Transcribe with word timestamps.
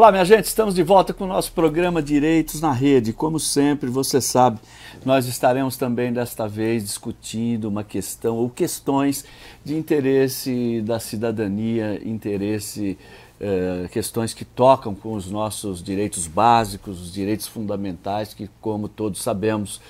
Olá, 0.00 0.10
minha 0.10 0.24
gente, 0.24 0.46
estamos 0.46 0.74
de 0.74 0.82
volta 0.82 1.12
com 1.12 1.24
o 1.24 1.26
nosso 1.26 1.52
programa 1.52 2.02
Direitos 2.02 2.58
na 2.58 2.72
Rede. 2.72 3.12
Como 3.12 3.38
sempre, 3.38 3.90
você 3.90 4.18
sabe, 4.18 4.58
nós 5.04 5.26
estaremos 5.26 5.76
também 5.76 6.10
desta 6.10 6.48
vez 6.48 6.84
discutindo 6.84 7.66
uma 7.66 7.84
questão 7.84 8.38
ou 8.38 8.48
questões 8.48 9.26
de 9.62 9.76
interesse 9.76 10.80
da 10.86 10.98
cidadania, 10.98 12.00
interesse, 12.02 12.96
eh, 13.38 13.90
questões 13.92 14.32
que 14.32 14.42
tocam 14.42 14.94
com 14.94 15.12
os 15.12 15.30
nossos 15.30 15.82
direitos 15.82 16.26
básicos, 16.26 16.98
os 16.98 17.12
direitos 17.12 17.46
fundamentais, 17.46 18.32
que, 18.32 18.48
como 18.58 18.88
todos 18.88 19.22
sabemos, 19.22 19.82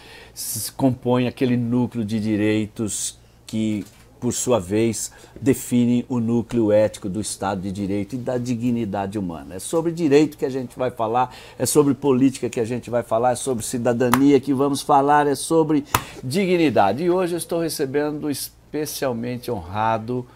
compõem 0.77 1.29
aquele 1.29 1.57
núcleo 1.57 2.05
de 2.05 2.19
direitos 2.19 3.17
que 3.47 3.87
por 4.21 4.33
sua 4.35 4.61
vez, 4.61 5.11
definem 5.41 6.05
o 6.09 6.21
núcleo 6.21 6.71
ético 6.71 7.09
do 7.09 7.21
Estado 7.21 7.63
de 7.63 7.73
Direito 7.73 8.15
e 8.15 8.19
da 8.19 8.37
dignidade 8.37 9.19
humana. 9.19 9.55
É 9.55 9.59
sobre 9.59 9.91
direito 9.91 10.37
que 10.37 10.45
a 10.45 10.51
gente 10.51 10.79
vai 10.79 10.91
falar, 10.91 11.35
é 11.59 11.65
sobre 11.65 11.95
política 11.95 12.51
que 12.51 12.61
a 12.61 12.65
gente 12.65 12.91
vai 12.91 13.03
falar, 13.03 13.33
é 13.33 13.37
sobre 13.37 13.65
cidadania 13.65 14.39
que 14.39 14.53
vamos 14.53 14.83
falar, 14.83 15.27
é 15.27 15.35
sobre 15.35 15.85
dignidade. 16.23 17.03
E 17.03 17.11
hoje 17.11 17.35
eu 17.35 17.39
estou 17.39 17.61
recebendo 17.61 18.31
especialmente 18.31 19.51
honrado 19.51 20.27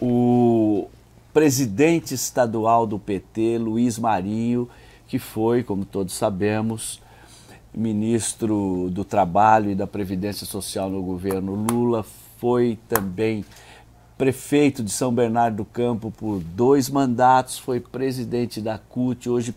o 0.00 0.86
presidente 1.34 2.14
estadual 2.14 2.86
do 2.86 2.98
PT, 2.98 3.58
Luiz 3.58 3.98
Marinho, 3.98 4.68
que 5.08 5.18
foi, 5.18 5.64
como 5.64 5.84
todos 5.84 6.14
sabemos, 6.14 7.00
ministro 7.74 8.88
do 8.90 9.04
Trabalho 9.04 9.70
e 9.70 9.74
da 9.74 9.86
Previdência 9.86 10.46
Social 10.46 10.88
no 10.88 11.02
governo 11.02 11.54
Lula, 11.54 12.04
foi 12.38 12.78
também 12.88 13.44
prefeito 14.16 14.82
de 14.82 14.90
São 14.90 15.14
Bernardo 15.14 15.58
do 15.58 15.64
Campo 15.64 16.10
por 16.10 16.40
dois 16.40 16.90
mandatos, 16.90 17.56
foi 17.56 17.78
presidente 17.78 18.60
da 18.60 18.76
CUT, 18.76 19.30
hoje 19.30 19.54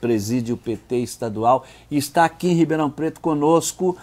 preside 0.00 0.52
o 0.52 0.56
PT 0.56 0.98
estadual 0.98 1.64
e 1.90 1.96
está 1.96 2.26
aqui 2.26 2.48
em 2.48 2.54
Ribeirão 2.54 2.90
Preto 2.90 3.20
conosco 3.20 3.96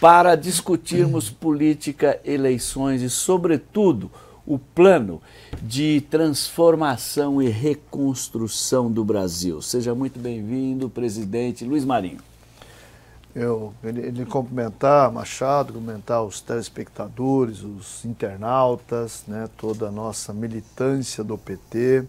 para 0.00 0.34
discutirmos 0.36 1.28
política, 1.30 2.18
eleições 2.24 3.02
e, 3.02 3.10
sobretudo, 3.10 4.10
o 4.46 4.58
plano 4.58 5.20
de 5.62 6.00
transformação 6.08 7.42
e 7.42 7.48
reconstrução 7.48 8.90
do 8.90 9.04
Brasil. 9.04 9.60
Seja 9.60 9.94
muito 9.94 10.18
bem-vindo, 10.18 10.88
presidente 10.88 11.64
Luiz 11.64 11.84
Marinho 11.84 12.35
eu 13.36 13.74
ele 13.84 14.24
cumprimentar 14.24 15.12
Machado, 15.12 15.74
cumprimentar 15.74 16.24
os 16.24 16.40
telespectadores, 16.40 17.62
os 17.62 18.02
internautas, 18.06 19.24
né, 19.28 19.46
toda 19.58 19.88
a 19.88 19.90
nossa 19.90 20.32
militância 20.32 21.22
do 21.22 21.36
PT, 21.36 22.06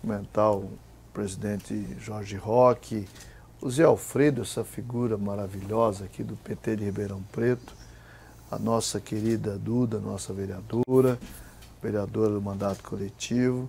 cumprimentar 0.00 0.52
o 0.52 0.70
presidente 1.12 1.84
Jorge 1.98 2.36
Roque, 2.36 3.08
o 3.60 3.68
Zé 3.68 3.82
Alfredo, 3.82 4.42
essa 4.42 4.62
figura 4.62 5.18
maravilhosa 5.18 6.04
aqui 6.04 6.22
do 6.22 6.36
PT 6.36 6.76
de 6.76 6.84
Ribeirão 6.84 7.20
Preto, 7.32 7.74
a 8.48 8.56
nossa 8.56 9.00
querida 9.00 9.58
Duda, 9.58 9.98
nossa 9.98 10.32
vereadora, 10.32 11.18
vereadora 11.82 12.34
do 12.34 12.40
mandato 12.40 12.84
coletivo, 12.84 13.68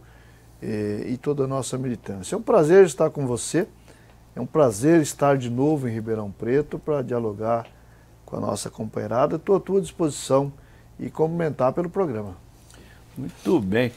e, 0.61 1.07
e 1.13 1.17
toda 1.17 1.45
a 1.45 1.47
nossa 1.47 1.75
militância. 1.75 2.35
É 2.35 2.37
um 2.37 2.41
prazer 2.43 2.85
estar 2.85 3.09
com 3.09 3.25
você 3.25 3.67
é 4.37 4.39
um 4.39 4.45
prazer 4.45 5.01
estar 5.01 5.35
de 5.35 5.49
novo 5.49 5.89
em 5.89 5.91
Ribeirão 5.91 6.29
Preto 6.29 6.77
para 6.77 7.01
dialogar 7.01 7.65
com 8.23 8.37
a 8.37 8.39
nossa 8.39 8.69
companheirada. 8.69 9.37
Estou 9.37 9.55
à 9.55 9.59
tua 9.59 9.81
disposição 9.81 10.53
e 10.99 11.09
comentar 11.09 11.73
pelo 11.73 11.89
programa. 11.89 12.37
Muito 13.17 13.59
bem. 13.59 13.91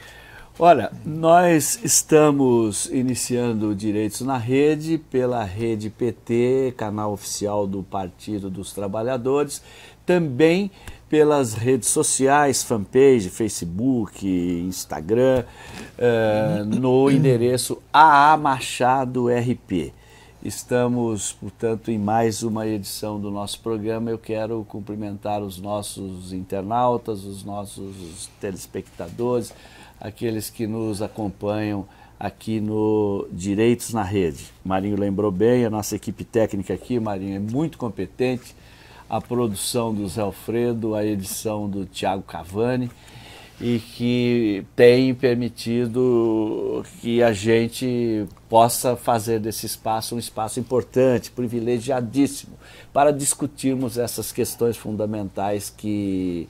Olha, 0.59 0.91
nós 1.05 1.79
estamos 1.85 2.87
iniciando 2.87 3.75
Direitos 3.75 4.23
na 4.23 4.39
Rede 4.39 4.97
pela 4.97 5.45
Rede 5.45 5.91
PT, 5.91 6.73
canal 6.75 7.13
oficial 7.13 7.67
do 7.67 7.83
Partido 7.83 8.49
dos 8.49 8.73
Trabalhadores, 8.73 9.63
também 10.07 10.71
pelas 11.07 11.53
redes 11.53 11.91
sociais, 11.91 12.63
fanpage, 12.63 13.29
Facebook, 13.29 14.27
Instagram, 14.27 15.45
uh, 15.99 16.65
no 16.65 17.11
endereço 17.11 17.83
AA 17.93 18.39
Machado 18.39 19.27
RP. 19.29 19.93
Estamos, 20.43 21.33
portanto, 21.33 21.91
em 21.91 21.99
mais 21.99 22.43
uma 22.43 22.67
edição 22.67 23.21
do 23.21 23.31
nosso 23.31 23.61
programa. 23.61 24.11
Eu 24.11 24.17
quero 24.17 24.65
cumprimentar 24.67 25.43
os 25.43 25.61
nossos 25.61 26.33
internautas, 26.33 27.25
os 27.25 27.45
nossos 27.45 28.31
telespectadores, 28.41 29.53
aqueles 30.01 30.49
que 30.49 30.67
nos 30.67 31.03
acompanham 31.03 31.87
aqui 32.19 32.59
no 32.59 33.29
Direitos 33.31 33.93
na 33.93 34.03
Rede. 34.03 34.47
Marinho 34.65 34.99
lembrou 34.99 35.31
bem, 35.31 35.67
a 35.67 35.71
nossa 35.71 35.95
equipe 35.95 36.25
técnica 36.25 36.73
aqui, 36.73 36.99
Marinho, 36.99 37.37
é 37.37 37.39
muito 37.39 37.77
competente. 37.77 38.57
A 39.11 39.21
produção 39.21 39.93
do 39.93 40.09
Zé 40.09 40.23
Alfredo, 40.23 40.95
a 40.95 41.05
edição 41.05 41.69
do 41.69 41.85
Tiago 41.85 42.23
Cavani 42.23 42.91
e 43.61 43.79
que 43.79 44.65
tem 44.75 45.15
permitido 45.15 46.83
que 47.01 47.23
a 47.23 47.33
gente 47.33 48.27
possa 48.49 48.97
fazer 48.97 49.39
desse 49.39 49.67
espaço 49.67 50.17
um 50.17 50.19
espaço 50.19 50.59
importante, 50.59 51.31
privilegiadíssimo, 51.31 52.57
para 52.93 53.13
discutirmos 53.13 53.99
essas 53.99 54.33
questões 54.33 54.79
fundamentais 54.79 55.69
que, 55.77 56.49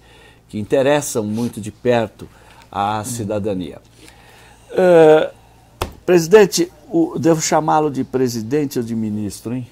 que 0.48 0.58
interessam 0.58 1.24
muito 1.24 1.60
de 1.60 1.72
perto 1.72 2.28
à 2.70 3.02
cidadania. 3.02 3.78
Uh, 4.70 5.34
presidente, 6.06 6.70
o, 6.88 7.18
devo 7.18 7.40
chamá-lo 7.42 7.90
de 7.90 8.04
presidente 8.04 8.78
ou 8.78 8.84
de 8.84 8.94
ministro, 8.94 9.52
hein? 9.52 9.66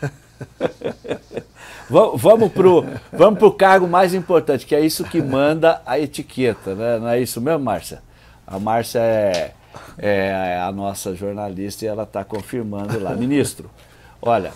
vamos 1.88 2.52
pro, 2.52 2.84
vamos 3.12 3.38
pro 3.38 3.52
cargo 3.52 3.86
mais 3.86 4.14
importante, 4.14 4.66
que 4.66 4.74
é 4.74 4.80
isso 4.80 5.04
que 5.04 5.22
manda 5.22 5.80
a 5.86 5.98
etiqueta, 5.98 6.74
né? 6.74 6.98
Não 6.98 7.08
é 7.08 7.20
isso 7.20 7.40
mesmo, 7.40 7.64
Márcia? 7.64 8.02
A 8.46 8.58
Márcia 8.58 9.00
é, 9.00 9.54
é 9.98 10.58
a 10.60 10.70
nossa 10.72 11.14
jornalista 11.14 11.84
e 11.84 11.88
ela 11.88 12.04
está 12.04 12.24
confirmando 12.24 12.98
lá. 13.00 13.14
Ministro, 13.14 13.70
olha, 14.20 14.52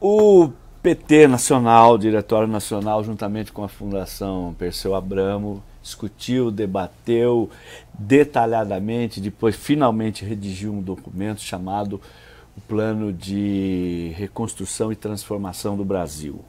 o 0.00 0.50
PT 0.82 1.26
Nacional, 1.28 1.94
o 1.94 1.98
Diretório 1.98 2.48
Nacional, 2.48 3.02
juntamente 3.02 3.52
com 3.52 3.64
a 3.64 3.68
Fundação 3.68 4.54
Perseu 4.58 4.94
Abramo, 4.94 5.62
discutiu, 5.82 6.50
debateu 6.50 7.50
detalhadamente, 7.98 9.20
depois 9.20 9.54
finalmente 9.54 10.24
redigiu 10.24 10.72
um 10.72 10.80
documento 10.82 11.40
chamado 11.40 12.00
o 12.56 12.60
plano 12.60 13.12
de 13.12 14.12
reconstrução 14.16 14.92
e 14.92 14.96
transformação 14.96 15.76
do 15.76 15.84
Brasil, 15.84 16.44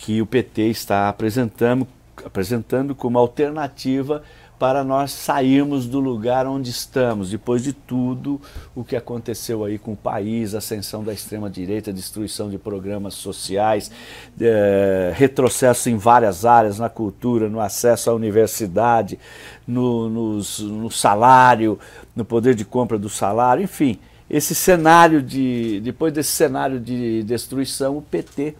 que 0.00 0.22
o 0.22 0.26
PT 0.26 0.68
está 0.68 1.08
apresentando, 1.08 1.86
apresentando 2.24 2.94
como 2.94 3.18
alternativa 3.18 4.22
para 4.58 4.84
nós 4.84 5.10
sairmos 5.10 5.86
do 5.86 5.98
lugar 5.98 6.46
onde 6.46 6.70
estamos, 6.70 7.30
depois 7.30 7.62
de 7.62 7.72
tudo 7.72 8.40
o 8.74 8.84
que 8.84 8.94
aconteceu 8.94 9.64
aí 9.64 9.78
com 9.78 9.92
o 9.92 9.96
país, 9.96 10.54
ascensão 10.54 11.02
da 11.02 11.12
extrema-direita, 11.12 11.92
destruição 11.92 12.48
de 12.48 12.56
programas 12.56 13.14
sociais, 13.14 13.90
é, 14.40 15.12
retrocesso 15.14 15.90
em 15.90 15.96
várias 15.96 16.44
áreas, 16.44 16.78
na 16.78 16.88
cultura, 16.88 17.48
no 17.48 17.60
acesso 17.60 18.10
à 18.10 18.14
universidade, 18.14 19.18
no, 19.66 20.08
no 20.08 20.90
salário, 20.90 21.78
no 22.14 22.24
poder 22.24 22.54
de 22.54 22.64
compra 22.64 22.96
do 22.96 23.08
salário, 23.08 23.64
enfim 23.64 23.98
esse 24.28 24.54
cenário 24.54 25.22
de, 25.22 25.80
depois 25.80 26.12
desse 26.12 26.30
cenário 26.30 26.80
de 26.80 27.22
destruição, 27.24 27.98
o 27.98 28.02
PT 28.02 28.54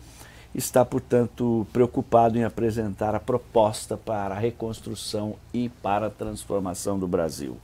está, 0.55 0.85
portanto, 0.85 1.67
preocupado 1.73 2.39
em 2.39 2.45
apresentar 2.45 3.15
a 3.15 3.21
proposta 3.21 3.97
para 3.97 4.35
a 4.35 4.39
reconstrução 4.39 5.37
e 5.53 5.69
para 5.69 6.07
a 6.07 6.11
transformação 6.11 6.99
do 6.99 7.09
Brasil. 7.09 7.57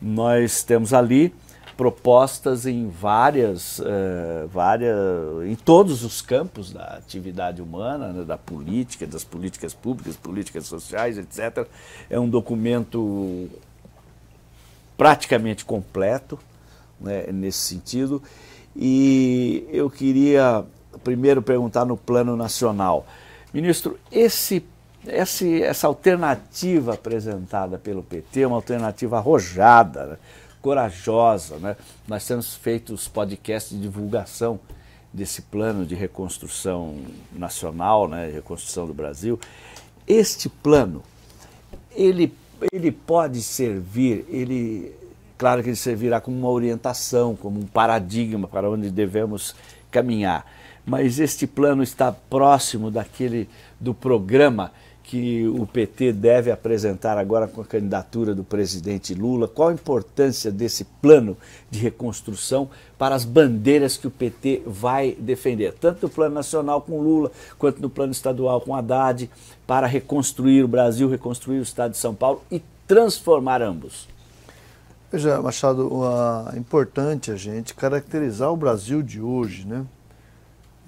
Nós 0.00 0.62
temos 0.62 0.92
ali 0.92 1.32
propostas 1.76 2.66
em 2.66 2.88
várias, 2.88 3.78
uh, 3.78 4.48
várias, 4.48 4.98
em 5.46 5.54
todos 5.54 6.02
os 6.02 6.20
campos 6.20 6.72
da 6.72 6.96
atividade 6.96 7.62
humana, 7.62 8.12
né, 8.12 8.24
da 8.24 8.36
política, 8.36 9.06
das 9.06 9.22
políticas 9.22 9.74
públicas, 9.74 10.16
políticas 10.16 10.66
sociais, 10.66 11.16
etc. 11.16 11.68
É 12.10 12.18
um 12.18 12.28
documento 12.28 13.48
praticamente 14.96 15.64
completo, 15.64 16.36
né, 17.00 17.26
nesse 17.32 17.58
sentido. 17.58 18.22
E 18.76 19.66
eu 19.72 19.90
queria 19.90 20.64
primeiro 21.02 21.42
perguntar 21.42 21.84
no 21.84 21.96
plano 21.96 22.36
nacional. 22.36 23.06
Ministro, 23.52 23.98
esse, 24.10 24.64
esse, 25.06 25.62
essa 25.62 25.86
alternativa 25.86 26.94
apresentada 26.94 27.78
pelo 27.78 28.02
PT 28.02 28.42
é 28.42 28.46
uma 28.46 28.56
alternativa 28.56 29.16
arrojada, 29.18 30.06
né, 30.06 30.16
corajosa. 30.60 31.56
Né? 31.56 31.76
Nós 32.06 32.26
temos 32.26 32.54
feito 32.54 32.92
os 32.92 33.08
podcasts 33.08 33.76
de 33.76 33.82
divulgação 33.82 34.60
desse 35.12 35.42
plano 35.42 35.86
de 35.86 35.94
reconstrução 35.94 36.98
nacional, 37.32 38.06
né, 38.06 38.30
reconstrução 38.30 38.86
do 38.86 38.92
Brasil. 38.92 39.40
Este 40.06 40.48
plano, 40.48 41.02
ele, 41.94 42.34
ele 42.72 42.92
pode 42.92 43.42
servir, 43.42 44.26
ele 44.28 44.94
claro 45.38 45.62
que 45.62 45.70
ele 45.70 45.76
servirá 45.76 46.20
como 46.20 46.36
uma 46.36 46.50
orientação, 46.50 47.34
como 47.34 47.58
um 47.60 47.66
paradigma 47.66 48.46
para 48.46 48.68
onde 48.68 48.90
devemos 48.90 49.54
caminhar. 49.90 50.44
Mas 50.84 51.18
este 51.18 51.46
plano 51.46 51.82
está 51.82 52.10
próximo 52.10 52.90
daquele 52.90 53.48
do 53.78 53.94
programa 53.94 54.72
que 55.08 55.48
o 55.48 55.66
PT 55.66 56.12
deve 56.12 56.50
apresentar 56.50 57.16
agora 57.16 57.48
com 57.48 57.62
a 57.62 57.64
candidatura 57.64 58.34
do 58.34 58.44
presidente 58.44 59.14
Lula? 59.14 59.48
Qual 59.48 59.70
a 59.70 59.72
importância 59.72 60.52
desse 60.52 60.84
plano 60.84 61.34
de 61.70 61.78
reconstrução 61.78 62.68
para 62.98 63.14
as 63.14 63.24
bandeiras 63.24 63.96
que 63.96 64.06
o 64.06 64.10
PT 64.10 64.62
vai 64.66 65.16
defender, 65.18 65.72
tanto 65.72 66.02
no 66.02 66.10
plano 66.10 66.34
nacional 66.34 66.82
com 66.82 67.00
Lula, 67.00 67.32
quanto 67.58 67.80
no 67.80 67.88
plano 67.88 68.12
estadual 68.12 68.60
com 68.60 68.74
Haddad, 68.74 69.30
para 69.66 69.86
reconstruir 69.86 70.62
o 70.62 70.68
Brasil, 70.68 71.08
reconstruir 71.08 71.58
o 71.58 71.62
Estado 71.62 71.92
de 71.92 71.98
São 71.98 72.14
Paulo 72.14 72.42
e 72.50 72.62
transformar 72.86 73.62
ambos? 73.62 74.06
Veja, 75.10 75.40
Machado, 75.40 75.90
é 76.54 76.58
importante 76.58 77.30
a 77.30 77.36
gente 77.36 77.74
caracterizar 77.74 78.52
o 78.52 78.56
Brasil 78.56 79.02
de 79.02 79.20
hoje, 79.20 79.66
né? 79.66 79.86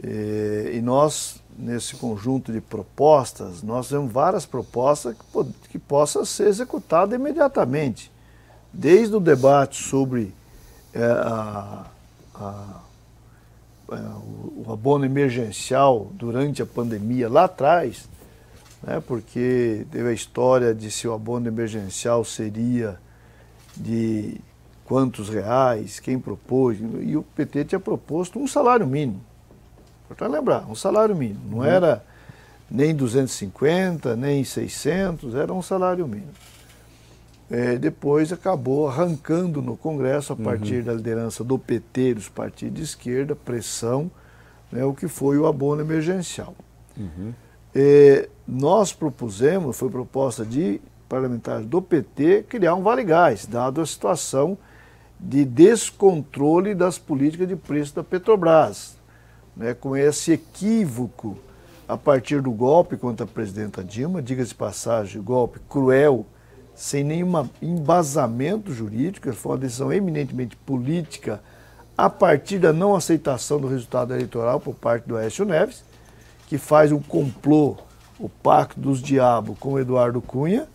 E, 0.03 0.73
e 0.75 0.83
nós 0.83 1.41
nesse 1.61 1.97
conjunto 1.97 2.53
de 2.53 2.61
propostas, 2.61 3.63
nós 3.63 3.89
temos 3.89 4.11
várias 4.11 4.47
propostas 4.47 5.15
que, 5.15 5.69
que 5.71 5.79
possam 5.79 6.25
ser 6.25 6.49
executadas 6.49 7.19
imediatamente. 7.19 8.11
Desde 8.73 9.15
o 9.15 9.21
debate 9.21 9.83
sobre 9.83 10.35
é, 10.95 11.03
a, 11.03 11.87
a, 12.35 12.81
é, 13.93 13.95
o, 13.95 14.65
o 14.67 14.73
abono 14.73 15.05
emergencial 15.05 16.11
durante 16.15 16.63
a 16.63 16.67
pandemia 16.67 17.29
lá 17.29 17.45
atrás, 17.45 18.09
né, 18.83 19.03
porque 19.07 19.87
teve 19.91 20.09
a 20.09 20.13
história 20.13 20.75
de 20.75 20.91
se 20.91 21.07
o 21.07 21.13
abono 21.13 21.49
emergencial 21.49 22.25
seria 22.25 22.99
de 23.81 24.41
quantos 24.85 25.29
reais, 25.29 26.01
quem 26.01 26.19
propôs, 26.19 26.79
e 27.01 27.17
o 27.17 27.23
PT 27.23 27.65
tinha 27.65 27.81
proposto 27.81 28.39
um 28.39 28.47
salário 28.47 28.87
mínimo. 28.87 29.21
Importante 30.05 30.33
lembrar, 30.33 30.69
um 30.69 30.75
salário 30.75 31.15
mínimo. 31.15 31.41
Não 31.49 31.59
uhum. 31.59 31.65
era 31.65 32.05
nem 32.71 32.95
250, 32.95 34.17
nem 34.17 34.45
600, 34.45 35.35
era 35.35 35.53
um 35.53 35.63
salário 35.63 36.07
mínimo. 36.07 36.33
É, 37.51 37.77
depois 37.77 38.33
acabou 38.33 38.89
arrancando 38.89 39.61
no 39.61 39.77
Congresso, 39.77 40.33
a 40.33 40.37
uhum. 40.37 40.45
partir 40.45 40.79
uhum. 40.79 40.85
da 40.85 40.93
liderança 40.93 41.43
do 41.43 41.59
PT, 41.59 42.15
dos 42.15 42.29
partidos 42.29 42.75
de 42.75 42.83
esquerda, 42.83 43.35
pressão, 43.35 44.11
né, 44.71 44.85
o 44.85 44.95
que 44.95 45.09
foi 45.09 45.39
o 45.39 45.47
abono 45.47 45.81
emergencial. 45.81 46.55
Uhum. 46.97 47.33
É, 47.75 48.29
nós 48.47 48.93
propusemos, 48.93 49.77
foi 49.77 49.89
proposta 49.89 50.45
de 50.45 50.81
parlamentares 51.11 51.67
do 51.67 51.83
PT, 51.83 52.45
criar 52.49 52.77
um 52.77 52.83
Vale 52.83 53.03
Gás, 53.03 53.45
dado 53.45 53.81
a 53.81 53.87
situação 53.87 54.57
de 55.19 55.45
descontrole 55.45 56.73
das 56.73 56.97
políticas 56.97 57.49
de 57.49 57.57
preço 57.57 57.97
da 57.97 58.05
Petrobras 58.05 58.97
né, 59.57 59.75
com 59.75 59.97
esse 59.97 60.33
equívoco 60.33 61.37
a 61.89 61.97
partir 61.97 62.41
do 62.41 62.53
golpe 62.53 62.97
contra 62.97 63.25
a 63.25 63.29
presidenta 63.29 63.83
Dilma, 63.83 64.23
diga-se 64.23 64.55
passagem, 64.55 65.21
golpe 65.21 65.59
cruel, 65.69 66.25
sem 66.73 67.03
nenhum 67.03 67.49
embasamento 67.61 68.73
jurídico, 68.73 69.33
foi 69.33 69.53
uma 69.53 69.59
decisão 69.59 69.93
eminentemente 69.93 70.57
política 70.57 71.43
a 71.99 72.09
partir 72.09 72.59
da 72.59 72.73
não 72.73 72.95
aceitação 72.95 73.61
do 73.61 73.67
resultado 73.67 74.15
eleitoral 74.15 74.61
por 74.61 74.75
parte 74.75 75.09
do 75.09 75.17
Aécio 75.17 75.45
Neves, 75.45 75.83
que 76.47 76.57
faz 76.57 76.93
um 76.93 77.01
complô, 77.01 77.77
o 78.19 78.29
pacto 78.29 78.79
dos 78.79 79.03
diabos 79.03 79.59
com 79.59 79.79
Eduardo 79.79 80.23
Cunha, 80.23 80.69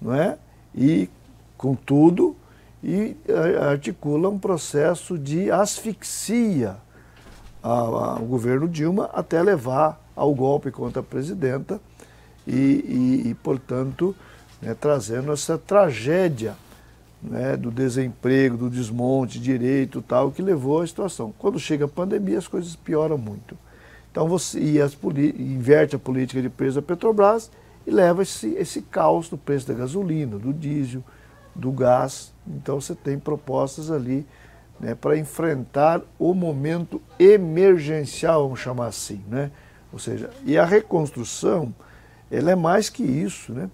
não 0.00 0.14
é? 0.14 0.38
e 0.74 1.08
com 1.56 1.74
tudo, 1.74 2.36
e 2.82 3.16
articula 3.60 4.28
um 4.28 4.38
processo 4.38 5.18
de 5.18 5.50
asfixia 5.50 6.76
ao 7.60 8.20
governo 8.20 8.68
Dilma 8.68 9.10
até 9.12 9.42
levar 9.42 10.00
ao 10.14 10.32
golpe 10.32 10.70
contra 10.70 11.00
a 11.00 11.02
presidenta 11.02 11.80
e, 12.46 12.52
e, 12.54 13.28
e 13.30 13.34
portanto, 13.34 14.14
né, 14.62 14.74
trazendo 14.78 15.32
essa 15.32 15.58
tragédia 15.58 16.54
né, 17.20 17.56
do 17.56 17.70
desemprego, 17.70 18.56
do 18.56 18.70
desmonte, 18.70 19.40
direito 19.40 20.00
tal, 20.00 20.30
que 20.30 20.40
levou 20.40 20.80
à 20.80 20.86
situação. 20.86 21.34
Quando 21.36 21.58
chega 21.58 21.86
a 21.86 21.88
pandemia, 21.88 22.38
as 22.38 22.46
coisas 22.46 22.76
pioram 22.76 23.18
muito. 23.18 23.58
Então 24.10 24.28
você 24.28 24.58
e 24.58 24.80
as, 24.80 24.96
inverte 25.36 25.96
a 25.96 25.98
política 25.98 26.40
de 26.40 26.48
preço 26.48 26.76
da 26.76 26.82
Petrobras 26.82 27.50
e 27.88 27.90
leva 27.90 28.22
esse, 28.22 28.48
esse 28.48 28.82
caos 28.82 29.30
do 29.30 29.38
preço 29.38 29.66
da 29.66 29.72
gasolina, 29.72 30.38
do 30.38 30.52
diesel, 30.52 31.02
do 31.54 31.72
gás. 31.72 32.34
Então 32.46 32.78
você 32.78 32.94
tem 32.94 33.18
propostas 33.18 33.90
ali 33.90 34.26
né, 34.78 34.94
para 34.94 35.16
enfrentar 35.16 36.02
o 36.18 36.34
momento 36.34 37.00
emergencial, 37.18 38.42
vamos 38.42 38.60
chamar 38.60 38.88
assim. 38.88 39.24
Né? 39.26 39.50
Ou 39.90 39.98
seja, 39.98 40.28
e 40.44 40.58
a 40.58 40.66
reconstrução, 40.66 41.74
ela 42.30 42.50
é 42.50 42.54
mais 42.54 42.90
que 42.90 43.02
isso. 43.02 43.54
Né? 43.54 43.70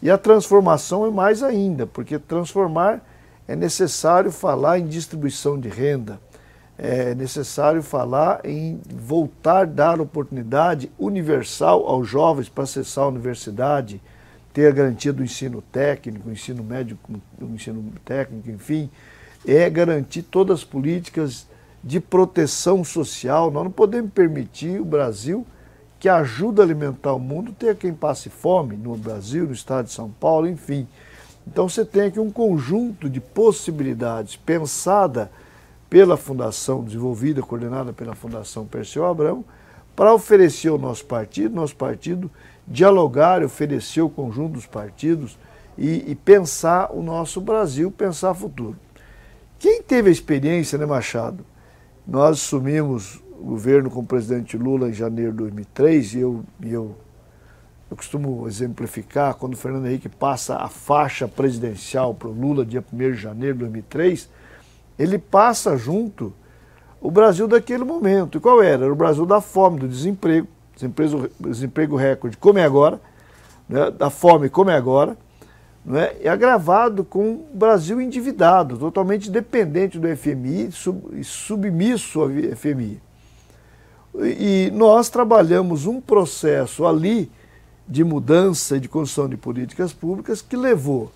E 0.00 0.10
a 0.10 0.16
transformação 0.16 1.04
é 1.04 1.10
mais 1.10 1.42
ainda, 1.42 1.86
porque 1.86 2.18
transformar 2.18 3.06
é 3.46 3.54
necessário 3.54 4.32
falar 4.32 4.78
em 4.78 4.86
distribuição 4.86 5.60
de 5.60 5.68
renda, 5.68 6.18
é 6.78 7.12
necessário 7.12 7.82
falar 7.82 8.40
em 8.44 8.80
voltar 8.88 9.62
a 9.62 9.64
dar 9.64 10.00
oportunidade 10.00 10.90
universal 10.96 11.84
aos 11.88 12.08
jovens 12.08 12.48
para 12.48 12.62
acessar 12.62 13.04
a 13.04 13.08
universidade, 13.08 14.00
ter 14.52 14.68
a 14.68 14.70
garantia 14.70 15.12
do 15.12 15.24
ensino 15.24 15.60
técnico, 15.60 16.30
ensino 16.30 16.62
médio, 16.62 16.96
ensino 17.42 17.92
técnico, 18.04 18.48
enfim, 18.48 18.88
é 19.44 19.68
garantir 19.68 20.22
todas 20.22 20.60
as 20.60 20.64
políticas 20.64 21.48
de 21.82 21.98
proteção 21.98 22.84
social. 22.84 23.50
Nós 23.50 23.64
não 23.64 23.72
podemos 23.72 24.12
permitir 24.12 24.80
o 24.80 24.84
Brasil, 24.84 25.44
que 25.98 26.08
ajuda 26.08 26.62
a 26.62 26.64
alimentar 26.64 27.12
o 27.12 27.18
mundo, 27.18 27.52
ter 27.52 27.74
quem 27.74 27.92
passe 27.92 28.30
fome 28.30 28.76
no 28.76 28.96
Brasil, 28.96 29.46
no 29.46 29.52
estado 29.52 29.86
de 29.86 29.92
São 29.92 30.10
Paulo, 30.10 30.46
enfim. 30.46 30.86
Então 31.44 31.68
você 31.68 31.84
tem 31.84 32.02
aqui 32.02 32.20
um 32.20 32.30
conjunto 32.30 33.10
de 33.10 33.20
possibilidades 33.20 34.36
pensada 34.36 35.28
pela 35.88 36.16
Fundação, 36.16 36.84
desenvolvida, 36.84 37.42
coordenada 37.42 37.92
pela 37.92 38.14
Fundação 38.14 38.66
Perseu 38.66 39.06
Abrão, 39.06 39.44
para 39.96 40.14
oferecer 40.14 40.68
ao 40.68 40.78
nosso 40.78 41.04
partido, 41.04 41.54
nosso 41.54 41.74
partido 41.74 42.30
dialogar, 42.66 43.42
oferecer 43.42 44.02
o 44.02 44.10
conjunto 44.10 44.54
dos 44.54 44.66
partidos 44.66 45.38
e, 45.76 46.04
e 46.10 46.14
pensar 46.14 46.92
o 46.92 47.02
nosso 47.02 47.40
Brasil, 47.40 47.90
pensar 47.90 48.32
o 48.32 48.34
futuro. 48.34 48.76
Quem 49.58 49.82
teve 49.82 50.08
a 50.08 50.12
experiência, 50.12 50.78
né, 50.78 50.86
Machado? 50.86 51.44
Nós 52.06 52.38
assumimos 52.38 53.20
o 53.40 53.44
governo 53.44 53.90
com 53.90 54.00
o 54.00 54.06
presidente 54.06 54.56
Lula 54.56 54.88
em 54.88 54.92
janeiro 54.92 55.32
de 55.32 55.38
2003 55.38 56.14
e 56.14 56.20
eu, 56.20 56.44
eu, 56.62 56.96
eu 57.90 57.96
costumo 57.96 58.46
exemplificar 58.46 59.34
quando 59.34 59.54
o 59.54 59.56
Fernando 59.56 59.86
Henrique 59.86 60.08
passa 60.08 60.56
a 60.56 60.68
faixa 60.68 61.26
presidencial 61.26 62.14
para 62.14 62.28
o 62.28 62.32
Lula, 62.32 62.64
dia 62.64 62.84
1 62.92 62.96
de 62.96 63.14
janeiro 63.14 63.54
de 63.54 63.60
2003, 63.60 64.28
ele 64.98 65.18
passa 65.18 65.76
junto 65.76 66.32
o 67.00 67.10
Brasil 67.10 67.46
daquele 67.46 67.84
momento. 67.84 68.38
E 68.38 68.40
qual 68.40 68.62
era? 68.62 68.84
Era 68.84 68.92
o 68.92 68.96
Brasil 68.96 69.24
da 69.24 69.40
fome, 69.40 69.80
do 69.80 69.88
desemprego, 69.88 70.48
desemprego, 70.74 71.28
desemprego 71.38 71.96
recorde, 71.96 72.36
como 72.36 72.58
é 72.58 72.64
agora, 72.64 73.00
né? 73.68 73.90
da 73.90 74.10
fome, 74.10 74.48
como 74.48 74.70
é 74.70 74.76
agora 74.76 75.16
é? 75.94 76.24
e 76.24 76.28
agravado 76.28 77.04
com 77.04 77.32
o 77.32 77.46
Brasil 77.54 78.00
endividado, 78.00 78.76
totalmente 78.76 79.30
dependente 79.30 79.98
do 79.98 80.08
FMI 80.16 80.70
e 81.12 81.24
submisso 81.24 82.20
ao 82.20 82.28
FMI. 82.28 83.00
E 84.20 84.70
nós 84.74 85.08
trabalhamos 85.08 85.86
um 85.86 86.00
processo 86.00 86.86
ali 86.86 87.30
de 87.86 88.02
mudança 88.04 88.76
e 88.76 88.80
de 88.80 88.88
construção 88.88 89.28
de 89.28 89.36
políticas 89.36 89.92
públicas 89.92 90.42
que 90.42 90.56
levou 90.56 91.10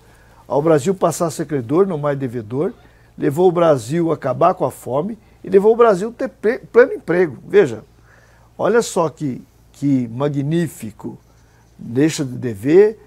ao 0.47 0.63
Brasil 0.63 0.95
passar 0.95 1.27
a 1.27 1.31
ser 1.31 1.47
credor, 1.47 1.87
não 1.87 1.99
mais 1.99 2.19
devedor, 2.19 2.73
levou 3.17 3.49
o 3.49 3.53
Brasil 3.53 4.11
a 4.11 4.15
acabar 4.15 4.55
com 4.55 4.65
a 4.65 4.71
fome 4.71 5.19
e 5.45 5.51
levou 5.51 5.73
o 5.73 5.77
Brasil 5.77 6.09
a 6.09 6.13
ter 6.13 6.61
pleno 6.67 6.95
emprego. 6.95 7.39
Veja, 7.47 7.85
olha 8.57 8.83
só 8.83 9.09
que, 9.09 9.43
que 9.73 10.09
magnífico. 10.09 11.19
Deixa 11.79 12.25
de 12.25 12.37
dever, 12.37 12.99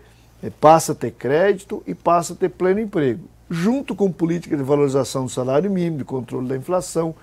é, 0.44 0.50
passa 0.50 0.92
a 0.92 0.96
ter 0.96 1.12
crédito 1.12 1.82
e 1.88 1.96
passa 1.96 2.34
a 2.34 2.36
ter 2.36 2.50
pleno 2.50 2.80
emprego, 2.80 3.24
junto 3.50 3.96
com 3.96 4.12
política 4.12 4.58
de 4.58 4.64
valorização 4.64 5.26
do 5.26 5.32
salário 5.32 5.72
mínimo, 5.72 6.00
de 6.00 6.04
controle 6.04 6.48
da 6.48 6.58
inflação, 6.58 7.16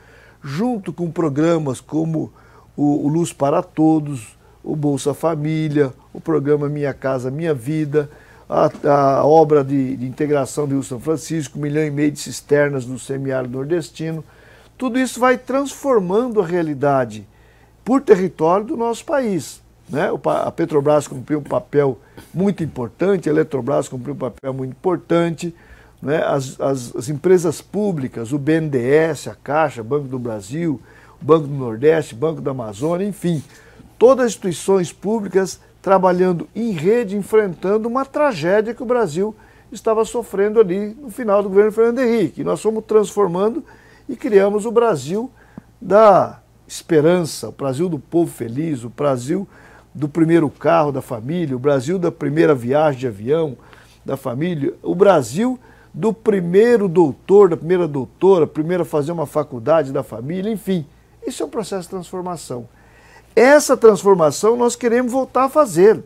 junto 0.42 0.92
com 0.92 1.10
programas 1.10 1.80
como 1.80 2.32
o, 2.76 3.06
o 3.06 3.08
Luz 3.08 3.32
para 3.32 3.62
Todos, 3.62 4.36
o 4.64 4.74
Bolsa 4.74 5.12
Família, 5.12 5.92
o 6.12 6.20
programa 6.20 6.68
Minha 6.68 6.94
Casa 6.94 7.30
Minha 7.30 7.52
Vida, 7.52 8.08
a, 8.52 8.90
a 8.90 9.24
obra 9.24 9.64
de, 9.64 9.96
de, 9.96 10.06
integração 10.06 10.68
do 10.68 10.74
Rio 10.74 10.82
São 10.82 11.00
Francisco, 11.00 11.58
um 11.58 11.62
milhão 11.62 11.84
e 11.84 11.90
meio 11.90 12.12
de 12.12 12.20
cisternas 12.20 12.84
no 12.84 12.98
semiárido 12.98 13.56
nordestino. 13.56 14.22
Tudo 14.76 14.98
isso 14.98 15.18
vai 15.18 15.38
transformando 15.38 16.40
a 16.40 16.46
realidade 16.46 17.26
por 17.82 18.02
território 18.02 18.66
do 18.66 18.76
nosso 18.76 19.04
país. 19.04 19.62
Né? 19.88 20.10
A 20.44 20.50
Petrobras 20.50 21.08
cumpriu 21.08 21.38
um 21.38 21.42
papel 21.42 21.98
muito 22.32 22.62
importante, 22.62 23.28
a 23.28 23.32
Eletrobras 23.32 23.88
cumpriu 23.88 24.14
um 24.14 24.18
papel 24.18 24.52
muito 24.52 24.72
importante, 24.72 25.54
né, 26.00 26.22
as, 26.24 26.60
as, 26.60 26.94
as 26.96 27.08
empresas 27.08 27.60
públicas, 27.60 28.32
o 28.32 28.38
BNDES, 28.38 29.28
a 29.28 29.36
Caixa, 29.36 29.84
Banco 29.84 30.08
do 30.08 30.18
Brasil, 30.18 30.80
Banco 31.20 31.46
do 31.46 31.54
Nordeste, 31.54 32.14
Banco 32.14 32.40
da 32.40 32.50
Amazônia, 32.50 33.06
enfim, 33.06 33.42
todas 33.98 34.26
as 34.26 34.32
instituições 34.32 34.92
públicas 34.92 35.60
trabalhando 35.82 36.48
em 36.54 36.70
rede, 36.70 37.16
enfrentando 37.16 37.88
uma 37.88 38.04
tragédia 38.04 38.72
que 38.72 38.82
o 38.82 38.86
Brasil 38.86 39.34
estava 39.72 40.04
sofrendo 40.04 40.60
ali 40.60 40.94
no 40.94 41.10
final 41.10 41.42
do 41.42 41.48
governo 41.48 41.72
Fernando 41.72 41.98
Henrique. 41.98 42.44
Nós 42.44 42.62
fomos 42.62 42.84
transformando 42.86 43.64
e 44.08 44.14
criamos 44.14 44.64
o 44.64 44.70
Brasil 44.70 45.28
da 45.80 46.40
esperança, 46.68 47.48
o 47.48 47.52
Brasil 47.52 47.88
do 47.88 47.98
povo 47.98 48.30
feliz, 48.30 48.84
o 48.84 48.88
Brasil 48.88 49.48
do 49.92 50.08
primeiro 50.08 50.48
carro 50.48 50.92
da 50.92 51.02
família, 51.02 51.56
o 51.56 51.58
Brasil 51.58 51.98
da 51.98 52.12
primeira 52.12 52.54
viagem 52.54 53.00
de 53.00 53.06
avião 53.08 53.56
da 54.04 54.16
família, 54.16 54.74
o 54.82 54.94
Brasil 54.94 55.58
do 55.92 56.12
primeiro 56.12 56.88
doutor, 56.88 57.48
da 57.48 57.56
primeira 57.56 57.88
doutora, 57.88 58.46
primeiro 58.46 58.84
a 58.84 58.86
fazer 58.86 59.12
uma 59.12 59.26
faculdade 59.26 59.92
da 59.92 60.02
família, 60.02 60.50
enfim. 60.50 60.86
Isso 61.26 61.42
é 61.42 61.46
um 61.46 61.50
processo 61.50 61.82
de 61.82 61.90
transformação. 61.90 62.68
Essa 63.34 63.76
transformação 63.76 64.56
nós 64.56 64.76
queremos 64.76 65.10
voltar 65.10 65.44
a 65.44 65.48
fazer. 65.48 66.02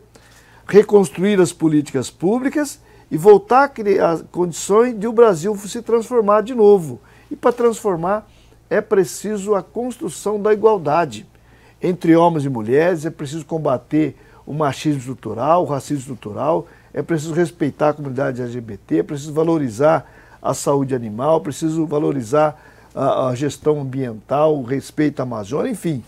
Reconstruir 0.66 1.40
as 1.40 1.52
políticas 1.52 2.10
públicas 2.10 2.80
e 3.10 3.16
voltar 3.16 3.64
a 3.64 3.68
criar 3.68 4.18
condições 4.30 4.98
de 4.98 5.06
o 5.06 5.12
Brasil 5.12 5.56
se 5.56 5.82
transformar 5.82 6.42
de 6.42 6.54
novo. 6.54 7.00
E 7.30 7.36
para 7.36 7.52
transformar 7.52 8.28
é 8.68 8.80
preciso 8.80 9.54
a 9.54 9.62
construção 9.62 10.40
da 10.40 10.52
igualdade 10.52 11.26
entre 11.82 12.16
homens 12.16 12.44
e 12.44 12.48
mulheres, 12.48 13.04
é 13.04 13.10
preciso 13.10 13.44
combater 13.44 14.16
o 14.46 14.52
machismo 14.52 15.00
estrutural, 15.00 15.62
o 15.62 15.66
racismo 15.66 15.98
estrutural, 15.98 16.66
é 16.94 17.02
preciso 17.02 17.34
respeitar 17.34 17.90
a 17.90 17.92
comunidade 17.92 18.40
LGBT, 18.40 18.98
é 18.98 19.02
preciso 19.02 19.32
valorizar 19.32 20.10
a 20.40 20.54
saúde 20.54 20.94
animal, 20.94 21.38
é 21.38 21.40
preciso 21.40 21.86
valorizar 21.86 22.58
a, 22.94 23.28
a 23.28 23.34
gestão 23.34 23.80
ambiental, 23.80 24.56
o 24.56 24.62
respeito 24.62 25.20
à 25.20 25.24
Amazônia, 25.24 25.70
enfim. 25.70 26.02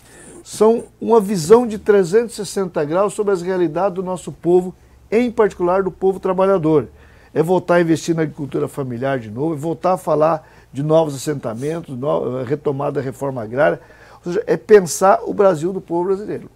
São 0.49 0.85
uma 0.99 1.21
visão 1.21 1.67
de 1.67 1.77
360 1.77 2.83
graus 2.83 3.13
sobre 3.13 3.31
as 3.31 3.39
realidades 3.39 3.93
do 3.93 4.01
nosso 4.01 4.31
povo, 4.31 4.73
em 5.11 5.29
particular 5.29 5.83
do 5.83 5.91
povo 5.91 6.19
trabalhador. 6.19 6.87
É 7.31 7.43
voltar 7.43 7.75
a 7.75 7.81
investir 7.81 8.15
na 8.15 8.23
agricultura 8.23 8.67
familiar 8.67 9.19
de 9.19 9.29
novo, 9.29 9.53
é 9.53 9.57
voltar 9.57 9.93
a 9.93 9.97
falar 9.97 10.49
de 10.73 10.81
novos 10.81 11.13
assentamentos, 11.13 11.95
no, 11.95 12.41
retomada 12.41 12.93
da 12.93 13.01
reforma 13.01 13.43
agrária, 13.43 13.79
ou 14.25 14.33
seja, 14.33 14.43
é 14.47 14.57
pensar 14.57 15.19
o 15.23 15.35
Brasil 15.35 15.71
do 15.71 15.79
povo 15.79 16.05
brasileiro. 16.05 16.49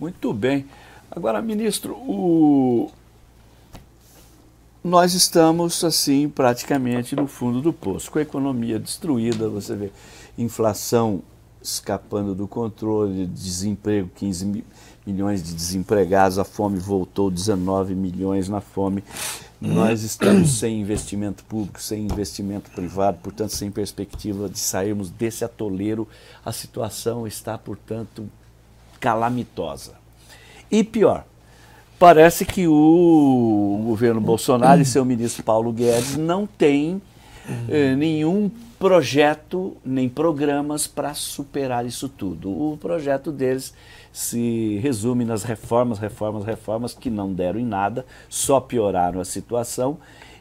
Muito 0.00 0.32
bem. 0.32 0.64
Agora, 1.10 1.42
ministro, 1.42 1.92
o... 1.92 2.90
nós 4.82 5.12
estamos 5.12 5.84
assim 5.84 6.26
praticamente 6.26 7.14
no 7.14 7.26
fundo 7.26 7.60
do 7.60 7.70
poço, 7.70 8.10
com 8.10 8.18
a 8.18 8.22
economia 8.22 8.78
destruída, 8.78 9.46
você 9.50 9.76
vê 9.76 9.92
inflação 10.38 11.22
escapando 11.64 12.34
do 12.34 12.46
controle, 12.46 13.26
desemprego, 13.26 14.10
15 14.14 14.64
milhões 15.06 15.42
de 15.42 15.54
desempregados, 15.54 16.38
a 16.38 16.44
fome 16.44 16.78
voltou, 16.78 17.30
19 17.30 17.94
milhões 17.94 18.50
na 18.50 18.60
fome. 18.60 19.02
Nós 19.58 20.02
estamos 20.02 20.58
sem 20.58 20.78
investimento 20.78 21.42
público, 21.44 21.80
sem 21.80 22.04
investimento 22.04 22.70
privado, 22.70 23.18
portanto, 23.22 23.50
sem 23.50 23.70
perspectiva 23.70 24.46
de 24.46 24.58
sairmos 24.58 25.08
desse 25.08 25.42
atoleiro. 25.42 26.06
A 26.44 26.52
situação 26.52 27.26
está, 27.26 27.56
portanto, 27.56 28.28
calamitosa. 29.00 29.94
E 30.70 30.84
pior, 30.84 31.24
parece 31.98 32.44
que 32.44 32.68
o 32.68 33.82
governo 33.86 34.20
Bolsonaro 34.20 34.82
e 34.82 34.84
seu 34.84 35.02
ministro 35.02 35.42
Paulo 35.42 35.72
Guedes 35.72 36.16
não 36.16 36.46
têm 36.46 37.00
eh, 37.68 37.94
nenhum 37.96 38.50
projeto 38.84 39.78
nem 39.82 40.10
programas 40.10 40.86
para 40.86 41.14
superar 41.14 41.86
isso 41.86 42.06
tudo. 42.06 42.50
O 42.50 42.76
projeto 42.76 43.32
deles 43.32 43.72
se 44.12 44.78
resume 44.82 45.24
nas 45.24 45.42
reformas, 45.42 45.98
reformas, 45.98 46.44
reformas 46.44 46.92
que 46.92 47.08
não 47.08 47.32
deram 47.32 47.58
em 47.58 47.64
nada, 47.64 48.04
só 48.28 48.60
pioraram 48.60 49.22
a 49.22 49.24
situação 49.24 49.96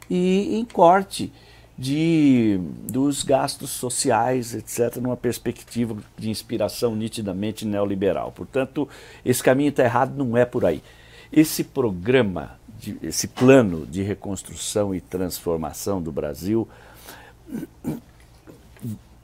e 0.09 0.59
em 0.59 0.65
corte 0.65 1.31
de, 1.77 2.59
dos 2.91 3.23
gastos 3.23 3.69
sociais, 3.69 4.53
etc., 4.53 4.97
numa 4.97 5.15
perspectiva 5.15 5.95
de 6.17 6.29
inspiração 6.29 6.97
nitidamente 6.97 7.65
neoliberal. 7.65 8.33
Portanto, 8.33 8.89
esse 9.23 9.41
caminho 9.41 9.69
está 9.69 9.85
errado, 9.85 10.17
não 10.17 10.35
é 10.35 10.43
por 10.43 10.65
aí. 10.65 10.83
Esse 11.31 11.63
programa, 11.63 12.59
de, 12.77 12.97
esse 13.01 13.25
plano 13.25 13.85
de 13.85 14.03
reconstrução 14.03 14.93
e 14.93 15.00
transformação 15.00 16.01
do 16.01 16.12
Brasil 16.12 16.67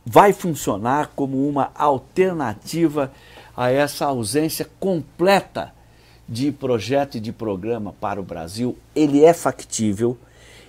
vai 0.05 0.33
funcionar 0.33 1.11
como 1.15 1.47
uma 1.47 1.71
alternativa 1.75 3.11
a 3.55 3.69
essa 3.69 4.05
ausência 4.05 4.67
completa 4.79 5.73
de 6.27 6.51
projeto 6.51 7.15
e 7.15 7.19
de 7.19 7.31
programa 7.31 7.93
para 7.99 8.19
o 8.19 8.23
Brasil. 8.23 8.77
Ele 8.95 9.23
é 9.23 9.33
factível, 9.33 10.17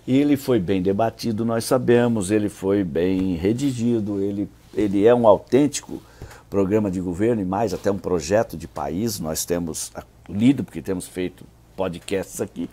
ele 0.09 0.37
foi 0.37 0.59
bem 0.59 0.83
debatido, 0.83 1.45
nós 1.45 1.65
sabemos, 1.65 2.31
ele 2.31 2.49
foi 2.49 2.83
bem 2.83 3.35
redigido, 3.37 4.21
ele, 4.21 4.49
ele 4.75 5.07
é 5.07 5.15
um 5.15 5.27
autêntico 5.27 6.03
programa 6.49 6.91
de 6.91 7.01
governo 7.01 7.41
e 7.41 7.45
mais 7.45 7.73
até 7.73 7.91
um 7.91 7.99
projeto 7.99 8.57
de 8.57 8.67
país. 8.67 9.21
Nós 9.21 9.45
temos 9.45 9.93
lido, 10.29 10.65
porque 10.65 10.83
temos 10.83 11.07
feito 11.07 11.45
podcasts 11.77 12.41
aqui. 12.41 12.69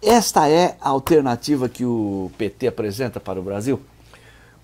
Esta 0.00 0.48
é 0.48 0.76
a 0.80 0.88
alternativa 0.90 1.68
que 1.68 1.84
o 1.84 2.30
PT 2.38 2.68
apresenta 2.68 3.20
para 3.20 3.38
o 3.38 3.42
Brasil? 3.42 3.80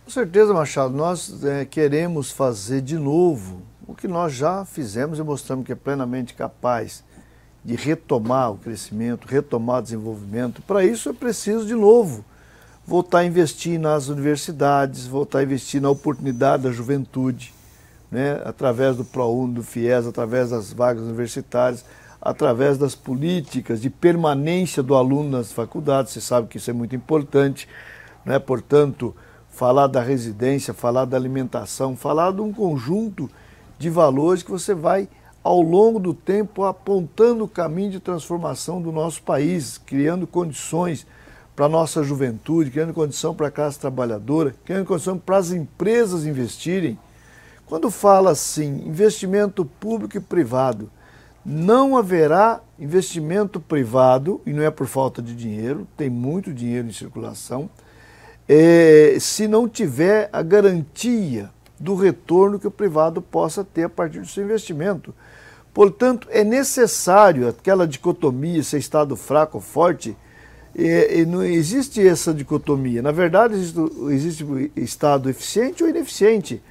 Com 0.08 0.12
certeza, 0.12 0.54
Machado. 0.54 0.96
Nós 0.96 1.44
é, 1.44 1.66
queremos 1.66 2.30
fazer 2.30 2.80
de 2.80 2.96
novo 2.96 3.60
o 3.86 3.94
que 3.94 4.08
nós 4.08 4.32
já 4.32 4.64
fizemos 4.64 5.18
e 5.18 5.22
mostramos 5.22 5.66
que 5.66 5.72
é 5.72 5.74
plenamente 5.74 6.32
capaz 6.32 7.04
de 7.62 7.76
retomar 7.76 8.52
o 8.52 8.56
crescimento, 8.56 9.26
retomar 9.26 9.80
o 9.80 9.82
desenvolvimento. 9.82 10.62
Para 10.62 10.82
isso 10.82 11.10
é 11.10 11.12
preciso, 11.12 11.66
de 11.66 11.74
novo, 11.74 12.24
voltar 12.86 13.18
a 13.18 13.26
investir 13.26 13.78
nas 13.78 14.08
universidades, 14.08 15.06
voltar 15.06 15.40
a 15.40 15.42
investir 15.42 15.78
na 15.78 15.90
oportunidade 15.90 16.62
da 16.62 16.72
juventude, 16.72 17.52
né? 18.10 18.40
através 18.46 18.96
do 18.96 19.04
ProUni, 19.04 19.52
do 19.52 19.62
FIES, 19.62 20.06
através 20.06 20.48
das 20.48 20.72
vagas 20.72 21.02
universitárias, 21.02 21.84
através 22.18 22.78
das 22.78 22.94
políticas 22.94 23.78
de 23.78 23.90
permanência 23.90 24.82
do 24.82 24.94
aluno 24.94 25.28
nas 25.28 25.52
faculdades. 25.52 26.14
Você 26.14 26.22
sabe 26.22 26.48
que 26.48 26.56
isso 26.56 26.70
é 26.70 26.72
muito 26.72 26.96
importante. 26.96 27.68
Né? 28.24 28.38
Portanto, 28.38 29.14
falar 29.58 29.88
da 29.88 30.00
residência, 30.00 30.72
falar 30.72 31.04
da 31.04 31.16
alimentação, 31.16 31.96
falar 31.96 32.30
de 32.30 32.40
um 32.40 32.52
conjunto 32.52 33.28
de 33.76 33.90
valores 33.90 34.40
que 34.40 34.52
você 34.52 34.72
vai, 34.72 35.08
ao 35.42 35.60
longo 35.60 35.98
do 35.98 36.14
tempo, 36.14 36.62
apontando 36.62 37.42
o 37.42 37.48
caminho 37.48 37.90
de 37.90 37.98
transformação 37.98 38.80
do 38.80 38.92
nosso 38.92 39.20
país, 39.20 39.76
criando 39.76 40.28
condições 40.28 41.04
para 41.56 41.66
a 41.66 41.68
nossa 41.68 42.04
juventude, 42.04 42.70
criando 42.70 42.94
condição 42.94 43.34
para 43.34 43.48
a 43.48 43.50
classe 43.50 43.80
trabalhadora, 43.80 44.54
criando 44.64 44.86
condição 44.86 45.18
para 45.18 45.38
as 45.38 45.50
empresas 45.50 46.24
investirem. 46.24 46.96
Quando 47.66 47.90
fala 47.90 48.30
assim, 48.30 48.86
investimento 48.86 49.64
público 49.64 50.16
e 50.16 50.20
privado, 50.20 50.88
não 51.44 51.96
haverá 51.96 52.60
investimento 52.78 53.58
privado, 53.58 54.40
e 54.46 54.52
não 54.52 54.62
é 54.62 54.70
por 54.70 54.86
falta 54.86 55.20
de 55.20 55.34
dinheiro, 55.34 55.84
tem 55.96 56.08
muito 56.08 56.54
dinheiro 56.54 56.86
em 56.86 56.92
circulação, 56.92 57.68
é, 58.48 59.16
se 59.20 59.46
não 59.46 59.68
tiver 59.68 60.30
a 60.32 60.42
garantia 60.42 61.50
do 61.78 61.94
retorno 61.94 62.58
que 62.58 62.66
o 62.66 62.70
privado 62.70 63.20
possa 63.20 63.62
ter 63.62 63.84
a 63.84 63.88
partir 63.88 64.20
do 64.20 64.26
seu 64.26 64.44
investimento. 64.44 65.14
Portanto, 65.72 66.26
é 66.30 66.42
necessário 66.42 67.48
aquela 67.48 67.86
dicotomia, 67.86 68.62
se 68.62 68.76
é 68.76 68.78
Estado 68.78 69.14
fraco 69.14 69.58
ou 69.58 69.62
forte, 69.62 70.16
e, 70.74 71.20
e 71.20 71.26
não 71.26 71.44
existe 71.44 72.06
essa 72.06 72.32
dicotomia. 72.32 73.02
Na 73.02 73.12
verdade, 73.12 73.54
existe, 73.54 73.78
existe 74.10 74.72
Estado 74.76 75.28
eficiente 75.28 75.82
ou 75.82 75.88
ineficiente. 75.88 76.62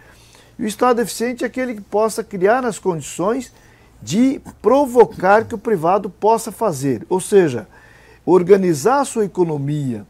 E 0.57 0.63
o 0.63 0.67
Estado 0.67 1.01
eficiente 1.01 1.43
é 1.43 1.47
aquele 1.47 1.75
que 1.75 1.81
possa 1.81 2.23
criar 2.23 2.65
as 2.65 2.79
condições 2.79 3.53
de 4.01 4.41
provocar 4.61 5.45
que 5.45 5.55
o 5.55 5.57
privado 5.57 6.09
possa 6.09 6.51
fazer. 6.51 7.05
Ou 7.09 7.19
seja, 7.19 7.67
organizar 8.25 9.01
a 9.01 9.05
sua 9.05 9.25
economia, 9.25 10.05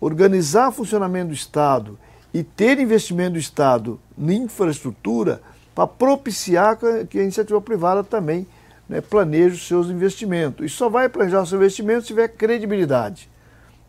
organizar 0.00 0.68
o 0.68 0.72
funcionamento 0.72 1.28
do 1.28 1.34
Estado 1.34 1.98
e 2.32 2.42
ter 2.42 2.78
investimento 2.78 3.32
do 3.32 3.38
Estado 3.38 4.00
em 4.16 4.44
infraestrutura 4.44 5.42
para 5.74 5.86
propiciar 5.86 6.78
que 7.08 7.18
a 7.18 7.22
iniciativa 7.22 7.60
privada 7.60 8.02
também 8.02 8.46
né, 8.88 9.00
planeje 9.00 9.54
os 9.54 9.66
seus 9.66 9.88
investimentos. 9.88 10.66
E 10.66 10.68
só 10.68 10.88
vai 10.88 11.08
planejar 11.08 11.42
os 11.42 11.48
seus 11.48 11.60
investimentos 11.60 12.04
se 12.04 12.08
tiver 12.08 12.28
credibilidade. 12.28 13.28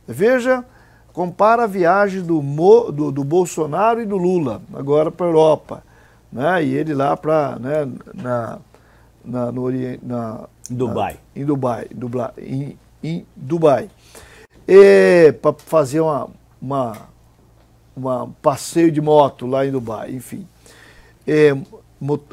Veja, 0.08 0.64
compara 1.12 1.64
a 1.64 1.68
viagem 1.68 2.22
do, 2.22 2.42
Mo, 2.42 2.92
do, 2.92 3.12
do 3.12 3.24
Bolsonaro 3.24 4.02
e 4.02 4.06
do 4.06 4.18
Lula, 4.18 4.62
agora 4.74 5.12
para 5.12 5.26
a 5.26 5.30
Europa. 5.30 5.84
Né, 6.32 6.64
e 6.64 6.74
ele 6.76 6.94
lá 6.94 7.18
para 7.18 7.58
né, 7.60 7.92
na, 8.14 8.60
na, 9.26 9.52
no, 9.52 9.70
na, 10.02 10.48
Dubai. 10.70 11.14
Na, 11.14 11.42
em 11.42 11.46
Dubai, 11.46 11.88
Dubai 11.94 12.32
em, 12.38 12.78
em 13.04 13.26
Dubai. 13.36 13.90
Para 15.42 15.54
fazer 15.54 16.00
uma, 16.00 16.30
uma, 16.62 16.98
uma, 17.96 18.30
passeio 18.42 18.92
de 18.92 19.02
moto 19.02 19.46
lá 19.46 19.66
em 19.66 19.72
Dubai, 19.72 20.12
enfim. 20.12 20.48
É, 21.28 21.56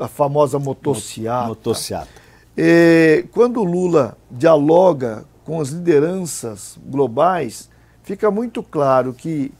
a 0.00 0.08
famosa 0.08 0.58
motociata. 0.58 1.48
Motociata. 1.48 2.08
É, 2.56 3.24
quando 3.32 3.60
o 3.60 3.64
Lula 3.64 4.16
dialoga 4.30 5.24
com 5.44 5.60
as 5.60 5.68
lideranças 5.68 6.78
globais, 6.84 7.70
fica 8.02 8.30
muito 8.30 8.62
claro 8.62 9.12
que 9.12 9.52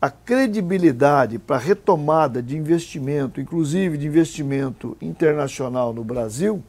a 0.00 0.10
credibilidade 0.10 1.38
para 1.38 1.56
a 1.56 1.58
retomada 1.58 2.42
de 2.42 2.56
investimento, 2.56 3.40
inclusive 3.40 3.98
de 3.98 4.06
investimento 4.06 4.96
internacional 5.00 5.92
no 5.92 6.04
Brasil, 6.04 6.62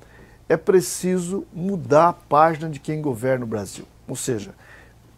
é 0.50 0.56
preciso 0.56 1.46
mudar 1.54 2.10
a 2.10 2.14
página 2.14 2.70
de 2.70 2.80
quem 2.80 3.02
governa 3.02 3.46
o 3.46 3.48
Brasil. 3.48 3.86
Ou 4.08 4.16
seja, 4.16 4.54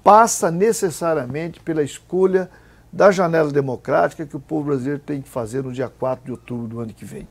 passa 0.03 0.49
necessariamente 0.49 1.59
pela 1.59 1.83
escolha 1.83 2.49
da 2.91 3.11
janela 3.11 3.51
democrática 3.51 4.25
que 4.25 4.35
o 4.35 4.39
povo 4.39 4.65
brasileiro 4.65 4.99
tem 4.99 5.21
que 5.21 5.29
fazer 5.29 5.63
no 5.63 5.71
dia 5.71 5.89
4 5.89 6.25
de 6.25 6.31
outubro 6.31 6.67
do 6.67 6.79
ano 6.79 6.93
que 6.93 7.05
vem. 7.05 7.27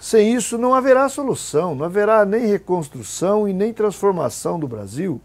Sem 0.00 0.34
isso, 0.34 0.58
não 0.58 0.74
haverá 0.74 1.08
solução, 1.08 1.74
não 1.74 1.86
haverá 1.86 2.24
nem 2.24 2.46
reconstrução 2.46 3.48
e 3.48 3.52
nem 3.52 3.72
transformação 3.72 4.58
do 4.58 4.68
Brasil, 4.68 5.20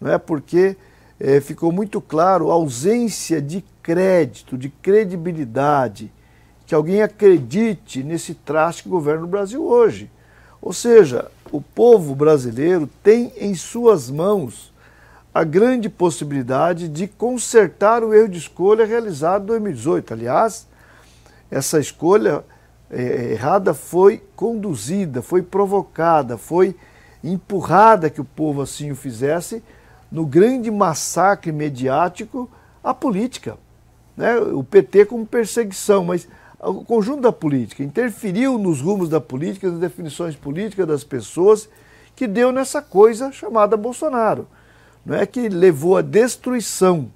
não 0.00 0.12
é? 0.12 0.18
porque 0.18 0.76
é, 1.18 1.40
ficou 1.40 1.72
muito 1.72 2.00
claro 2.00 2.50
a 2.50 2.54
ausência 2.54 3.40
de 3.40 3.64
crédito, 3.82 4.56
de 4.56 4.68
credibilidade, 4.68 6.12
que 6.66 6.74
alguém 6.74 7.02
acredite 7.02 8.02
nesse 8.02 8.34
traste 8.34 8.84
que 8.84 8.88
governa 8.88 9.24
o 9.24 9.28
Brasil 9.28 9.64
hoje. 9.64 10.10
Ou 10.62 10.72
seja, 10.72 11.30
o 11.52 11.60
povo 11.60 12.14
brasileiro 12.14 12.88
tem 13.02 13.32
em 13.36 13.54
suas 13.54 14.10
mãos 14.10 14.72
a 15.34 15.42
grande 15.42 15.88
possibilidade 15.88 16.88
de 16.88 17.08
consertar 17.08 18.04
o 18.04 18.14
erro 18.14 18.28
de 18.28 18.38
escolha 18.38 18.86
realizado 18.86 19.42
em 19.42 19.58
2018. 19.58 20.14
Aliás, 20.14 20.68
essa 21.50 21.80
escolha 21.80 22.44
é, 22.88 23.32
errada 23.32 23.74
foi 23.74 24.22
conduzida, 24.36 25.20
foi 25.22 25.42
provocada, 25.42 26.38
foi 26.38 26.76
empurrada 27.22 28.08
que 28.08 28.20
o 28.20 28.24
povo 28.24 28.62
assim 28.62 28.92
o 28.92 28.96
fizesse 28.96 29.60
no 30.12 30.24
grande 30.24 30.70
massacre 30.70 31.50
mediático 31.50 32.48
à 32.82 32.94
política. 32.94 33.56
Né? 34.16 34.36
O 34.36 34.62
PT 34.62 35.06
como 35.06 35.26
perseguição, 35.26 36.04
mas 36.04 36.28
o 36.60 36.84
conjunto 36.84 37.22
da 37.22 37.32
política 37.32 37.82
interferiu 37.82 38.56
nos 38.56 38.80
rumos 38.80 39.08
da 39.08 39.20
política, 39.20 39.68
nas 39.68 39.80
definições 39.80 40.36
políticas 40.36 40.86
das 40.86 41.02
pessoas, 41.02 41.68
que 42.14 42.28
deu 42.28 42.52
nessa 42.52 42.80
coisa 42.80 43.32
chamada 43.32 43.76
Bolsonaro. 43.76 44.46
Não 45.04 45.16
é 45.16 45.26
que 45.26 45.48
levou 45.48 45.96
à 45.96 46.02
destruição. 46.02 47.10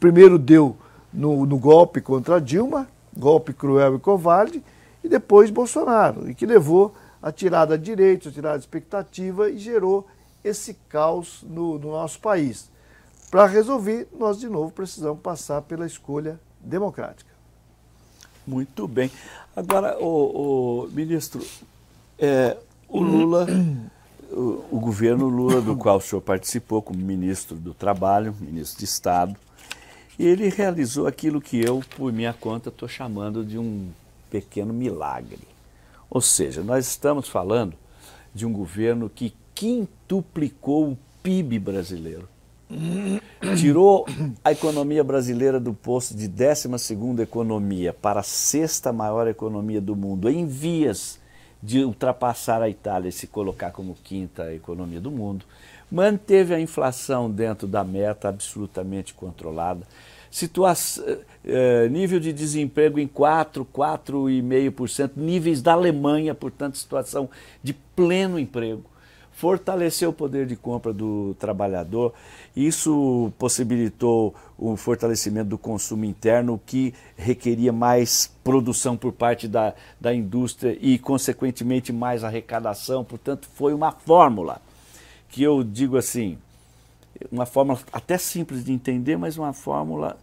Primeiro 0.00 0.38
deu 0.38 0.76
no, 1.12 1.46
no 1.46 1.58
golpe 1.58 2.00
contra 2.00 2.40
Dilma, 2.40 2.88
golpe 3.16 3.52
cruel 3.52 3.96
e 3.96 4.00
covarde, 4.00 4.62
e 5.02 5.08
depois 5.08 5.50
Bolsonaro, 5.50 6.28
e 6.28 6.34
que 6.34 6.46
levou 6.46 6.94
a 7.22 7.30
tirada 7.30 7.78
de 7.78 7.84
direitos, 7.84 8.28
a 8.28 8.32
tirada 8.32 8.58
de 8.58 8.64
expectativa 8.64 9.48
e 9.48 9.58
gerou 9.58 10.06
esse 10.42 10.74
caos 10.88 11.42
no, 11.42 11.78
no 11.78 11.92
nosso 11.92 12.18
país. 12.20 12.70
Para 13.30 13.46
resolver, 13.46 14.08
nós 14.18 14.38
de 14.38 14.48
novo 14.48 14.70
precisamos 14.70 15.20
passar 15.20 15.62
pela 15.62 15.86
escolha 15.86 16.38
democrática. 16.60 17.32
Muito 18.46 18.86
bem. 18.86 19.10
Agora, 19.56 19.98
o, 19.98 20.84
o 20.84 20.88
ministro, 20.90 21.44
é, 22.18 22.56
o 22.88 23.00
Lula, 23.02 23.46
o, 24.34 24.80
governo 24.80 25.28
Lula, 25.28 25.60
do 25.60 25.76
qual 25.76 25.98
o 25.98 26.00
senhor 26.00 26.20
participou 26.20 26.82
como 26.82 26.98
ministro 26.98 27.56
do 27.56 27.72
Trabalho, 27.72 28.34
ministro 28.40 28.78
de 28.78 28.84
Estado, 28.84 29.36
ele 30.18 30.48
realizou 30.48 31.06
aquilo 31.06 31.40
que 31.40 31.60
eu, 31.60 31.82
por 31.96 32.12
minha 32.12 32.32
conta, 32.32 32.68
estou 32.68 32.88
chamando 32.88 33.44
de 33.44 33.58
um 33.58 33.88
pequeno 34.30 34.72
milagre. 34.72 35.38
Ou 36.10 36.20
seja, 36.20 36.62
nós 36.62 36.86
estamos 36.86 37.28
falando 37.28 37.74
de 38.34 38.46
um 38.46 38.52
governo 38.52 39.08
que 39.08 39.34
quintuplicou 39.54 40.90
o 40.90 40.98
PIB 41.22 41.58
brasileiro. 41.58 42.28
Tirou 43.58 44.06
a 44.42 44.52
economia 44.52 45.04
brasileira 45.04 45.60
do 45.60 45.72
posto 45.72 46.14
de 46.14 46.26
12 46.26 46.68
economia 47.22 47.92
para 47.92 48.20
a 48.20 48.24
sexta 48.24 48.92
maior 48.92 49.28
economia 49.28 49.80
do 49.80 49.94
mundo, 49.94 50.28
em 50.28 50.46
vias 50.46 51.18
de 51.64 51.82
ultrapassar 51.82 52.60
a 52.60 52.68
Itália 52.68 53.08
e 53.08 53.12
se 53.12 53.26
colocar 53.26 53.70
como 53.70 53.96
quinta 54.04 54.52
economia 54.52 55.00
do 55.00 55.10
mundo. 55.10 55.46
Manteve 55.90 56.54
a 56.54 56.60
inflação 56.60 57.30
dentro 57.30 57.66
da 57.66 57.82
meta 57.82 58.28
absolutamente 58.28 59.14
controlada. 59.14 59.86
Situação, 60.30 61.04
eh, 61.42 61.88
nível 61.88 62.20
de 62.20 62.34
desemprego 62.34 62.98
em 62.98 63.06
4, 63.06 63.64
4,5%, 63.64 65.12
níveis 65.16 65.62
da 65.62 65.72
Alemanha, 65.72 66.34
portanto, 66.34 66.76
situação 66.76 67.30
de 67.62 67.72
pleno 67.72 68.38
emprego 68.38 68.84
fortaleceu 69.34 70.10
o 70.10 70.12
poder 70.12 70.46
de 70.46 70.56
compra 70.56 70.92
do 70.92 71.34
trabalhador. 71.38 72.14
Isso 72.54 73.32
possibilitou 73.38 74.34
o 74.56 74.76
fortalecimento 74.76 75.50
do 75.50 75.58
consumo 75.58 76.04
interno, 76.04 76.60
que 76.64 76.94
requeria 77.16 77.72
mais 77.72 78.32
produção 78.44 78.96
por 78.96 79.12
parte 79.12 79.48
da, 79.48 79.74
da 80.00 80.14
indústria 80.14 80.78
e, 80.80 80.98
consequentemente, 80.98 81.92
mais 81.92 82.22
arrecadação. 82.22 83.04
Portanto, 83.04 83.48
foi 83.54 83.74
uma 83.74 83.90
fórmula 83.90 84.62
que 85.28 85.42
eu 85.42 85.64
digo 85.64 85.96
assim, 85.96 86.38
uma 87.30 87.44
fórmula 87.44 87.80
até 87.92 88.16
simples 88.16 88.64
de 88.64 88.72
entender, 88.72 89.16
mas 89.16 89.36
uma 89.36 89.52
fórmula 89.52 90.16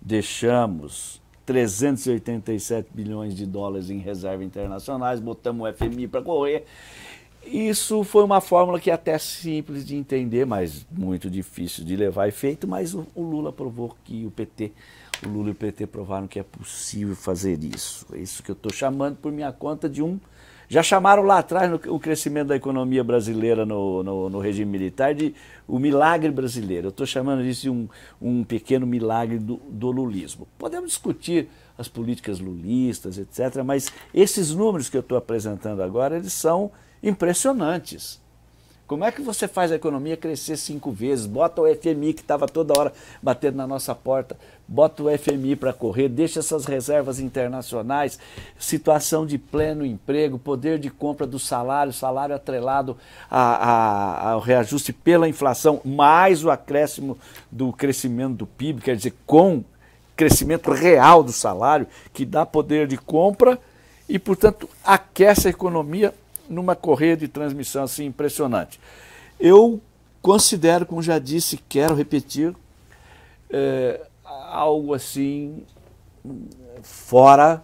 deixamos 0.00 1.22
387 1.46 2.90
bilhões 2.92 3.34
de 3.34 3.46
dólares 3.46 3.88
em 3.88 3.98
reservas 3.98 4.44
internacionais, 4.44 5.18
botamos 5.18 5.66
o 5.66 5.72
FMI 5.72 6.06
para 6.06 6.20
correr 6.20 6.66
isso 7.50 8.04
foi 8.04 8.24
uma 8.24 8.40
fórmula 8.40 8.78
que 8.78 8.90
é 8.90 8.94
até 8.94 9.18
simples 9.18 9.86
de 9.86 9.96
entender, 9.96 10.44
mas 10.44 10.86
muito 10.90 11.30
difícil 11.30 11.84
de 11.84 11.96
levar 11.96 12.28
efeito, 12.28 12.66
mas 12.66 12.94
o, 12.94 13.06
o 13.14 13.22
Lula 13.22 13.52
provou 13.52 13.96
que 14.04 14.26
o 14.26 14.30
PT, 14.30 14.72
o 15.24 15.28
Lula 15.28 15.48
e 15.48 15.52
o 15.52 15.54
PT 15.54 15.86
provaram 15.86 16.26
que 16.26 16.38
é 16.38 16.42
possível 16.42 17.16
fazer 17.16 17.62
isso. 17.62 18.06
É 18.12 18.18
isso 18.18 18.42
que 18.42 18.50
eu 18.50 18.54
estou 18.54 18.72
chamando 18.72 19.16
por 19.16 19.32
minha 19.32 19.52
conta 19.52 19.88
de 19.88 20.02
um. 20.02 20.18
Já 20.68 20.82
chamaram 20.82 21.22
lá 21.22 21.38
atrás 21.38 21.70
no, 21.70 21.80
o 21.94 21.98
crescimento 21.98 22.48
da 22.48 22.56
economia 22.56 23.02
brasileira 23.02 23.64
no, 23.64 24.02
no, 24.02 24.28
no 24.28 24.38
regime 24.38 24.70
militar 24.70 25.14
de 25.14 25.34
o 25.66 25.78
milagre 25.78 26.30
brasileiro. 26.30 26.88
Eu 26.88 26.90
estou 26.90 27.06
chamando 27.06 27.42
disso 27.42 27.62
de 27.62 27.70
um, 27.70 27.88
um 28.20 28.44
pequeno 28.44 28.86
milagre 28.86 29.38
do, 29.38 29.56
do 29.68 29.90
lulismo. 29.90 30.46
Podemos 30.58 30.90
discutir 30.90 31.48
as 31.78 31.88
políticas 31.88 32.38
lulistas, 32.38 33.16
etc., 33.16 33.62
mas 33.64 33.90
esses 34.12 34.54
números 34.54 34.90
que 34.90 34.96
eu 34.96 35.00
estou 35.00 35.16
apresentando 35.16 35.82
agora, 35.82 36.16
eles 36.16 36.32
são 36.32 36.70
impressionantes. 37.02 38.20
Como 38.88 39.04
é 39.04 39.12
que 39.12 39.20
você 39.20 39.46
faz 39.46 39.70
a 39.70 39.74
economia 39.74 40.16
crescer 40.16 40.56
cinco 40.56 40.90
vezes? 40.90 41.26
Bota 41.26 41.60
o 41.60 41.66
FMI 41.66 42.14
que 42.14 42.22
estava 42.22 42.46
toda 42.46 42.72
hora 42.80 42.90
batendo 43.22 43.56
na 43.56 43.66
nossa 43.66 43.94
porta, 43.94 44.34
bota 44.66 45.02
o 45.02 45.18
FMI 45.18 45.56
para 45.56 45.74
correr, 45.74 46.08
deixa 46.08 46.40
essas 46.40 46.64
reservas 46.64 47.20
internacionais, 47.20 48.18
situação 48.58 49.26
de 49.26 49.36
pleno 49.36 49.84
emprego, 49.84 50.38
poder 50.38 50.78
de 50.78 50.88
compra 50.88 51.26
do 51.26 51.38
salário, 51.38 51.92
salário 51.92 52.34
atrelado 52.34 52.96
a, 53.30 53.40
a, 53.40 54.30
ao 54.30 54.40
reajuste 54.40 54.90
pela 54.90 55.28
inflação, 55.28 55.82
mais 55.84 56.42
o 56.42 56.50
acréscimo 56.50 57.18
do 57.52 57.74
crescimento 57.74 58.36
do 58.36 58.46
PIB, 58.46 58.80
quer 58.80 58.96
dizer, 58.96 59.12
com 59.26 59.62
crescimento 60.16 60.72
real 60.72 61.22
do 61.22 61.30
salário, 61.30 61.86
que 62.14 62.24
dá 62.24 62.46
poder 62.46 62.86
de 62.86 62.96
compra 62.96 63.58
e, 64.08 64.18
portanto, 64.18 64.66
aquece 64.82 65.46
a 65.48 65.50
economia 65.50 66.14
numa 66.48 66.74
correia 66.74 67.16
de 67.16 67.28
transmissão 67.28 67.84
assim 67.84 68.06
impressionante. 68.06 68.80
Eu 69.38 69.80
considero, 70.20 70.86
como 70.86 71.02
já 71.02 71.18
disse, 71.18 71.58
quero 71.68 71.94
repetir, 71.94 72.54
é, 73.50 74.00
algo 74.24 74.94
assim 74.94 75.62
fora 76.82 77.62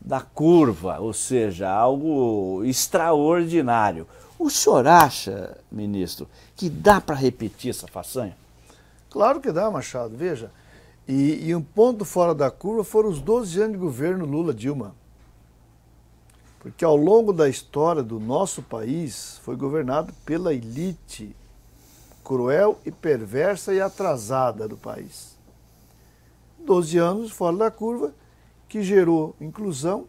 da 0.00 0.20
curva, 0.20 0.98
ou 1.00 1.12
seja, 1.12 1.68
algo 1.68 2.62
extraordinário. 2.64 4.06
O 4.38 4.48
senhor 4.48 4.86
acha, 4.86 5.58
ministro, 5.70 6.28
que 6.56 6.70
dá 6.70 7.00
para 7.00 7.16
repetir 7.16 7.70
essa 7.70 7.86
façanha? 7.88 8.36
Claro 9.10 9.40
que 9.40 9.50
dá, 9.50 9.70
Machado. 9.70 10.16
Veja, 10.16 10.50
e, 11.06 11.48
e 11.48 11.54
um 11.54 11.62
ponto 11.62 12.04
fora 12.04 12.34
da 12.34 12.50
curva 12.50 12.84
foram 12.84 13.08
os 13.08 13.20
12 13.20 13.60
anos 13.60 13.72
de 13.72 13.78
governo 13.78 14.24
Lula-Dilma. 14.24 14.94
Porque 16.68 16.84
ao 16.84 16.96
longo 16.96 17.32
da 17.32 17.48
história 17.48 18.02
do 18.02 18.20
nosso 18.20 18.62
país 18.62 19.40
foi 19.42 19.56
governado 19.56 20.12
pela 20.26 20.52
elite 20.52 21.34
cruel 22.22 22.78
e 22.84 22.90
perversa 22.90 23.72
e 23.72 23.80
atrasada 23.80 24.68
do 24.68 24.76
país. 24.76 25.34
Doze 26.58 26.98
anos 26.98 27.30
fora 27.30 27.56
da 27.56 27.70
curva, 27.70 28.12
que 28.68 28.82
gerou 28.82 29.34
inclusão, 29.40 30.06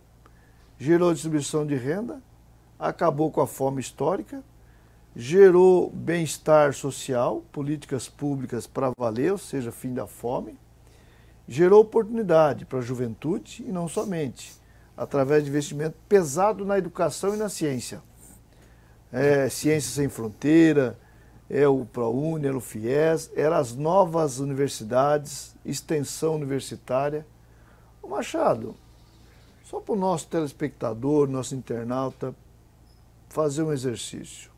gerou 0.77 1.13
distribuição 1.13 1.65
de 1.65 1.75
renda, 1.75 2.21
acabou 2.77 3.31
com 3.31 3.39
a 3.39 3.47
fome 3.47 3.79
histórica, 3.79 4.43
gerou 5.15 5.89
bem-estar 5.89 6.73
social, 6.73 7.41
políticas 7.53 8.09
públicas 8.09 8.67
para 8.67 8.91
valer, 8.99 9.31
ou 9.31 9.37
seja, 9.37 9.71
fim 9.71 9.93
da 9.93 10.05
fome, 10.05 10.59
gerou 11.47 11.79
oportunidade 11.79 12.65
para 12.65 12.79
a 12.79 12.81
juventude 12.81 13.63
e 13.65 13.71
não 13.71 13.87
somente, 13.87 14.58
através 14.99 15.45
de 15.45 15.49
investimento 15.49 15.95
pesado 16.09 16.65
na 16.65 16.77
educação 16.77 17.33
e 17.33 17.37
na 17.37 17.47
ciência. 17.47 18.01
É, 19.13 19.47
Ciência 19.47 19.91
Sem 19.91 20.09
Fronteira, 20.09 20.99
é 21.49 21.65
o 21.65 21.85
ProUni, 21.85 22.45
era 22.45 22.57
o 22.57 22.59
FIES, 22.59 23.31
eram 23.33 23.55
as 23.55 23.73
novas 23.73 24.39
universidades, 24.39 25.55
extensão 25.65 26.35
universitária. 26.35 27.25
O 28.03 28.09
Machado, 28.09 28.75
só 29.63 29.79
para 29.79 29.95
o 29.95 29.97
nosso 29.97 30.27
telespectador, 30.27 31.29
nosso 31.29 31.55
internauta, 31.55 32.35
fazer 33.29 33.63
um 33.63 33.71
exercício. 33.71 34.51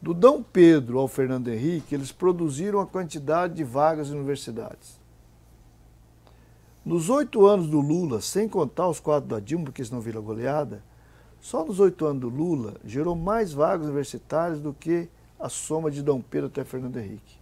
Do 0.00 0.14
Dom 0.14 0.40
Pedro 0.40 1.00
ao 1.00 1.08
Fernando 1.08 1.48
Henrique, 1.48 1.96
eles 1.96 2.12
produziram 2.12 2.78
a 2.78 2.86
quantidade 2.86 3.54
de 3.54 3.64
vagas 3.64 4.08
em 4.08 4.14
universidades. 4.14 5.04
Nos 6.86 7.10
oito 7.10 7.44
anos 7.44 7.66
do 7.66 7.80
Lula, 7.80 8.20
sem 8.20 8.48
contar 8.48 8.86
os 8.86 9.00
quatro 9.00 9.28
da 9.28 9.40
Dilma, 9.40 9.64
porque 9.64 9.84
senão 9.84 10.00
vira 10.00 10.20
goleada, 10.20 10.84
só 11.40 11.64
nos 11.64 11.80
oito 11.80 12.06
anos 12.06 12.20
do 12.20 12.28
Lula 12.28 12.76
gerou 12.84 13.16
mais 13.16 13.52
vagas 13.52 13.86
universitárias 13.86 14.60
do 14.60 14.72
que 14.72 15.08
a 15.36 15.48
soma 15.48 15.90
de 15.90 16.00
Dom 16.00 16.20
Pedro 16.20 16.46
até 16.46 16.62
Fernando 16.62 16.96
Henrique. 16.96 17.40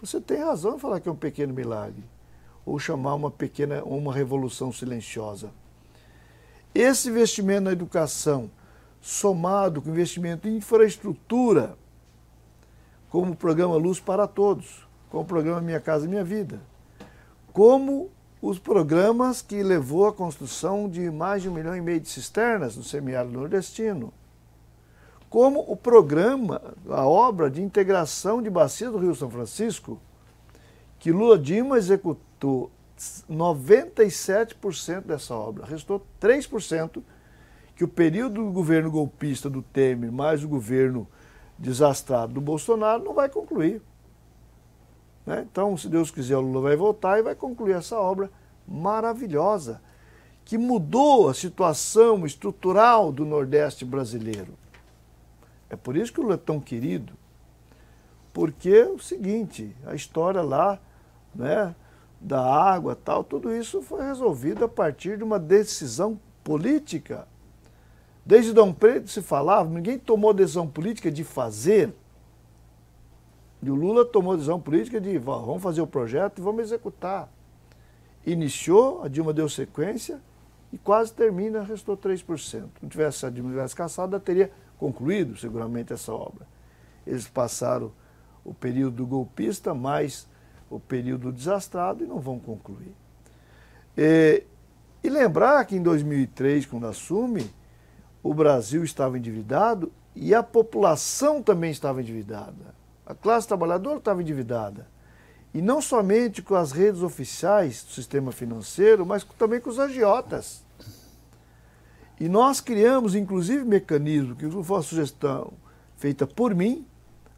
Você 0.00 0.20
tem 0.20 0.38
razão 0.38 0.76
em 0.76 0.78
falar 0.78 1.00
que 1.00 1.08
é 1.08 1.12
um 1.12 1.16
pequeno 1.16 1.52
milagre, 1.52 2.04
ou 2.64 2.78
chamar 2.78 3.16
uma 3.16 3.32
pequena, 3.32 3.82
uma 3.82 4.14
revolução 4.14 4.72
silenciosa. 4.72 5.50
Esse 6.72 7.08
investimento 7.08 7.62
na 7.62 7.72
educação, 7.72 8.48
somado 9.00 9.82
com 9.82 9.90
investimento 9.90 10.46
em 10.46 10.58
infraestrutura, 10.58 11.76
como 13.10 13.32
o 13.32 13.36
programa 13.36 13.74
Luz 13.74 13.98
para 13.98 14.28
Todos, 14.28 14.86
como 15.10 15.24
o 15.24 15.26
programa 15.26 15.60
Minha 15.60 15.80
Casa 15.80 16.06
Minha 16.06 16.22
Vida, 16.22 16.62
como 17.52 18.08
os 18.42 18.58
programas 18.58 19.40
que 19.40 19.62
levou 19.62 20.04
à 20.04 20.12
construção 20.12 20.88
de 20.88 21.08
mais 21.12 21.42
de 21.42 21.48
um 21.48 21.54
milhão 21.54 21.76
e 21.76 21.80
meio 21.80 22.00
de 22.00 22.08
cisternas 22.08 22.76
no 22.76 22.82
semiárido 22.82 23.32
nordestino, 23.32 24.12
como 25.30 25.60
o 25.60 25.76
programa, 25.76 26.60
a 26.90 27.06
obra 27.06 27.48
de 27.48 27.62
integração 27.62 28.42
de 28.42 28.50
bacia 28.50 28.90
do 28.90 28.98
Rio 28.98 29.14
São 29.14 29.30
Francisco, 29.30 29.98
que 30.98 31.12
Lula 31.12 31.38
Dilma 31.38 31.78
executou 31.78 32.68
97% 33.30 35.02
dessa 35.02 35.34
obra, 35.34 35.64
restou 35.64 36.04
3% 36.20 37.00
que 37.76 37.84
o 37.84 37.88
período 37.88 38.44
do 38.44 38.50
governo 38.50 38.90
golpista 38.90 39.48
do 39.48 39.62
Temer 39.62 40.10
mais 40.10 40.42
o 40.42 40.48
governo 40.48 41.06
desastrado 41.56 42.34
do 42.34 42.40
Bolsonaro 42.40 43.04
não 43.04 43.14
vai 43.14 43.28
concluir. 43.28 43.80
Né? 45.26 45.46
Então, 45.50 45.76
se 45.76 45.88
Deus 45.88 46.10
quiser, 46.10 46.36
o 46.36 46.40
Lula 46.40 46.60
vai 46.60 46.76
voltar 46.76 47.18
e 47.18 47.22
vai 47.22 47.34
concluir 47.34 47.74
essa 47.74 47.98
obra 47.98 48.30
maravilhosa 48.66 49.80
que 50.44 50.58
mudou 50.58 51.28
a 51.28 51.34
situação 51.34 52.26
estrutural 52.26 53.12
do 53.12 53.24
Nordeste 53.24 53.84
brasileiro. 53.84 54.54
É 55.70 55.76
por 55.76 55.96
isso 55.96 56.12
que 56.12 56.20
o 56.20 56.24
Lula 56.24 56.34
é 56.34 56.38
tão 56.38 56.60
querido, 56.60 57.12
porque 58.32 58.70
é 58.70 58.88
o 58.88 58.98
seguinte, 58.98 59.74
a 59.86 59.94
história 59.94 60.42
lá, 60.42 60.78
né, 61.34 61.74
da 62.20 62.42
água, 62.42 62.96
tal, 62.96 63.22
tudo 63.24 63.54
isso 63.54 63.80
foi 63.82 64.04
resolvido 64.04 64.64
a 64.64 64.68
partir 64.68 65.16
de 65.16 65.24
uma 65.24 65.38
decisão 65.38 66.18
política 66.42 67.26
Desde 68.24 68.52
Dom 68.52 68.72
Pedro 68.72 69.08
se 69.08 69.20
falava, 69.20 69.68
ninguém 69.68 69.98
tomou 69.98 70.32
decisão 70.32 70.66
política 70.66 71.10
de 71.10 71.24
fazer. 71.24 71.92
E 73.62 73.70
o 73.70 73.74
Lula 73.74 74.04
tomou 74.04 74.34
decisão 74.34 74.60
política 74.60 75.00
de 75.00 75.16
vamos 75.18 75.62
fazer 75.62 75.80
o 75.80 75.86
projeto 75.86 76.38
e 76.38 76.42
vamos 76.42 76.62
executar. 76.62 77.28
Iniciou, 78.26 79.02
a 79.02 79.08
Dilma 79.08 79.32
deu 79.32 79.48
sequência 79.48 80.20
e 80.72 80.78
quase 80.78 81.12
termina, 81.12 81.62
restou 81.62 81.96
3%. 81.96 82.36
Se 82.80 82.86
tivesse 82.88 83.24
a 83.24 83.30
Dilma 83.30 83.50
tivesse 83.50 83.76
caçado, 83.76 84.18
teria 84.18 84.50
concluído 84.78 85.36
seguramente 85.36 85.92
essa 85.92 86.12
obra. 86.12 86.46
Eles 87.06 87.28
passaram 87.28 87.92
o 88.44 88.52
período 88.52 89.06
golpista 89.06 89.72
mais 89.72 90.26
o 90.72 90.80
período 90.80 91.30
desastrado 91.30 92.02
e 92.02 92.06
não 92.06 92.18
vão 92.18 92.38
concluir. 92.38 92.94
E, 93.96 94.42
e 95.04 95.10
lembrar 95.10 95.64
que 95.66 95.76
em 95.76 95.82
2003, 95.82 96.64
quando 96.64 96.86
assume, 96.86 97.50
o 98.22 98.32
Brasil 98.32 98.82
estava 98.82 99.18
endividado 99.18 99.92
e 100.16 100.34
a 100.34 100.42
população 100.42 101.42
também 101.42 101.70
estava 101.70 102.00
endividada. 102.00 102.81
A 103.06 103.14
classe 103.14 103.48
trabalhadora 103.48 103.98
estava 103.98 104.22
endividada. 104.22 104.86
E 105.54 105.60
não 105.60 105.82
somente 105.82 106.40
com 106.40 106.54
as 106.54 106.72
redes 106.72 107.02
oficiais 107.02 107.84
do 107.84 107.92
sistema 107.92 108.32
financeiro, 108.32 109.04
mas 109.04 109.24
também 109.38 109.60
com 109.60 109.68
os 109.68 109.78
agiotas. 109.78 110.64
E 112.18 112.28
nós 112.28 112.60
criamos, 112.60 113.14
inclusive, 113.14 113.64
mecanismos, 113.64 114.38
que 114.38 114.48
foi 114.48 114.76
uma 114.76 114.82
sugestão 114.82 115.52
feita 115.96 116.26
por 116.26 116.54
mim, 116.54 116.86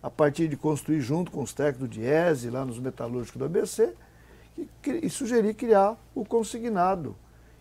a 0.03 0.11
partir 0.11 0.47
de 0.47 0.57
construir 0.57 1.01
junto 1.01 1.31
com 1.31 1.43
os 1.43 1.53
técnicos 1.53 1.89
do 1.89 1.89
DIESE, 1.89 2.51
lá 2.51 2.65
nos 2.65 2.79
metalúrgicos 2.79 3.39
do 3.39 3.47
ABC, 3.47 3.95
e, 4.85 5.11
sugeri 5.11 5.53
criar 5.55 5.97
o 6.15 6.25
consignado, 6.25 7.17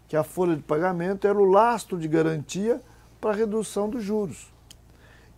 que 0.08 0.16
a 0.16 0.24
folha 0.24 0.56
de 0.56 0.62
pagamento 0.62 1.26
era 1.26 1.38
o 1.38 1.46
lastro 1.46 1.98
de 1.98 2.08
garantia 2.08 2.82
para 3.20 3.36
redução 3.36 3.90
dos 3.90 4.04
juros. 4.04 4.53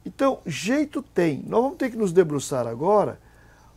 Então, 0.05 0.39
jeito 0.45 1.01
tem. 1.01 1.43
Nós 1.47 1.61
vamos 1.63 1.77
ter 1.77 1.89
que 1.89 1.97
nos 1.97 2.13
debruçar 2.13 2.67
agora 2.67 3.19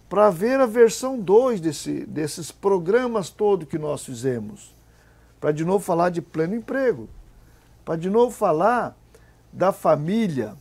para 0.08 0.30
ver 0.30 0.60
a 0.60 0.66
versão 0.66 1.18
2 1.18 1.60
desse, 1.60 2.04
desses 2.06 2.50
programas 2.50 3.30
todos 3.30 3.68
que 3.68 3.78
nós 3.78 4.04
fizemos. 4.04 4.74
Para 5.40 5.52
de 5.52 5.64
novo 5.64 5.84
falar 5.84 6.10
de 6.10 6.20
pleno 6.20 6.54
emprego. 6.54 7.08
Para 7.84 7.96
de 7.96 8.10
novo 8.10 8.30
falar 8.30 8.96
da 9.52 9.72
família, 9.72 10.54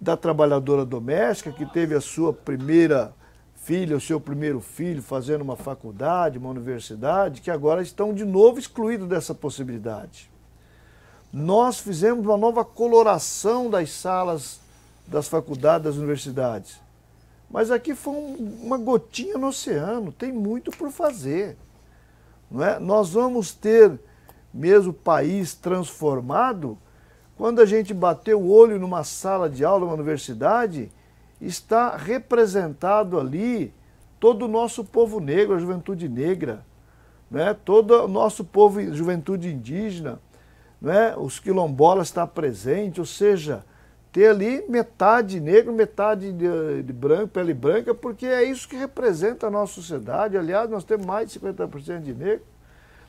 da 0.00 0.16
trabalhadora 0.16 0.84
doméstica 0.84 1.50
que 1.50 1.66
teve 1.66 1.94
a 1.94 2.00
sua 2.00 2.32
primeira 2.32 3.12
filha, 3.54 3.96
o 3.96 4.00
seu 4.00 4.20
primeiro 4.20 4.60
filho 4.60 5.02
fazendo 5.02 5.42
uma 5.42 5.56
faculdade, 5.56 6.38
uma 6.38 6.50
universidade, 6.50 7.40
que 7.40 7.50
agora 7.50 7.82
estão 7.82 8.14
de 8.14 8.24
novo 8.24 8.60
excluídos 8.60 9.08
dessa 9.08 9.34
possibilidade. 9.34 10.30
Nós 11.32 11.80
fizemos 11.80 12.24
uma 12.24 12.36
nova 12.36 12.64
coloração 12.64 13.68
das 13.68 13.90
salas 13.90 14.60
das 15.06 15.28
faculdades, 15.28 15.84
das 15.84 15.96
universidades. 15.96 16.80
Mas 17.50 17.70
aqui 17.70 17.94
foi 17.94 18.12
um, 18.12 18.60
uma 18.62 18.76
gotinha 18.76 19.38
no 19.38 19.48
oceano, 19.48 20.12
tem 20.12 20.32
muito 20.32 20.70
por 20.70 20.90
fazer. 20.90 21.56
Não 22.50 22.64
é? 22.64 22.78
Nós 22.78 23.10
vamos 23.10 23.52
ter 23.52 23.98
mesmo 24.52 24.90
o 24.90 24.94
país 24.94 25.54
transformado 25.54 26.78
quando 27.36 27.60
a 27.60 27.66
gente 27.66 27.92
bater 27.92 28.34
o 28.34 28.48
olho 28.48 28.78
numa 28.78 29.04
sala 29.04 29.48
de 29.48 29.64
aula, 29.64 29.80
numa 29.84 29.94
universidade, 29.94 30.90
está 31.40 31.94
representado 31.96 33.20
ali 33.20 33.72
todo 34.18 34.46
o 34.46 34.48
nosso 34.48 34.82
povo 34.82 35.20
negro, 35.20 35.54
a 35.54 35.58
juventude 35.58 36.08
negra, 36.08 36.64
né? 37.30 37.54
todo 37.64 38.04
o 38.04 38.08
nosso 38.08 38.42
povo, 38.42 38.80
juventude 38.94 39.52
indígena, 39.52 40.18
né, 40.80 41.14
os 41.16 41.38
quilombolas 41.38 42.08
estar 42.08 42.26
presente, 42.26 43.00
ou 43.00 43.06
seja, 43.06 43.64
ter 44.16 44.28
ali 44.28 44.64
metade 44.66 45.38
negro, 45.38 45.74
metade 45.74 46.32
de, 46.32 46.82
de, 46.82 46.90
branco, 46.90 47.28
pele 47.28 47.52
branca, 47.52 47.94
porque 47.94 48.24
é 48.24 48.42
isso 48.42 48.66
que 48.66 48.74
representa 48.74 49.46
a 49.46 49.50
nossa 49.50 49.74
sociedade. 49.74 50.38
Aliás, 50.38 50.70
nós 50.70 50.84
temos 50.84 51.04
mais 51.04 51.30
de 51.30 51.38
50% 51.38 52.00
de 52.00 52.14
negro. 52.14 52.42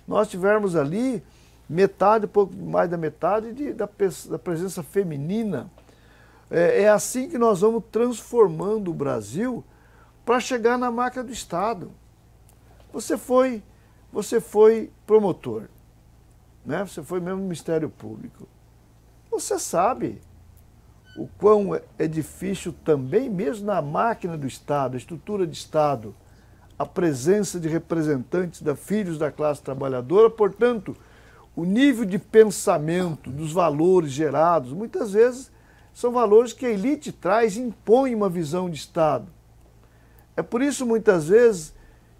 Nós 0.05 0.27
tivemos 0.27 0.75
ali 0.75 1.23
metade, 1.69 2.27
pouco 2.27 2.53
mais 2.53 2.89
da 2.89 2.97
metade 2.97 3.53
de, 3.53 3.71
da, 3.71 3.87
da, 4.29 4.37
presença 4.37 4.83
feminina. 4.83 5.71
É, 6.51 6.81
é 6.81 6.89
assim 6.89 7.29
que 7.29 7.37
nós 7.37 7.61
vamos 7.61 7.85
transformando 7.89 8.91
o 8.91 8.93
Brasil 8.93 9.63
para 10.25 10.41
chegar 10.41 10.77
na 10.77 10.91
marca 10.91 11.23
do 11.23 11.31
Estado. 11.31 11.89
Você 12.91 13.17
foi, 13.17 13.63
você 14.11 14.41
foi 14.41 14.91
promotor 15.05 15.69
né? 16.65 16.85
você 16.85 17.01
foi 17.01 17.21
mesmo 17.21 17.43
Ministério 17.43 17.89
Público. 17.89 18.45
Você 19.31 19.57
sabe 19.57 20.21
o 21.17 21.27
quão 21.37 21.73
é, 21.73 21.81
é 21.97 22.07
difícil 22.07 22.73
também, 22.85 23.29
mesmo 23.29 23.65
na 23.65 23.81
máquina 23.81 24.37
do 24.37 24.45
Estado, 24.45 24.93
a 24.93 24.97
estrutura 24.97 25.47
de 25.47 25.57
Estado, 25.57 26.15
a 26.77 26.85
presença 26.85 27.59
de 27.59 27.67
representantes 27.67 28.61
da 28.61 28.75
filhos 28.75 29.17
da 29.17 29.31
classe 29.31 29.61
trabalhadora, 29.61 30.29
portanto, 30.29 30.95
o 31.55 31.65
nível 31.65 32.05
de 32.05 32.19
pensamento 32.19 33.31
dos 33.31 33.51
valores 33.51 34.11
gerados, 34.11 34.71
muitas 34.71 35.13
vezes 35.13 35.51
são 35.91 36.11
valores 36.11 36.53
que 36.53 36.67
a 36.67 36.69
elite 36.69 37.11
traz 37.11 37.57
e 37.57 37.61
impõe 37.61 38.13
uma 38.13 38.29
visão 38.29 38.69
de 38.69 38.77
Estado. 38.77 39.27
É 40.35 40.43
por 40.43 40.61
isso, 40.61 40.85
muitas 40.85 41.29
vezes, 41.29 41.73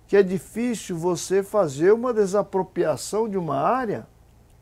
que 0.08 0.18
é 0.18 0.24
difícil 0.24 0.98
você 0.98 1.44
fazer 1.44 1.94
uma 1.94 2.12
desapropriação 2.12 3.30
de 3.30 3.38
uma 3.38 3.58
área 3.58 4.08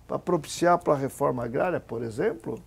para 0.06 0.20
propiciar 0.20 0.78
para 0.80 0.94
a 0.94 0.98
reforma 0.98 1.46
agrária, 1.46 1.80
por 1.80 2.04
exemplo, 2.04 2.62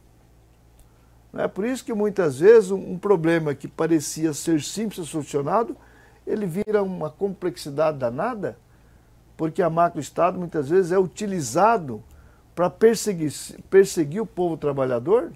É 1.35 1.47
por 1.47 1.65
isso 1.65 1.85
que 1.85 1.93
muitas 1.93 2.41
vezes 2.41 2.71
um 2.71 2.99
problema 2.99 3.55
que 3.55 3.69
parecia 3.69 4.33
ser 4.33 4.63
simples 4.63 5.09
solucionado, 5.09 5.77
ele 6.27 6.47
vira 6.47 6.83
uma 6.83 7.11
complexidade 7.11 7.99
danada, 7.99 8.59
porque 9.37 9.63
a 9.63 9.71
macro-estado 9.71 10.39
muitas 10.39 10.69
vezes 10.69 10.91
é 10.91 10.99
utilizado 10.99 12.03
para 12.55 12.69
perseguir, 12.69 13.33
perseguir 13.71 14.21
o 14.21 14.27
povo 14.27 14.57
trabalhador, 14.57 15.33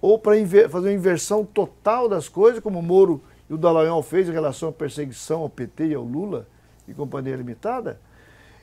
ou 0.00 0.18
para 0.18 0.34
fazer 0.68 0.88
uma 0.88 0.92
inversão 0.92 1.44
total 1.44 2.08
das 2.08 2.28
coisas, 2.28 2.60
como 2.60 2.78
o 2.78 2.82
Moro 2.82 3.22
e 3.48 3.54
o 3.54 3.58
Dallagnol 3.58 4.02
fez 4.02 4.28
em 4.28 4.32
relação 4.32 4.68
à 4.68 4.72
perseguição 4.72 5.42
ao 5.42 5.48
PT 5.48 5.88
e 5.88 5.94
ao 5.94 6.02
Lula 6.02 6.46
e 6.86 6.94
Companhia 6.94 7.36
Limitada. 7.36 8.00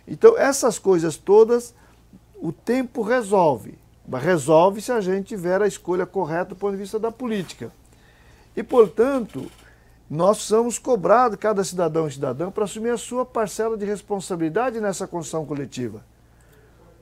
Então, 0.08 0.38
essas 0.38 0.80
coisas 0.80 1.18
todas, 1.18 1.74
o 2.42 2.52
tempo 2.52 3.02
resolve. 3.02 3.78
Resolve 4.20 4.82
se 4.82 4.92
a 4.92 5.02
gente 5.02 5.28
tiver 5.28 5.62
a 5.62 5.68
escolha 5.68 6.06
correta 6.06 6.50
do 6.50 6.56
ponto 6.56 6.72
de 6.72 6.78
vista 6.78 7.00
da 7.00 7.12
política. 7.12 7.72
E, 8.56 8.62
portanto, 8.62 9.50
nós 10.10 10.40
somos 10.40 10.78
cobrados, 10.78 11.38
cada 11.38 11.64
cidadão 11.64 12.08
e 12.08 12.12
cidadã, 12.12 12.52
para 12.52 12.66
assumir 12.66 12.90
a 12.90 12.98
sua 12.98 13.26
parcela 13.26 13.78
de 13.78 13.86
responsabilidade 13.86 14.82
nessa 14.82 15.08
construção 15.08 15.46
coletiva. 15.46 16.04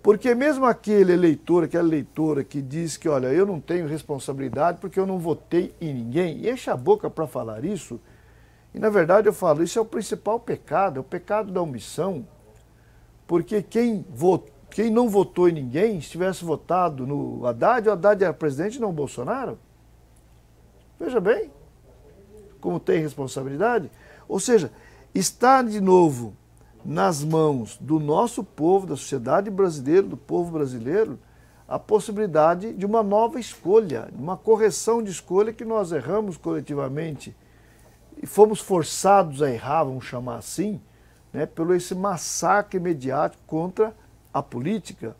Porque 0.02 0.34
mesmo 0.34 0.66
aquele 0.66 1.12
eleitor, 1.14 1.64
aquela 1.64 1.88
eleitora 1.88 2.44
que 2.44 2.62
diz 2.62 2.96
que, 2.98 3.10
olha, 3.10 3.28
eu 3.28 3.46
não 3.46 3.60
tenho 3.60 3.88
responsabilidade 3.88 4.78
porque 4.80 5.00
eu 5.00 5.06
não 5.06 5.20
votei 5.20 5.74
em 5.82 5.94
ninguém, 5.94 6.38
e 6.38 6.50
enche 6.50 6.70
a 6.70 6.78
boca 6.78 7.10
para 7.10 7.28
falar 7.28 7.66
isso, 7.66 8.00
e 8.74 8.80
na 8.80 8.90
verdade 8.90 9.28
eu 9.28 9.34
falo, 9.34 9.64
isso 9.64 9.78
é 9.80 9.82
o 9.82 9.86
principal 9.86 10.40
pecado, 10.40 10.98
é 10.98 11.00
o 11.00 11.04
pecado 11.04 11.52
da 11.52 11.62
omissão. 11.62 12.26
Porque 13.28 13.62
quem, 13.62 14.06
votou, 14.10 14.54
quem 14.72 14.90
não 14.90 15.10
votou 15.10 15.50
em 15.50 15.54
ninguém, 15.54 16.00
se 16.00 16.10
tivesse 16.10 16.44
votado 16.44 17.06
no 17.06 17.46
Haddad, 17.46 17.90
o 17.90 17.92
Haddad 17.92 18.24
era 18.24 18.34
presidente 18.34 18.80
não 18.80 18.90
o 18.90 18.94
Bolsonaro. 18.94 19.58
Veja 21.00 21.20
bem, 21.20 21.52
como 22.60 22.80
tem 22.80 23.02
responsabilidade. 23.02 23.90
Ou 24.28 24.40
seja, 24.40 24.72
está 25.14 25.62
de 25.62 25.82
novo 25.82 26.34
nas 26.84 27.24
mãos 27.24 27.78
do 27.78 28.00
nosso 28.00 28.44
povo, 28.44 28.88
da 28.88 28.96
sociedade 28.96 29.50
brasileira, 29.50 30.04
do 30.04 30.18
povo 30.18 30.52
brasileiro, 30.52 31.20
a 31.68 31.78
possibilidade 31.78 32.74
de 32.74 32.86
uma 32.86 33.04
nova 33.04 33.40
escolha, 33.40 34.10
uma 34.18 34.36
correção 34.36 35.04
de 35.04 35.12
escolha 35.12 35.54
que 35.54 35.64
nós 35.64 35.92
erramos 35.92 36.36
coletivamente 36.36 37.36
e 38.22 38.26
fomos 38.26 38.60
forçados 38.60 39.42
a 39.42 39.52
errar, 39.52 39.84
vamos 39.84 40.06
chamar 40.06 40.38
assim, 40.38 40.82
né, 41.32 41.46
pelo 41.46 41.76
esse 41.76 41.94
massacre 41.94 42.80
mediático 42.80 43.42
contra 43.46 43.96
a 44.34 44.42
política 44.42 45.16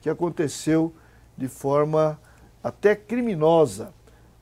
que 0.00 0.10
aconteceu 0.10 0.92
de 1.36 1.48
forma 1.48 2.18
até 2.62 2.94
criminosa 2.94 3.92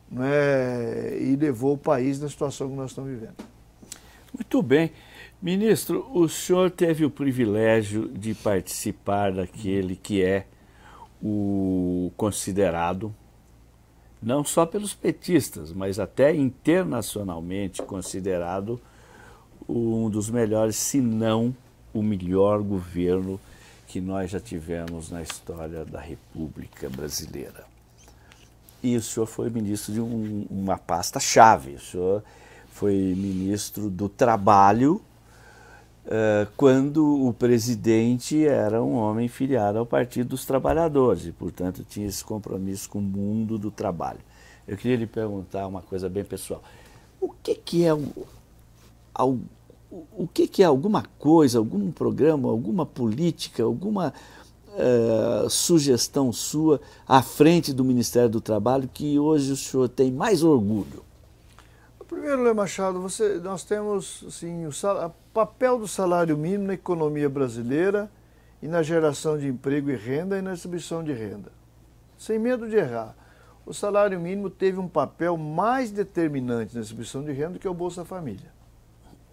né, 0.09 1.17
e 1.19 1.35
levou 1.35 1.73
o 1.73 1.77
país 1.77 2.19
na 2.19 2.27
situação 2.27 2.69
que 2.69 2.75
nós 2.75 2.91
estamos 2.91 3.11
vivendo. 3.11 3.35
Muito 4.33 4.61
bem. 4.61 4.91
Ministro, 5.41 6.07
o 6.13 6.29
senhor 6.29 6.69
teve 6.69 7.03
o 7.03 7.09
privilégio 7.09 8.07
de 8.09 8.33
participar 8.35 9.31
daquele 9.31 9.95
que 9.95 10.23
é 10.23 10.45
o 11.21 12.11
considerado, 12.15 13.13
não 14.21 14.43
só 14.43 14.65
pelos 14.65 14.93
petistas, 14.93 15.73
mas 15.73 15.99
até 15.99 16.35
internacionalmente 16.35 17.81
considerado 17.81 18.79
um 19.67 20.09
dos 20.09 20.29
melhores, 20.29 20.75
se 20.75 21.01
não 21.01 21.55
o 21.93 22.03
melhor 22.03 22.61
governo 22.61 23.39
que 23.91 23.99
nós 23.99 24.31
já 24.31 24.39
tivemos 24.39 25.11
na 25.11 25.21
história 25.21 25.83
da 25.83 25.99
República 25.99 26.89
Brasileira. 26.89 27.65
E 28.81 28.95
o 28.95 29.01
senhor 29.01 29.25
foi 29.25 29.49
ministro 29.49 29.91
de 29.91 29.99
um, 29.99 30.47
uma 30.49 30.77
pasta-chave, 30.77 31.75
o 31.75 31.79
senhor 31.79 32.23
foi 32.71 32.93
ministro 32.95 33.89
do 33.89 34.07
Trabalho, 34.07 35.01
uh, 36.05 36.49
quando 36.55 37.27
o 37.27 37.33
presidente 37.33 38.47
era 38.47 38.81
um 38.81 38.93
homem 38.93 39.27
filiado 39.27 39.77
ao 39.77 39.85
Partido 39.85 40.29
dos 40.29 40.45
Trabalhadores 40.45 41.25
e, 41.25 41.33
portanto, 41.33 41.83
tinha 41.83 42.07
esse 42.07 42.23
compromisso 42.23 42.89
com 42.89 42.99
o 42.99 43.01
mundo 43.01 43.57
do 43.57 43.69
trabalho. 43.69 44.21
Eu 44.65 44.77
queria 44.77 44.95
lhe 44.95 45.05
perguntar 45.05 45.67
uma 45.67 45.81
coisa 45.81 46.07
bem 46.07 46.23
pessoal. 46.23 46.63
O 47.19 47.27
que, 47.43 47.55
que 47.55 47.85
é 47.85 47.93
o, 47.93 48.09
o 49.91 50.27
que, 50.27 50.47
que 50.47 50.63
é 50.63 50.65
alguma 50.65 51.03
coisa, 51.19 51.57
algum 51.57 51.91
programa, 51.91 52.49
alguma 52.49 52.85
política, 52.85 53.63
alguma 53.63 54.13
uh, 54.69 55.49
sugestão 55.49 56.31
sua 56.31 56.79
à 57.07 57.21
frente 57.21 57.73
do 57.73 57.83
Ministério 57.83 58.29
do 58.29 58.39
Trabalho 58.39 58.89
que 58.91 59.19
hoje 59.19 59.51
o 59.51 59.57
senhor 59.57 59.89
tem 59.89 60.11
mais 60.11 60.43
orgulho? 60.43 61.03
Primeiro, 62.07 62.43
Lê 62.43 62.53
Machado, 62.53 63.01
você, 63.01 63.35
nós 63.35 63.63
temos 63.63 64.23
assim, 64.27 64.67
o 64.67 64.71
papel 65.33 65.79
do 65.79 65.87
salário 65.87 66.37
mínimo 66.37 66.67
na 66.67 66.73
economia 66.73 67.29
brasileira 67.29 68.11
e 68.61 68.67
na 68.67 68.83
geração 68.83 69.37
de 69.37 69.47
emprego 69.47 69.89
e 69.89 69.95
renda 69.95 70.37
e 70.37 70.41
na 70.41 70.51
distribuição 70.51 71.03
de 71.03 71.13
renda. 71.13 71.51
Sem 72.17 72.37
medo 72.37 72.69
de 72.69 72.75
errar, 72.75 73.15
o 73.65 73.73
salário 73.73 74.19
mínimo 74.19 74.49
teve 74.49 74.77
um 74.77 74.89
papel 74.89 75.37
mais 75.37 75.89
determinante 75.89 76.75
na 76.75 76.81
distribuição 76.81 77.23
de 77.23 77.31
renda 77.31 77.57
que 77.57 77.67
o 77.67 77.73
Bolsa 77.73 78.03
Família. 78.03 78.50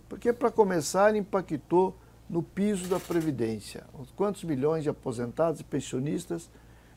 Porque, 0.09 0.33
para 0.33 0.51
começar, 0.51 1.15
impactou 1.15 1.95
no 2.29 2.43
piso 2.43 2.89
da 2.89 2.99
Previdência. 2.99 3.85
Quantos 4.17 4.45
milhões 4.45 4.83
de 4.83 4.91
aposentados 4.91 5.61
e 5.61 5.65
pensionistas 5.65 6.51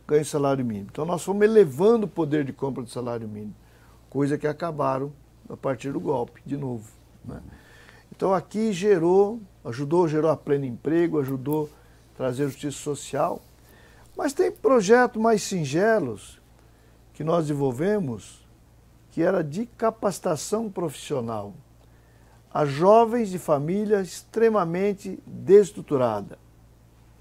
ganham 0.08 0.24
salário 0.24 0.64
mínimo? 0.64 0.88
Então, 0.92 1.06
nós 1.06 1.24
fomos 1.24 1.44
elevando 1.44 2.06
o 2.06 2.10
poder 2.10 2.44
de 2.46 2.54
compra 2.54 2.84
do 2.84 2.90
salário 2.90 3.28
mínimo, 3.28 3.56
coisa 4.10 4.38
que 4.38 4.48
acabaram 4.48 5.12
a 5.50 5.58
partir 5.58 5.92
do 5.92 6.00
golpe, 6.00 6.42
de 6.46 6.56
novo. 6.56 6.90
Né? 7.26 7.42
Então, 8.16 8.34
aqui 8.34 8.72
gerou, 8.72 9.42
ajudou, 9.66 10.08
gerou 10.08 10.32
a 10.32 10.38
pleno 10.38 10.66
emprego, 10.66 11.20
ajudou 11.20 11.70
a 12.14 12.18
trazer 12.18 12.46
justiça 12.46 12.78
social. 12.78 13.42
Mas 14.16 14.34
tem 14.34 14.52
projetos 14.52 15.22
mais 15.22 15.44
singelos 15.44 16.40
que 17.14 17.24
nós 17.24 17.48
desenvolvemos, 17.48 18.46
que 19.12 19.22
era 19.22 19.44
de 19.44 19.66
capacitação 19.66 20.70
profissional 20.70 21.54
a 22.54 22.66
jovens 22.66 23.30
de 23.30 23.40
família 23.40 24.02
extremamente 24.02 25.20
desestruturada. 25.26 26.38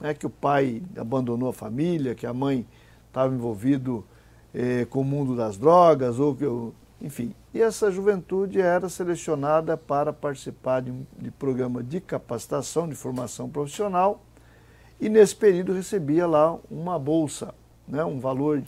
É 0.01 0.15
que 0.15 0.27
o 0.27 0.31
pai 0.31 0.83
abandonou 0.97 1.51
a 1.51 1.53
família, 1.53 2.15
que 2.15 2.27
a 2.27 2.33
mãe 2.33 2.67
estava 3.07 3.35
envolvido 3.35 4.05
eh, 4.55 4.87
com 4.89 5.03
o 5.03 5.05
mundo 5.05 5.37
das 5.37 5.57
drogas, 5.57 6.19
ou 6.19 6.35
que 6.35 6.45
eu, 6.45 6.75
enfim. 7.01 7.35
E 7.53 7.61
essa 7.61 7.91
juventude 7.91 8.61
era 8.61 8.89
selecionada 8.89 9.77
para 9.77 10.13
participar 10.13 10.81
de 10.81 10.93
de 11.19 11.31
programa 11.31 11.83
de 11.83 12.01
capacitação, 12.01 12.89
de 12.89 12.95
formação 12.95 13.49
profissional, 13.49 14.23
e 15.01 15.09
nesse 15.09 15.37
período 15.37 15.73
recebia 15.73 16.27
lá 16.27 16.59
uma 16.71 16.99
bolsa, 16.99 17.55
né, 17.87 18.05
um 18.05 18.19
valor 18.19 18.63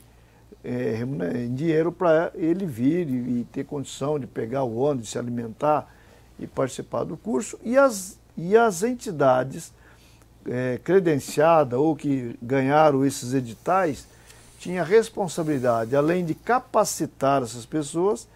eh, 0.62 1.00
em 1.44 1.54
dinheiro 1.54 1.90
para 1.90 2.30
ele 2.34 2.66
vir 2.66 3.08
e, 3.08 3.40
e 3.40 3.46
ter 3.50 3.64
condição 3.64 4.18
de 4.18 4.26
pegar 4.26 4.64
o 4.64 4.76
ônibus, 4.76 5.10
se 5.10 5.18
alimentar 5.18 5.92
e 6.38 6.46
participar 6.46 7.04
do 7.04 7.16
curso, 7.16 7.58
e 7.62 7.76
as, 7.76 8.18
e 8.36 8.56
as 8.56 8.82
entidades 8.82 9.72
é, 10.46 10.80
credenciadas 10.82 11.78
ou 11.78 11.94
que 11.94 12.36
ganharam 12.42 13.04
esses 13.04 13.32
editais 13.34 14.06
tinha 14.58 14.84
responsabilidade, 14.84 15.96
além 15.96 16.24
de 16.24 16.34
capacitar 16.34 17.42
essas 17.42 17.66
pessoas, 17.66 18.28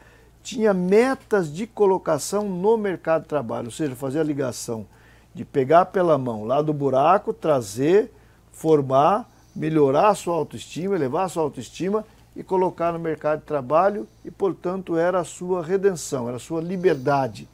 tinha 0.42 0.74
metas 0.74 1.52
de 1.52 1.66
colocação 1.66 2.48
no 2.48 2.76
mercado 2.76 3.22
de 3.22 3.28
trabalho, 3.28 3.66
ou 3.66 3.72
seja, 3.72 3.94
fazer 3.94 4.20
a 4.20 4.24
ligação 4.24 4.86
de 5.34 5.44
pegar 5.44 5.86
pela 5.86 6.18
mão 6.18 6.44
lá 6.44 6.62
do 6.62 6.72
buraco, 6.72 7.32
trazer, 7.32 8.10
formar, 8.50 9.30
melhorar 9.54 10.08
a 10.08 10.14
sua 10.14 10.34
autoestima, 10.34 10.96
elevar 10.96 11.26
a 11.26 11.28
sua 11.28 11.42
autoestima 11.42 12.04
e 12.34 12.42
colocar 12.42 12.92
no 12.92 12.98
mercado 12.98 13.40
de 13.40 13.46
trabalho 13.46 14.08
e, 14.24 14.30
portanto, 14.30 14.96
era 14.96 15.20
a 15.20 15.24
sua 15.24 15.62
redenção, 15.62 16.26
era 16.26 16.38
a 16.38 16.40
sua 16.40 16.60
liberdade 16.60 17.48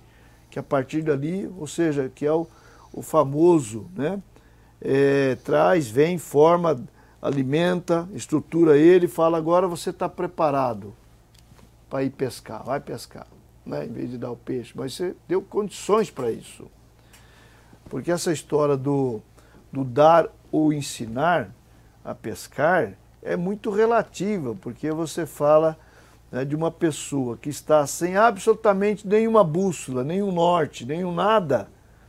que 0.53 0.59
a 0.59 0.63
partir 0.63 1.01
dali, 1.01 1.51
ou 1.59 1.67
seja, 1.67 2.13
que 2.15 2.27
é 2.27 2.33
o, 2.33 2.47
o 2.93 3.01
famoso, 3.01 3.87
né? 3.97 4.23
É, 4.83 5.35
traz, 5.37 5.89
vem, 5.89 6.19
forma, 6.19 6.79
alimenta, 7.23 8.07
estrutura 8.13 8.77
ele, 8.77 9.09
fala 9.09 9.39
agora 9.39 9.67
você 9.67 9.89
está 9.89 10.11
preparado 10.11 10.93
para 11.89 12.03
ir 12.03 12.11
pescar, 12.11 12.63
vai 12.65 12.81
pescar, 12.81 13.27
né? 13.65 13.87
em 13.87 13.93
vez 13.93 14.11
de 14.11 14.19
dar 14.19 14.31
o 14.31 14.37
peixe, 14.37 14.75
mas 14.75 14.93
você 14.93 15.17
deu 15.27 15.41
condições 15.41 16.11
para 16.11 16.31
isso. 16.31 16.71
Porque 17.89 18.11
essa 18.11 18.31
história 18.31 18.77
do, 18.77 19.23
do 19.73 19.85
dar 19.85 20.29
ou 20.51 20.71
ensinar 20.71 21.51
a 22.05 22.15
pescar 22.15 22.93
é 23.23 23.37
muito 23.37 23.71
relativa, 23.71 24.55
porque 24.61 24.91
você 24.91 25.25
fala 25.25 25.79
né, 26.33 26.45
de 26.45 26.57
uma 26.57 26.71
pessoa 26.71 27.37
que 27.37 27.51
está 27.51 27.87
sem 27.87 28.17
absolutamente 28.17 29.07
nenhuma 29.07 29.45
bússola, 29.45 30.03
nenhum 30.03 30.33
norte, 30.33 30.87
nenhum 30.87 31.15
nada, 31.15 31.69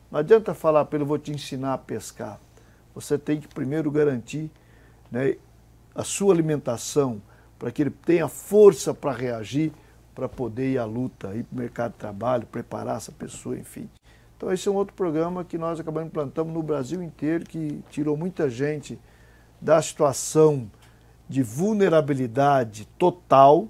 não 0.10 0.20
adianta 0.20 0.54
falar 0.54 0.86
para 0.86 0.98
ele, 0.98 1.06
vou 1.06 1.20
te 1.20 1.32
ensinar 1.32 1.74
a 1.74 1.78
pescar. 1.78 2.40
Você 2.96 3.18
tem 3.18 3.40
que 3.40 3.48
primeiro 3.48 3.92
garantir 3.92 4.50
né, 5.12 5.36
a 5.94 6.04
sua 6.04 6.34
alimentação, 6.34 7.22
para 7.60 7.72
que 7.72 7.82
ele 7.82 7.90
tenha 7.90 8.28
força 8.28 8.94
para 8.94 9.12
reagir, 9.12 9.72
para 10.14 10.30
poder 10.30 10.74
ir 10.74 10.78
à 10.78 10.86
luta, 10.86 11.36
ir 11.36 11.44
para 11.44 11.56
o 11.56 11.60
mercado 11.60 11.92
de 11.94 11.98
trabalho, 11.98 12.46
preparar 12.46 12.98
essa 12.98 13.12
pessoa, 13.12 13.58
enfim. 13.58 13.90
Então 14.38 14.52
esse 14.52 14.68
é 14.68 14.72
um 14.72 14.76
outro 14.76 14.94
programa 14.94 15.44
que 15.44 15.58
nós 15.58 15.80
acabamos 15.80 16.08
implantando 16.08 16.52
no 16.52 16.62
Brasil 16.62 17.02
inteiro, 17.02 17.46
que 17.46 17.84
tirou 17.90 18.16
muita 18.16 18.50
gente 18.50 19.00
da 19.60 19.82
situação 19.82 20.70
de 21.28 21.42
vulnerabilidade 21.42 22.86
total. 22.98 23.68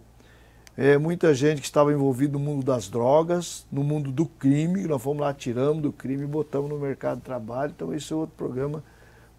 É, 0.75 0.97
muita 0.97 1.35
gente 1.35 1.61
que 1.61 1.67
estava 1.67 1.93
envolvida 1.93 2.33
no 2.33 2.39
mundo 2.39 2.65
das 2.65 2.89
drogas, 2.89 3.63
no 3.71 3.83
mundo 3.83 4.11
do 4.11 4.25
crime, 4.25 4.87
nós 4.87 5.01
fomos 5.01 5.21
lá, 5.21 5.31
tiramos 5.31 5.83
do 5.83 5.91
crime 5.91 6.23
e 6.23 6.27
botamos 6.27 6.67
no 6.67 6.79
mercado 6.79 7.17
de 7.17 7.23
trabalho. 7.23 7.73
Então 7.75 7.93
esse 7.93 8.11
é 8.11 8.15
outro 8.15 8.35
programa 8.35 8.83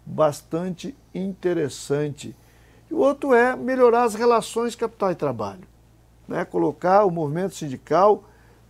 bastante 0.05 0.95
interessante. 1.13 2.33
E 2.89 2.93
o 2.93 2.99
outro 2.99 3.33
é 3.33 3.53
melhorar 3.53 4.03
as 4.03 4.15
relações 4.15 4.75
capital 4.75 5.11
e 5.11 5.15
trabalho. 5.15 5.67
Né? 6.25 6.45
Colocar 6.45 7.03
o 7.03 7.11
movimento 7.11 7.53
sindical, 7.53 8.23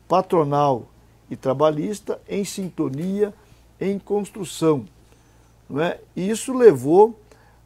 patronal 0.07 0.87
e 1.29 1.35
trabalhista 1.35 2.19
em 2.27 2.43
sintonia, 2.43 3.31
em 3.79 3.99
construção. 3.99 4.85
Não 5.69 5.81
é? 5.81 5.99
Isso 6.15 6.51
levou 6.51 7.19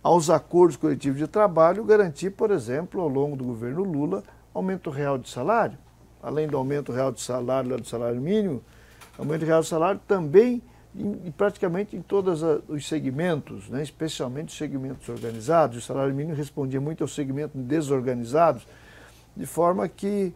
aos 0.03 0.29
acordos 0.29 0.75
coletivos 0.75 1.19
de 1.19 1.27
trabalho 1.27 1.85
garantir, 1.85 2.31
por 2.31 2.51
exemplo, 2.51 2.99
ao 3.01 3.07
longo 3.07 3.35
do 3.35 3.43
governo 3.43 3.83
Lula, 3.83 4.23
aumento 4.53 4.89
real 4.89 5.17
de 5.17 5.29
salário. 5.29 5.77
Além 6.21 6.47
do 6.47 6.57
aumento 6.57 6.91
real 6.91 7.11
de 7.11 7.21
salário, 7.21 7.77
do 7.77 7.87
salário 7.87 8.19
mínimo, 8.19 8.61
aumento 9.17 9.45
real 9.45 9.61
de 9.61 9.67
salário 9.67 10.01
também 10.07 10.61
em, 10.95 11.31
praticamente 11.31 11.95
em 11.95 12.01
todos 12.01 12.41
os 12.67 12.87
segmentos, 12.87 13.69
né? 13.69 13.81
especialmente 13.81 14.49
os 14.49 14.57
segmentos 14.57 15.07
organizados. 15.07 15.77
O 15.77 15.81
salário 15.81 16.13
mínimo 16.13 16.35
respondia 16.35 16.81
muito 16.81 17.03
aos 17.03 17.13
segmentos 17.13 17.61
desorganizados, 17.61 18.67
de 19.35 19.45
forma 19.45 19.87
que 19.87 20.33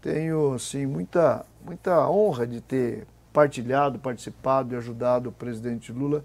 tenho 0.00 0.54
assim, 0.54 0.86
muita, 0.86 1.44
muita 1.64 2.08
honra 2.08 2.46
de 2.46 2.60
ter 2.60 3.06
partilhado, 3.32 3.98
participado 3.98 4.74
e 4.74 4.76
ajudado 4.78 5.28
o 5.28 5.32
presidente 5.32 5.92
Lula 5.92 6.24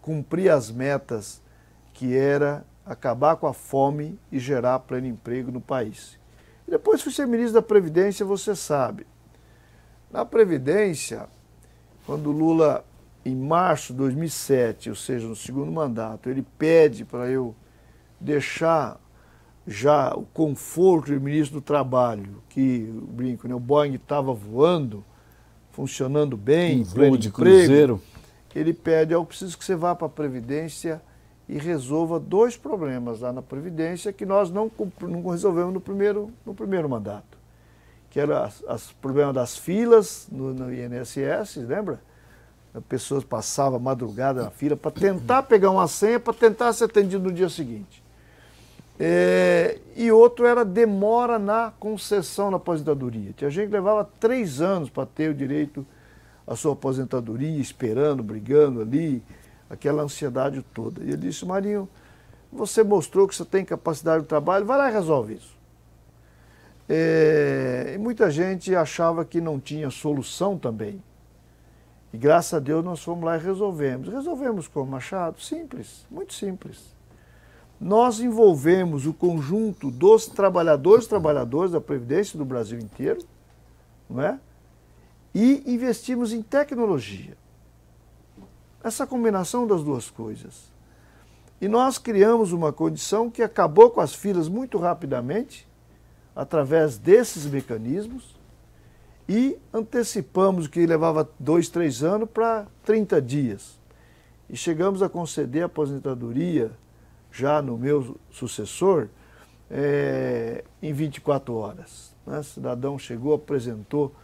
cumprir 0.00 0.50
as 0.50 0.70
metas 0.70 1.42
que 1.92 2.16
era 2.16 2.64
acabar 2.86 3.36
com 3.36 3.46
a 3.46 3.52
fome 3.52 4.18
e 4.32 4.38
gerar 4.38 4.78
pleno 4.78 5.06
emprego 5.06 5.50
no 5.50 5.60
país. 5.60 6.17
E 6.68 6.70
depois 6.70 7.00
fui 7.00 7.10
ser 7.10 7.26
ministro 7.26 7.54
da 7.54 7.62
Previdência, 7.62 8.26
você 8.26 8.54
sabe. 8.54 9.06
Na 10.10 10.22
Previdência, 10.22 11.26
quando 12.04 12.30
Lula, 12.30 12.84
em 13.24 13.34
março 13.34 13.94
de 13.94 13.98
2007, 14.00 14.90
ou 14.90 14.94
seja, 14.94 15.26
no 15.26 15.34
segundo 15.34 15.72
mandato, 15.72 16.28
ele 16.28 16.46
pede 16.58 17.06
para 17.06 17.26
eu 17.26 17.56
deixar 18.20 19.00
já 19.66 20.14
o 20.14 20.26
conforto 20.26 21.06
de 21.06 21.18
ministro 21.18 21.58
do 21.58 21.62
Trabalho, 21.62 22.42
que, 22.50 22.80
brinco, 23.12 23.48
né, 23.48 23.54
o 23.54 23.60
Boeing 23.60 23.94
estava 23.94 24.34
voando, 24.34 25.02
funcionando 25.70 26.36
bem, 26.36 26.80
em 26.80 26.84
pleno 26.84 27.16
de 27.16 27.28
emprego, 27.28 27.56
cruzeiro. 27.56 28.02
ele 28.54 28.74
pede, 28.74 29.14
eu 29.14 29.24
preciso 29.24 29.56
que 29.56 29.64
você 29.64 29.74
vá 29.74 29.94
para 29.94 30.06
a 30.06 30.10
Previdência 30.10 31.00
e 31.48 31.56
resolva 31.56 32.20
dois 32.20 32.56
problemas 32.56 33.20
lá 33.20 33.32
na 33.32 33.40
Previdência 33.40 34.12
que 34.12 34.26
nós 34.26 34.50
não, 34.50 34.70
não 35.00 35.30
resolvemos 35.30 35.72
no 35.72 35.80
primeiro, 35.80 36.30
no 36.44 36.54
primeiro 36.54 36.88
mandato. 36.88 37.38
Que 38.10 38.20
era 38.20 38.50
o 38.66 38.94
problema 39.00 39.32
das 39.32 39.56
filas 39.56 40.28
no, 40.30 40.52
no 40.52 40.72
INSS, 40.72 41.56
lembra? 41.56 42.00
As 42.74 42.84
pessoas 42.84 43.24
passavam 43.24 43.78
madrugada 43.78 44.42
na 44.42 44.50
fila 44.50 44.76
para 44.76 44.90
tentar 44.90 45.42
pegar 45.44 45.70
uma 45.70 45.88
senha, 45.88 46.20
para 46.20 46.34
tentar 46.34 46.72
ser 46.74 46.84
atendido 46.84 47.24
no 47.24 47.32
dia 47.32 47.48
seguinte. 47.48 48.02
É, 49.00 49.78
e 49.96 50.10
outro 50.10 50.44
era 50.44 50.64
demora 50.64 51.38
na 51.38 51.72
concessão 51.78 52.50
da 52.50 52.56
aposentadoria. 52.56 53.32
Tinha 53.34 53.48
gente 53.48 53.68
que 53.68 53.72
levava 53.72 54.08
três 54.18 54.60
anos 54.60 54.90
para 54.90 55.06
ter 55.06 55.30
o 55.30 55.34
direito 55.34 55.86
à 56.46 56.56
sua 56.56 56.72
aposentadoria, 56.72 57.60
esperando, 57.60 58.22
brigando 58.22 58.80
ali, 58.80 59.22
aquela 59.68 60.02
ansiedade 60.02 60.62
toda. 60.74 61.02
E 61.02 61.08
ele 61.08 61.16
disse, 61.18 61.44
Marinho, 61.44 61.88
você 62.52 62.82
mostrou 62.82 63.28
que 63.28 63.34
você 63.34 63.44
tem 63.44 63.64
capacidade 63.64 64.22
de 64.22 64.28
trabalho, 64.28 64.64
vai 64.64 64.78
lá 64.78 64.90
e 64.90 64.92
resolve 64.92 65.34
isso. 65.34 65.56
É, 66.88 67.92
e 67.94 67.98
muita 67.98 68.30
gente 68.30 68.74
achava 68.74 69.24
que 69.24 69.40
não 69.40 69.60
tinha 69.60 69.90
solução 69.90 70.56
também. 70.58 71.02
E 72.12 72.16
graças 72.16 72.54
a 72.54 72.58
Deus 72.58 72.82
nós 72.82 73.02
fomos 73.02 73.24
lá 73.24 73.36
e 73.36 73.40
resolvemos. 73.40 74.08
Resolvemos 74.08 74.66
como, 74.66 74.92
Machado? 74.92 75.40
Simples, 75.40 76.06
muito 76.10 76.32
simples. 76.32 76.96
Nós 77.78 78.18
envolvemos 78.20 79.06
o 79.06 79.12
conjunto 79.12 79.90
dos 79.90 80.26
trabalhadores 80.26 81.06
trabalhadores 81.06 81.72
da 81.72 81.80
Previdência 81.80 82.38
do 82.38 82.44
Brasil 82.44 82.78
inteiro, 82.78 83.20
não 84.08 84.22
é? 84.22 84.40
E 85.34 85.62
investimos 85.66 86.32
em 86.32 86.40
tecnologia 86.40 87.36
essa 88.82 89.06
combinação 89.06 89.66
das 89.66 89.82
duas 89.82 90.10
coisas. 90.10 90.70
E 91.60 91.66
nós 91.66 91.98
criamos 91.98 92.52
uma 92.52 92.72
condição 92.72 93.30
que 93.30 93.42
acabou 93.42 93.90
com 93.90 94.00
as 94.00 94.14
filas 94.14 94.48
muito 94.48 94.78
rapidamente, 94.78 95.66
através 96.34 96.96
desses 96.96 97.46
mecanismos, 97.46 98.36
e 99.28 99.58
antecipamos 99.74 100.66
o 100.66 100.70
que 100.70 100.86
levava 100.86 101.28
dois, 101.38 101.68
três 101.68 102.02
anos 102.02 102.30
para 102.30 102.66
30 102.84 103.20
dias. 103.20 103.78
E 104.48 104.56
chegamos 104.56 105.02
a 105.02 105.08
conceder 105.08 105.64
a 105.64 105.66
aposentadoria, 105.66 106.70
já 107.30 107.60
no 107.60 107.76
meu 107.76 108.16
sucessor, 108.30 109.08
é, 109.70 110.64
em 110.80 110.92
24 110.92 111.54
horas. 111.54 112.14
Né? 112.26 112.38
O 112.38 112.44
cidadão 112.44 112.98
chegou, 112.98 113.34
apresentou 113.34 114.14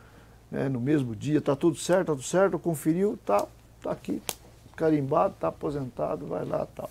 né, 0.51 0.69
no 0.69 0.81
mesmo 0.81 1.15
dia, 1.15 1.39
está 1.39 1.55
tudo 1.55 1.77
certo, 1.77 2.01
está 2.01 2.13
tudo 2.13 2.23
certo, 2.23 2.59
conferiu, 2.59 3.15
está 3.15 3.47
tá 3.83 3.91
aqui, 3.91 4.23
carimbado, 4.75 5.35
está 5.35 5.49
aposentado, 5.49 6.27
vai 6.27 6.45
lá 6.45 6.67
tal. 6.75 6.91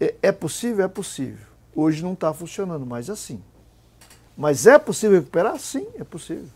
É, 0.00 0.14
é 0.22 0.32
possível? 0.32 0.84
É 0.84 0.88
possível. 0.88 1.46
Hoje 1.74 2.02
não 2.02 2.12
está 2.12 2.32
funcionando 2.32 2.86
mais 2.86 3.10
assim. 3.10 3.42
Mas 4.36 4.66
é 4.66 4.78
possível 4.78 5.18
recuperar? 5.18 5.58
Sim, 5.58 5.86
é 5.96 6.04
possível. 6.04 6.48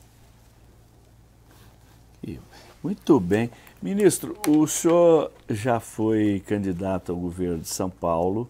Muito 2.83 3.19
bem. 3.19 3.51
Ministro, 3.83 4.37
o 4.47 4.67
senhor 4.67 5.33
já 5.49 5.81
foi 5.81 6.43
candidato 6.47 7.11
ao 7.11 7.19
governo 7.19 7.59
de 7.59 7.69
São 7.69 7.91
Paulo, 7.91 8.49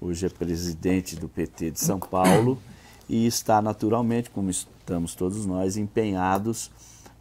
hoje 0.00 0.26
é 0.26 0.28
presidente 0.28 1.16
do 1.16 1.28
PT 1.28 1.70
de 1.70 1.80
São 1.80 1.98
Paulo 1.98 2.58
e 3.08 3.26
está 3.26 3.62
naturalmente, 3.62 4.28
como 4.28 4.50
estamos 4.50 5.14
todos 5.14 5.46
nós, 5.46 5.78
empenhados 5.78 6.70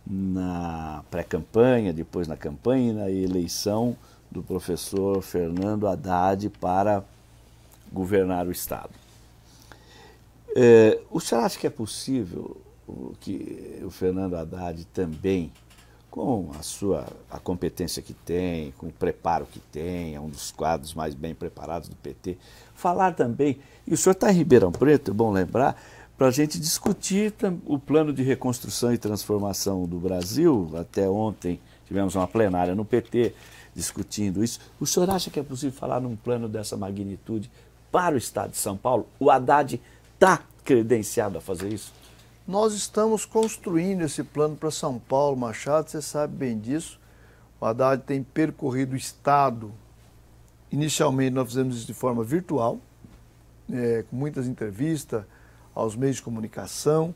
na 0.06 1.04
pré-campanha, 1.10 1.94
depois 1.94 2.28
na 2.28 2.36
campanha 2.36 2.92
e 2.92 2.94
na 2.94 3.10
eleição 3.10 3.96
do 4.30 4.42
professor 4.44 5.22
Fernando 5.22 5.88
Haddad 5.88 6.50
para 6.50 7.04
governar 7.92 8.48
o 8.48 8.52
Estado. 8.52 8.90
É, 10.56 11.00
o 11.10 11.20
senhor 11.20 11.42
acha 11.42 11.58
que 11.58 11.68
é 11.68 11.70
possível 11.70 12.58
que 13.22 13.82
o 13.84 13.90
Fernando 13.90 14.36
Haddad 14.36 14.86
também, 14.94 15.52
com 16.12 16.52
a 16.60 16.62
sua 16.62 17.08
a 17.30 17.40
competência 17.40 18.02
que 18.02 18.14
tem, 18.14 18.72
com 18.78 18.88
o 18.88 18.92
preparo 18.92 19.48
que 19.52 19.60
tem, 19.60 20.16
é 20.16 20.20
um 20.20 20.30
dos 20.30 20.52
quadros 20.52 20.94
mais 20.94 21.16
bem 21.16 21.34
preparados 21.34 21.90
do 21.90 21.96
PT, 21.96 22.38
falar 22.76 23.16
também, 23.16 23.60
e 23.88 23.94
o 23.94 23.98
senhor 23.98 24.14
está 24.14 24.32
em 24.32 24.36
Ribeirão 24.36 24.72
Preto, 24.72 25.12
é 25.12 25.14
bom 25.14 25.32
lembrar, 25.32 25.82
para 26.18 26.28
a 26.28 26.32
gente 26.32 26.60
discutir 26.60 27.34
o 27.66 27.80
plano 27.80 28.14
de 28.14 28.22
reconstrução 28.22 28.94
e 28.94 28.98
transformação 28.98 29.86
do 29.86 29.98
Brasil. 29.98 30.72
Até 30.76 31.10
ontem 31.10 31.60
tivemos 31.86 32.16
uma 32.16 32.28
plenária 32.28 32.76
no 32.76 32.86
PT 32.86 33.34
discutindo 33.76 34.44
isso. 34.44 34.60
O 34.80 34.86
senhor 34.86 35.10
acha 35.10 35.32
que 35.32 35.40
é 35.40 35.44
possível 35.44 35.78
falar 35.78 36.00
num 36.00 36.16
plano 36.16 36.48
dessa 36.48 36.78
magnitude 36.78 37.50
para 37.92 38.16
o 38.16 38.18
Estado 38.18 38.52
de 38.52 38.58
São 38.58 38.78
Paulo? 38.78 39.08
O 39.20 39.32
Haddad 39.32 39.82
está 40.14 40.44
credenciado 40.64 41.38
a 41.38 41.42
fazer 41.42 41.74
isso? 41.74 41.92
Nós 42.48 42.74
estamos 42.74 43.26
construindo 43.26 44.02
esse 44.02 44.24
plano 44.24 44.56
para 44.56 44.70
São 44.70 45.00
Paulo, 45.00 45.38
Machado, 45.38 45.90
você 45.90 46.02
sabe 46.02 46.36
bem 46.36 46.60
disso. 46.60 47.00
O 47.60 47.66
Haddad 47.66 48.04
tem 48.04 48.22
percorrido 48.22 48.94
o 48.94 48.98
Estado. 48.98 49.72
Inicialmente 50.72 51.32
nós 51.32 51.48
fizemos 51.48 51.78
isso 51.78 51.88
de 51.88 51.94
forma 51.94 52.24
virtual, 52.24 52.80
é, 53.72 54.04
com 54.10 54.16
muitas 54.16 54.48
entrevistas, 54.48 55.24
aos 55.74 55.96
meios 55.96 56.18
de 56.18 56.22
comunicação. 56.22 57.14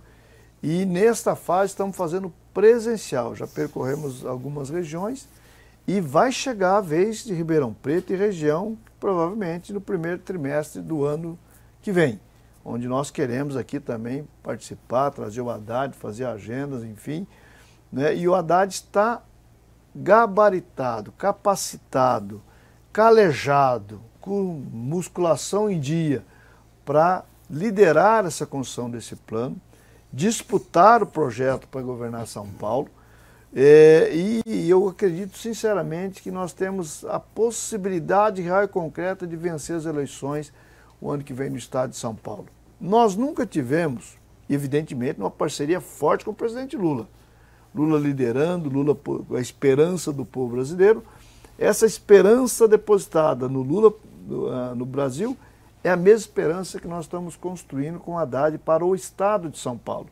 E 0.61 0.85
nesta 0.85 1.35
fase 1.35 1.71
estamos 1.71 1.95
fazendo 1.95 2.33
presencial. 2.53 3.35
Já 3.35 3.45
percorremos 3.45 4.25
algumas 4.25 4.69
regiões 4.69 5.27
e 5.87 6.01
vai 6.01 6.31
chegar 6.31 6.77
a 6.77 6.81
vez 6.81 7.23
de 7.23 7.33
Ribeirão 7.33 7.73
Preto 7.73 8.11
e 8.11 8.15
região, 8.15 8.77
provavelmente 8.99 9.71
no 9.71 9.79
primeiro 9.79 10.19
trimestre 10.19 10.81
do 10.81 11.05
ano 11.05 11.39
que 11.81 11.91
vem, 11.91 12.19
onde 12.65 12.87
nós 12.87 13.09
queremos 13.09 13.55
aqui 13.55 13.79
também 13.79 14.27
participar, 14.43 15.11
trazer 15.11 15.39
o 15.39 15.49
Haddad, 15.49 15.95
fazer 15.95 16.25
agendas, 16.25 16.83
enfim. 16.83 17.25
Né? 17.91 18.15
E 18.17 18.27
o 18.27 18.35
Haddad 18.35 18.73
está 18.73 19.21
gabaritado, 19.95 21.11
capacitado, 21.13 22.41
calejado, 22.91 24.01
com 24.19 24.61
musculação 24.71 25.69
em 25.69 25.79
dia, 25.79 26.25
para 26.83 27.23
liderar 27.49 28.25
essa 28.25 28.45
construção 28.45 28.89
desse 28.89 29.15
plano, 29.15 29.55
disputar 30.11 31.01
o 31.01 31.07
projeto 31.07 31.67
para 31.67 31.81
governar 31.81 32.27
São 32.27 32.47
Paulo. 32.47 32.89
É, 33.55 34.11
e 34.13 34.69
eu 34.69 34.87
acredito 34.87 35.37
sinceramente 35.37 36.21
que 36.21 36.29
nós 36.29 36.53
temos 36.53 37.05
a 37.05 37.19
possibilidade 37.19 38.41
real 38.41 38.63
e 38.63 38.67
concreta 38.67 39.25
de 39.25 39.35
vencer 39.35 39.75
as 39.75 39.85
eleições 39.85 40.51
o 40.99 41.09
ano 41.09 41.23
que 41.23 41.33
vem 41.33 41.49
no 41.49 41.57
estado 41.57 41.91
de 41.91 41.97
São 41.97 42.13
Paulo. 42.13 42.47
Nós 42.79 43.15
nunca 43.15 43.45
tivemos, 43.45 44.17
evidentemente, 44.49 45.19
uma 45.19 45.31
parceria 45.31 45.79
forte 45.79 46.25
com 46.25 46.31
o 46.31 46.35
presidente 46.35 46.75
Lula. 46.75 47.07
Lula 47.73 47.99
liderando, 47.99 48.69
Lula 48.69 48.97
a 49.35 49.39
esperança 49.39 50.11
do 50.11 50.25
povo 50.25 50.55
brasileiro. 50.55 51.03
Essa 51.57 51.85
esperança 51.85 52.67
depositada 52.67 53.47
no 53.47 53.61
Lula 53.61 53.93
no, 54.27 54.75
no 54.75 54.85
Brasil 54.85 55.37
é 55.87 55.91
a 55.91 55.95
mesma 55.95 56.19
esperança 56.19 56.79
que 56.79 56.87
nós 56.87 57.05
estamos 57.05 57.37
construindo 57.37 57.97
com 57.97 58.17
Haddad 58.17 58.57
para 58.57 58.83
o 58.83 58.93
estado 58.93 59.49
de 59.49 59.57
São 59.57 59.77
Paulo. 59.77 60.09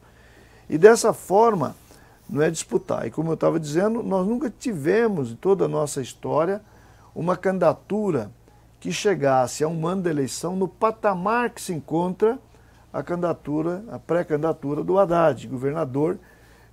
E 0.69 0.77
dessa 0.77 1.11
forma, 1.11 1.75
não 2.29 2.41
é 2.41 2.49
disputar. 2.49 3.05
E 3.05 3.11
como 3.11 3.29
eu 3.29 3.33
estava 3.33 3.59
dizendo, 3.59 4.01
nós 4.01 4.25
nunca 4.25 4.49
tivemos 4.49 5.31
em 5.31 5.35
toda 5.35 5.65
a 5.65 5.67
nossa 5.67 6.01
história 6.01 6.61
uma 7.13 7.35
candidatura 7.35 8.31
que 8.79 8.91
chegasse 8.91 9.65
a 9.65 9.67
um 9.67 9.85
ano 9.85 10.03
da 10.03 10.09
eleição 10.09 10.55
no 10.55 10.67
patamar 10.67 11.49
que 11.49 11.61
se 11.61 11.73
encontra 11.73 12.39
a 12.93 13.03
candidatura, 13.03 13.83
a 13.91 13.99
pré-candidatura 13.99 14.81
do 14.81 14.97
Haddad, 14.97 15.45
governador, 15.45 16.17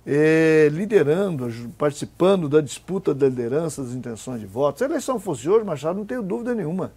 eh, 0.07 0.69
liderando, 0.71 1.49
participando 1.77 2.47
da 2.47 2.61
disputa 2.61 3.13
da 3.13 3.27
liderança, 3.27 3.83
das 3.83 3.91
intenções 3.91 4.39
de 4.39 4.45
voto. 4.45 4.77
Se 4.77 4.85
a 4.85 4.87
eleição 4.87 5.19
fosse 5.19 5.49
hoje, 5.49 5.65
Machado, 5.65 5.97
não 5.97 6.05
tenho 6.05 6.23
dúvida 6.23 6.55
nenhuma, 6.55 6.93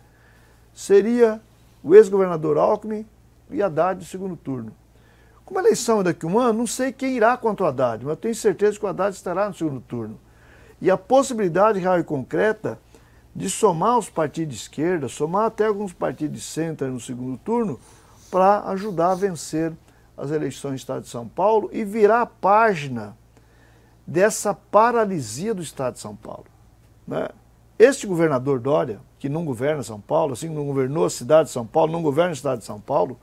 seria 0.72 1.40
o 1.86 1.94
ex-governador 1.94 2.58
Alckmin 2.58 3.06
e 3.48 3.62
Haddad 3.62 4.00
no 4.00 4.04
segundo 4.04 4.36
turno. 4.36 4.72
Como 5.44 5.60
a 5.60 5.62
eleição 5.62 6.00
é 6.00 6.02
daqui 6.02 6.26
a 6.26 6.28
um 6.28 6.36
ano, 6.36 6.58
não 6.58 6.66
sei 6.66 6.90
quem 6.90 7.14
irá 7.14 7.36
contra 7.36 7.64
o 7.64 7.68
Haddad, 7.68 8.04
mas 8.04 8.18
tenho 8.18 8.34
certeza 8.34 8.76
que 8.76 8.84
o 8.84 8.88
Haddad 8.88 9.14
estará 9.14 9.46
no 9.46 9.54
segundo 9.54 9.80
turno. 9.80 10.18
E 10.80 10.90
a 10.90 10.96
possibilidade 10.96 11.78
real 11.78 12.00
e 12.00 12.02
concreta 12.02 12.76
de 13.32 13.48
somar 13.48 13.98
os 13.98 14.10
partidos 14.10 14.56
de 14.56 14.62
esquerda, 14.62 15.06
somar 15.06 15.46
até 15.46 15.66
alguns 15.66 15.92
partidos 15.92 16.40
de 16.40 16.44
centro 16.44 16.88
no 16.88 16.98
segundo 16.98 17.38
turno, 17.38 17.78
para 18.32 18.64
ajudar 18.70 19.12
a 19.12 19.14
vencer 19.14 19.72
as 20.16 20.32
eleições 20.32 20.72
do 20.72 20.78
Estado 20.78 21.02
de 21.02 21.08
São 21.08 21.28
Paulo 21.28 21.70
e 21.72 21.84
virar 21.84 22.22
a 22.22 22.26
página 22.26 23.16
dessa 24.04 24.52
paralisia 24.52 25.54
do 25.54 25.62
Estado 25.62 25.94
de 25.94 26.00
São 26.00 26.16
Paulo. 26.16 26.46
Né? 27.06 27.28
Este 27.78 28.08
governador 28.08 28.58
Dória, 28.58 28.98
que 29.18 29.28
não 29.28 29.44
governa 29.44 29.82
São 29.82 30.00
Paulo, 30.00 30.32
assim 30.34 30.48
não 30.48 30.66
governou 30.66 31.04
a 31.04 31.10
cidade 31.10 31.48
de 31.48 31.52
São 31.52 31.66
Paulo, 31.66 31.92
não 31.92 32.02
governa 32.02 32.32
a 32.32 32.36
cidade 32.36 32.60
de 32.60 32.66
São 32.66 32.80
Paulo, 32.80 33.18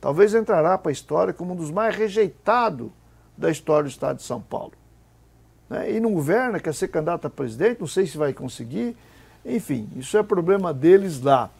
talvez 0.00 0.34
entrará 0.34 0.76
para 0.78 0.90
a 0.90 0.92
história 0.92 1.32
como 1.32 1.52
um 1.52 1.56
dos 1.56 1.70
mais 1.70 1.94
rejeitados 1.94 2.90
da 3.36 3.50
história 3.50 3.84
do 3.84 3.90
Estado 3.90 4.16
de 4.16 4.22
São 4.22 4.40
Paulo. 4.40 4.72
Né? 5.68 5.92
E 5.92 6.00
não 6.00 6.12
governa, 6.14 6.58
quer 6.58 6.74
ser 6.74 6.88
candidato 6.88 7.26
a 7.26 7.30
presidente, 7.30 7.80
não 7.80 7.86
sei 7.86 8.06
se 8.06 8.16
vai 8.16 8.32
conseguir, 8.32 8.96
enfim, 9.44 9.88
isso 9.96 10.16
é 10.16 10.22
problema 10.22 10.72
deles 10.72 11.20
lá. 11.20 11.50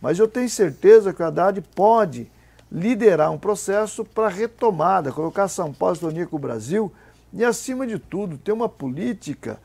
Mas 0.00 0.18
eu 0.18 0.28
tenho 0.28 0.48
certeza 0.50 1.12
que 1.12 1.22
o 1.22 1.26
Haddad 1.26 1.60
pode 1.74 2.30
liderar 2.70 3.30
um 3.30 3.38
processo 3.38 4.04
para 4.04 4.28
retomada, 4.28 5.12
colocar 5.12 5.48
São 5.48 5.72
Paulo 5.72 5.94
em 5.94 5.98
sintonia 5.98 6.26
com 6.26 6.36
o 6.36 6.40
Brasil 6.40 6.92
e, 7.32 7.44
acima 7.44 7.86
de 7.86 7.98
tudo, 7.98 8.36
ter 8.36 8.52
uma 8.52 8.68
política 8.68 9.58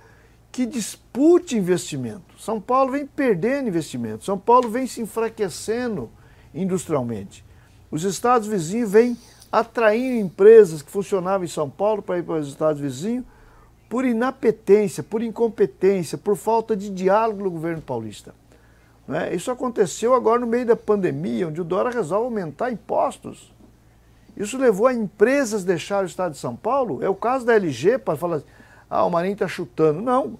que 0.52 0.66
dispute 0.66 1.58
investimento. 1.58 2.38
São 2.38 2.60
Paulo 2.60 2.92
vem 2.92 3.06
perdendo 3.06 3.68
investimento, 3.68 4.26
São 4.26 4.38
Paulo 4.38 4.70
vem 4.70 4.88
se 4.88 5.02
enfraquecendo 5.02 6.10
industrialmente. 6.54 7.46
Os 7.92 8.04
estados 8.04 8.48
vizinhos 8.48 8.92
vêm 8.92 9.18
atraindo 9.52 10.20
empresas 10.20 10.82
que 10.82 10.92
funcionavam 10.92 11.46
em 11.46 11.50
São 11.50 11.70
Paulo 11.70 12.02
para 12.02 12.20
ir 12.20 12.24
para 12.24 12.40
os 12.40 12.48
estados 12.48 12.82
vizinhos 12.82 13.26
por 13.90 14.06
inapetência, 14.06 15.02
por 15.02 15.24
incompetência, 15.24 16.18
por 16.18 16.38
falta 16.38 16.78
de 16.78 16.92
diálogo 16.92 17.44
no 17.44 17.50
governo 17.50 17.82
paulista. 17.82 18.36
Né? 19.08 19.34
Isso 19.34 19.50
aconteceu 19.50 20.14
agora 20.14 20.40
no 20.40 20.46
meio 20.46 20.68
da 20.68 20.76
pandemia, 20.76 21.48
onde 21.48 21.60
o 21.60 21.64
Dora 21.64 21.90
resolve 21.90 22.26
aumentar 22.26 22.72
impostos. 22.72 23.52
Isso 24.38 24.58
levou 24.60 24.86
a 24.86 24.94
empresas 24.94 25.64
deixar 25.64 26.04
o 26.04 26.06
estado 26.06 26.34
de 26.34 26.38
São 26.38 26.56
Paulo. 26.56 27.04
É 27.04 27.10
o 27.10 27.16
caso 27.16 27.44
da 27.44 27.56
LG, 27.56 27.98
para 27.98 28.16
falar 28.16 28.36
assim, 28.38 28.46
ah, 28.90 29.06
o 29.06 29.12
Marinho 29.12 29.34
está 29.34 29.48
chutando. 29.48 30.02
Não. 30.02 30.38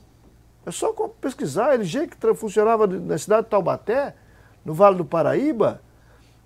É 0.66 0.72
só 0.72 0.92
pesquisar. 1.22 1.74
LG 1.74 2.08
que 2.08 2.34
funcionava 2.34 2.88
na 2.88 3.18
cidade 3.18 3.44
de 3.44 3.50
Taubaté, 3.50 4.16
no 4.66 4.74
Vale 4.74 4.98
do 4.98 5.06
Paraíba, 5.06 5.82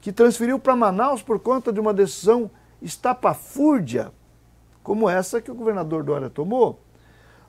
que 0.02 0.12
transferiu 0.12 0.60
para 0.60 0.76
Manaus 0.76 1.22
por 1.22 1.40
conta 1.40 1.72
de 1.72 1.80
uma 1.80 1.94
decisão 1.94 2.52
estapafúrdia, 2.82 4.12
como 4.84 5.10
essa 5.10 5.42
que 5.42 5.50
o 5.50 5.56
governador 5.56 6.04
Dória 6.04 6.30
tomou. 6.30 6.80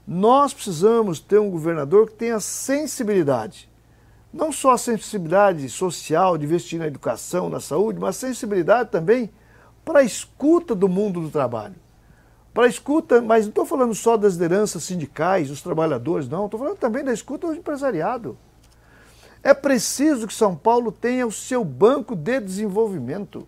Nós 0.06 0.54
precisamos 0.54 1.18
ter 1.18 1.38
um 1.38 1.50
governador 1.50 2.06
que 2.06 2.14
tenha 2.14 2.38
sensibilidade. 2.38 3.68
Não 4.32 4.52
só 4.52 4.72
a 4.72 4.78
sensibilidade 4.78 5.68
social 5.68 6.36
de 6.36 6.44
investir 6.44 6.78
na 6.78 6.86
educação, 6.86 7.48
na 7.48 7.60
saúde, 7.60 7.98
mas 7.98 8.16
sensibilidade 8.16 8.90
também 8.90 9.30
para 9.84 10.00
a 10.00 10.04
escuta 10.04 10.74
do 10.74 10.88
mundo 10.88 11.20
do 11.20 11.30
trabalho 11.30 11.74
para 12.54 12.66
a 12.66 12.68
escuta, 12.68 13.20
mas 13.20 13.44
não 13.44 13.48
estou 13.48 13.66
falando 13.66 13.92
só 13.96 14.16
das 14.16 14.34
lideranças 14.34 14.84
sindicais, 14.84 15.48
dos 15.48 15.60
trabalhadores, 15.60 16.28
não, 16.28 16.44
estou 16.44 16.60
falando 16.60 16.78
também 16.78 17.02
da 17.02 17.12
escuta 17.12 17.48
do 17.48 17.54
empresariado. 17.54 18.38
É 19.42 19.52
preciso 19.52 20.28
que 20.28 20.32
São 20.32 20.54
Paulo 20.54 20.92
tenha 20.92 21.26
o 21.26 21.32
seu 21.32 21.64
banco 21.64 22.14
de 22.14 22.40
desenvolvimento, 22.40 23.46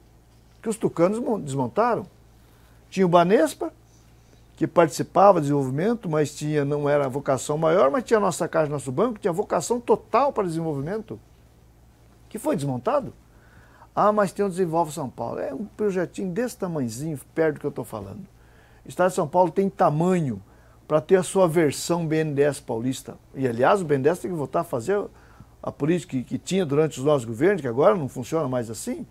que 0.60 0.68
os 0.68 0.76
tucanos 0.76 1.20
desmontaram. 1.42 2.04
Tinha 2.90 3.06
o 3.06 3.08
Banespa, 3.08 3.72
que 4.56 4.66
participava 4.66 5.38
do 5.38 5.42
desenvolvimento, 5.42 6.08
mas 6.08 6.34
tinha, 6.34 6.64
não 6.64 6.88
era 6.88 7.06
a 7.06 7.08
vocação 7.08 7.56
maior, 7.56 7.90
mas 7.90 8.02
tinha 8.02 8.18
a 8.18 8.20
nossa 8.20 8.48
Caixa, 8.48 8.70
nosso 8.70 8.90
banco, 8.90 9.20
tinha 9.20 9.32
vocação 9.32 9.80
total 9.80 10.32
para 10.32 10.48
desenvolvimento, 10.48 11.18
que 12.28 12.38
foi 12.38 12.56
desmontado. 12.56 13.12
Ah, 13.94 14.12
mas 14.12 14.32
tem 14.32 14.44
o 14.44 14.48
Desenvolve 14.50 14.92
São 14.92 15.08
Paulo. 15.08 15.38
É 15.38 15.54
um 15.54 15.64
projetinho 15.64 16.30
desse 16.30 16.58
tamanhozinho, 16.58 17.18
perto 17.34 17.54
do 17.54 17.60
que 17.60 17.66
eu 17.66 17.70
estou 17.70 17.84
falando. 17.84 18.35
O 18.86 18.88
Estado 18.88 19.08
de 19.10 19.16
São 19.16 19.26
Paulo 19.26 19.50
tem 19.50 19.68
tamanho 19.68 20.40
para 20.86 21.00
ter 21.00 21.16
a 21.16 21.22
sua 21.22 21.48
versão 21.48 22.06
BNDES 22.06 22.60
paulista. 22.60 23.16
E, 23.34 23.46
aliás, 23.46 23.82
o 23.82 23.84
BNDES 23.84 24.20
tem 24.20 24.30
que 24.30 24.36
voltar 24.36 24.60
a 24.60 24.64
fazer 24.64 25.04
a 25.60 25.72
política 25.72 26.12
que, 26.12 26.22
que 26.22 26.38
tinha 26.38 26.64
durante 26.64 27.00
os 27.00 27.04
nossos 27.04 27.24
governos, 27.24 27.60
que 27.60 27.66
agora 27.66 27.96
não 27.96 28.08
funciona 28.08 28.48
mais 28.48 28.70
assim. 28.70 29.04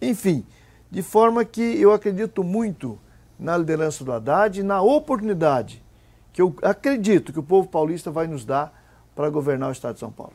Enfim, 0.00 0.46
de 0.90 1.02
forma 1.02 1.44
que 1.44 1.60
eu 1.60 1.92
acredito 1.92 2.42
muito 2.42 2.98
na 3.38 3.58
liderança 3.58 4.02
do 4.02 4.12
Haddad 4.12 4.58
e 4.58 4.62
na 4.62 4.80
oportunidade 4.80 5.84
que 6.32 6.40
eu 6.40 6.54
acredito 6.62 7.32
que 7.32 7.38
o 7.38 7.42
povo 7.42 7.68
paulista 7.68 8.10
vai 8.10 8.26
nos 8.26 8.44
dar 8.44 8.72
para 9.14 9.28
governar 9.28 9.68
o 9.68 9.72
Estado 9.72 9.94
de 9.94 10.00
São 10.00 10.10
Paulo. 10.10 10.34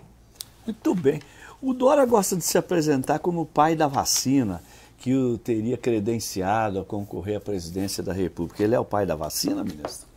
Muito 0.65 0.93
bem. 0.93 1.19
O 1.61 1.73
Dora 1.73 2.05
gosta 2.05 2.35
de 2.35 2.43
se 2.43 2.57
apresentar 2.57 3.19
como 3.19 3.41
o 3.41 3.45
pai 3.45 3.75
da 3.75 3.87
vacina 3.87 4.61
que 5.01 5.15
o 5.15 5.35
teria 5.35 5.77
credenciado 5.77 6.79
a 6.79 6.85
concorrer 6.85 7.37
à 7.37 7.41
presidência 7.41 8.03
da 8.03 8.13
República. 8.13 8.63
Ele 8.63 8.75
é 8.75 8.79
o 8.79 8.85
pai 8.85 9.03
da 9.03 9.15
vacina, 9.15 9.63
ministro? 9.63 10.07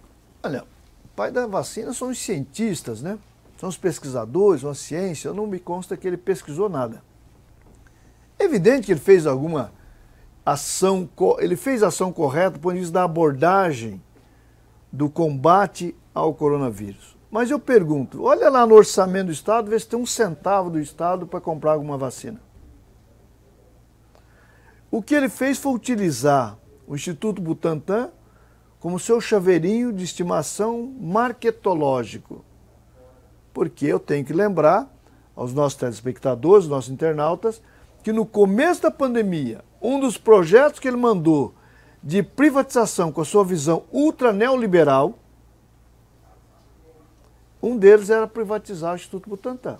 Olha, 0.42 0.62
o 1.02 1.08
pai 1.16 1.32
da 1.32 1.46
vacina 1.46 1.94
são 1.94 2.10
os 2.10 2.18
cientistas, 2.18 3.00
né? 3.00 3.18
São 3.58 3.70
os 3.70 3.78
pesquisadores, 3.78 4.62
uma 4.62 4.74
ciência. 4.74 5.32
Não 5.32 5.46
me 5.46 5.58
consta 5.58 5.96
que 5.96 6.06
ele 6.06 6.18
pesquisou 6.18 6.68
nada. 6.68 7.02
É 8.38 8.44
evidente 8.44 8.84
que 8.84 8.92
ele 8.92 9.00
fez 9.00 9.26
alguma 9.26 9.72
ação, 10.44 11.08
ele 11.38 11.56
fez 11.56 11.82
ação 11.82 12.12
correta 12.12 12.58
de 12.58 12.78
vista 12.78 12.92
da 12.92 13.04
abordagem 13.04 14.02
do 14.92 15.08
combate 15.08 15.96
ao 16.12 16.34
coronavírus. 16.34 17.16
Mas 17.30 17.50
eu 17.50 17.58
pergunto, 17.58 18.24
olha 18.24 18.50
lá 18.50 18.66
no 18.66 18.74
orçamento 18.74 19.26
do 19.26 19.32
Estado, 19.32 19.70
vê 19.70 19.78
se 19.80 19.88
tem 19.88 19.98
um 19.98 20.04
centavo 20.04 20.68
do 20.68 20.78
Estado 20.78 21.26
para 21.26 21.40
comprar 21.40 21.72
alguma 21.72 21.96
vacina. 21.96 22.38
O 24.94 25.02
que 25.02 25.12
ele 25.12 25.28
fez 25.28 25.58
foi 25.58 25.72
utilizar 25.72 26.56
o 26.86 26.94
Instituto 26.94 27.42
Butantan 27.42 28.12
como 28.78 29.00
seu 29.00 29.20
chaveirinho 29.20 29.92
de 29.92 30.04
estimação 30.04 30.94
marketológico. 31.00 32.44
Porque 33.52 33.86
eu 33.86 33.98
tenho 33.98 34.24
que 34.24 34.32
lembrar 34.32 34.88
aos 35.34 35.52
nossos 35.52 35.76
telespectadores, 35.76 36.68
nossos 36.68 36.92
internautas, 36.92 37.60
que 38.04 38.12
no 38.12 38.24
começo 38.24 38.82
da 38.82 38.90
pandemia, 38.92 39.64
um 39.82 39.98
dos 39.98 40.16
projetos 40.16 40.78
que 40.78 40.86
ele 40.86 40.96
mandou 40.96 41.56
de 42.00 42.22
privatização 42.22 43.10
com 43.10 43.20
a 43.20 43.24
sua 43.24 43.44
visão 43.44 43.82
ultra 43.90 44.32
neoliberal, 44.32 45.18
um 47.60 47.76
deles 47.76 48.10
era 48.10 48.28
privatizar 48.28 48.92
o 48.92 48.94
Instituto 48.94 49.28
Butantan 49.28 49.76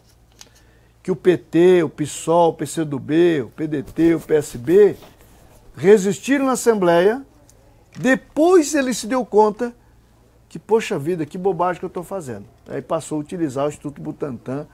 que 1.05 1.11
o 1.11 1.17
PT, 1.17 1.83
o 1.83 1.89
PSOL, 1.91 2.49
o 2.49 2.55
PCdoB, 2.55 3.43
o 3.43 3.51
PDT, 3.51 4.15
o 4.15 4.21
PSB 4.21 4.97
resistiram 5.77 6.47
na 6.47 6.53
Assembleia. 6.53 7.23
Depois 7.95 8.75
ele 8.75 8.95
se 8.95 9.07
deu 9.07 9.23
conta 9.23 9.77
que, 10.49 10.59
poxa 10.59 10.99
vida, 10.99 11.27
que 11.27 11.37
bobagem 11.37 11.79
que 11.79 11.85
eu 11.85 11.89
estou 11.89 12.03
fazendo. 12.03 12.47
Aí 12.67 12.81
passou 12.81 13.19
a 13.19 13.21
utilizar 13.21 13.67
o 13.67 13.69
Instituto 13.69 14.01
Butantan 14.01 14.67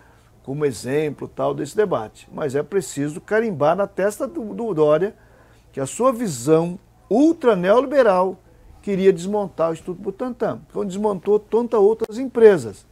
como 0.44 0.64
exemplo 0.64 1.26
tal 1.26 1.52
desse 1.52 1.76
debate. 1.76 2.28
Mas 2.32 2.54
é 2.54 2.62
preciso 2.62 3.20
carimbar 3.20 3.74
na 3.74 3.88
testa 3.88 4.28
do, 4.28 4.54
do 4.54 4.72
Dória 4.72 5.16
que 5.72 5.80
a 5.80 5.86
sua 5.86 6.12
visão 6.12 6.78
ultra 7.10 7.56
neoliberal 7.56 8.38
queria 8.80 9.12
desmontar 9.12 9.70
o 9.70 9.72
Instituto 9.72 10.00
Butantan, 10.00 10.60
então 10.70 10.86
desmontou 10.86 11.40
tantas 11.40 11.80
outras 11.80 12.18
empresas. 12.18 12.86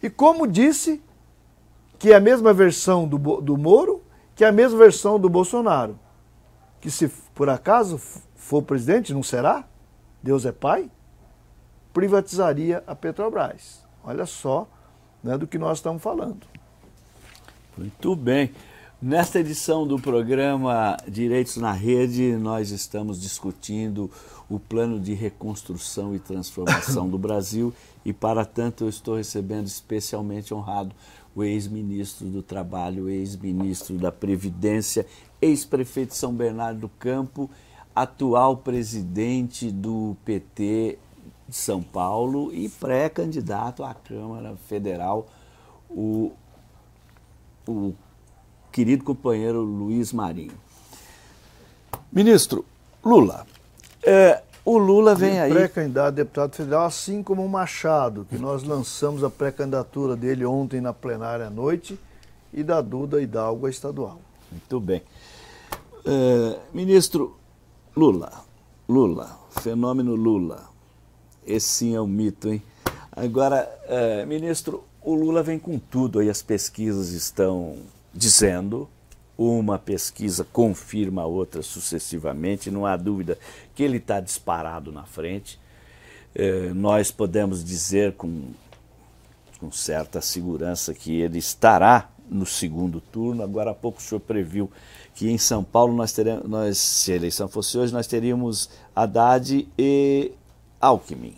E 0.00 0.08
como 0.08 0.46
disse, 0.46 1.02
que 2.00 2.12
é 2.12 2.16
a 2.16 2.20
mesma 2.20 2.54
versão 2.54 3.06
do, 3.06 3.18
do 3.42 3.58
Moro, 3.58 4.02
que 4.34 4.42
é 4.42 4.48
a 4.48 4.52
mesma 4.52 4.78
versão 4.78 5.20
do 5.20 5.28
Bolsonaro. 5.28 5.98
Que 6.80 6.90
se 6.90 7.08
por 7.34 7.50
acaso 7.50 8.00
for 8.34 8.62
presidente, 8.62 9.12
não 9.12 9.22
será? 9.22 9.68
Deus 10.22 10.46
é 10.46 10.50
pai? 10.50 10.90
Privatizaria 11.92 12.82
a 12.86 12.94
Petrobras. 12.94 13.84
Olha 14.02 14.24
só 14.24 14.66
né, 15.22 15.36
do 15.36 15.46
que 15.46 15.58
nós 15.58 15.76
estamos 15.76 16.02
falando. 16.02 16.46
Muito 17.76 18.16
bem. 18.16 18.50
Nesta 19.02 19.38
edição 19.38 19.86
do 19.86 19.98
programa 19.98 20.96
Direitos 21.06 21.58
na 21.58 21.72
Rede, 21.72 22.34
nós 22.36 22.70
estamos 22.70 23.20
discutindo 23.20 24.10
o 24.48 24.58
plano 24.58 24.98
de 24.98 25.12
reconstrução 25.12 26.14
e 26.14 26.18
transformação 26.18 27.08
do 27.10 27.18
Brasil 27.18 27.74
e, 28.06 28.12
para 28.12 28.46
tanto, 28.46 28.84
eu 28.84 28.88
estou 28.88 29.16
recebendo 29.16 29.66
especialmente 29.66 30.54
honrado 30.54 30.94
o 31.34 31.44
ex-ministro 31.44 32.26
do 32.26 32.42
Trabalho, 32.42 33.08
ex-ministro 33.08 33.96
da 33.96 34.10
Previdência, 34.10 35.06
ex-prefeito 35.40 36.10
de 36.10 36.16
São 36.16 36.34
Bernardo 36.34 36.80
do 36.80 36.88
Campo, 36.88 37.48
atual 37.94 38.56
presidente 38.56 39.70
do 39.70 40.16
PT 40.24 40.98
de 41.48 41.56
São 41.56 41.82
Paulo 41.82 42.52
e 42.52 42.68
pré-candidato 42.68 43.82
à 43.82 43.94
Câmara 43.94 44.56
Federal, 44.68 45.28
o, 45.88 46.32
o 47.66 47.92
querido 48.70 49.04
companheiro 49.04 49.60
Luiz 49.60 50.12
Marinho. 50.12 50.56
Ministro 52.12 52.64
Lula, 53.04 53.46
é, 54.02 54.42
o 54.64 54.78
Lula 54.78 55.14
vem 55.14 55.40
aí. 55.40 55.52
Pré-candidato 55.52 56.06
a 56.06 56.10
deputado 56.10 56.54
federal, 56.54 56.86
assim 56.86 57.22
como 57.22 57.44
o 57.44 57.48
Machado, 57.48 58.26
que 58.28 58.38
nós 58.38 58.62
lançamos 58.62 59.24
a 59.24 59.30
pré-candidatura 59.30 60.16
dele 60.16 60.44
ontem 60.44 60.80
na 60.80 60.92
plenária 60.92 61.46
à 61.46 61.50
noite, 61.50 61.98
e 62.52 62.62
da 62.62 62.80
Duda 62.80 63.22
Hidalgo 63.22 63.66
a 63.66 63.70
estadual. 63.70 64.20
Muito 64.50 64.80
bem. 64.80 65.02
É, 66.04 66.58
ministro 66.72 67.36
Lula, 67.96 68.32
Lula, 68.88 69.38
fenômeno 69.62 70.14
Lula. 70.14 70.68
Esse 71.46 71.68
sim 71.68 71.94
é 71.94 72.00
um 72.00 72.06
mito, 72.06 72.48
hein? 72.48 72.62
Agora, 73.12 73.68
é, 73.86 74.24
ministro, 74.24 74.84
o 75.02 75.14
Lula 75.14 75.42
vem 75.42 75.58
com 75.58 75.78
tudo 75.78 76.18
aí, 76.18 76.28
as 76.28 76.42
pesquisas 76.42 77.10
estão 77.10 77.76
dizendo 78.12 78.88
uma 79.40 79.78
pesquisa 79.78 80.46
confirma 80.52 81.22
a 81.22 81.26
outra 81.26 81.62
sucessivamente, 81.62 82.70
não 82.70 82.84
há 82.84 82.94
dúvida 82.94 83.38
que 83.74 83.82
ele 83.82 83.96
está 83.96 84.20
disparado 84.20 84.92
na 84.92 85.04
frente. 85.04 85.58
É, 86.34 86.74
nós 86.74 87.10
podemos 87.10 87.64
dizer 87.64 88.12
com, 88.16 88.50
com 89.58 89.72
certa 89.72 90.20
segurança 90.20 90.92
que 90.92 91.18
ele 91.18 91.38
estará 91.38 92.10
no 92.28 92.44
segundo 92.44 93.00
turno. 93.00 93.42
Agora 93.42 93.70
há 93.70 93.74
pouco 93.74 93.98
o 93.98 94.02
senhor 94.02 94.20
previu 94.20 94.70
que 95.14 95.30
em 95.30 95.38
São 95.38 95.64
Paulo 95.64 95.94
nós 95.94 96.12
teremos, 96.12 96.46
nós, 96.46 96.76
se 96.76 97.10
a 97.10 97.16
eleição 97.16 97.48
fosse 97.48 97.78
hoje, 97.78 97.94
nós 97.94 98.06
teríamos 98.06 98.68
Haddad 98.94 99.66
e 99.78 100.32
Alckmin. 100.78 101.34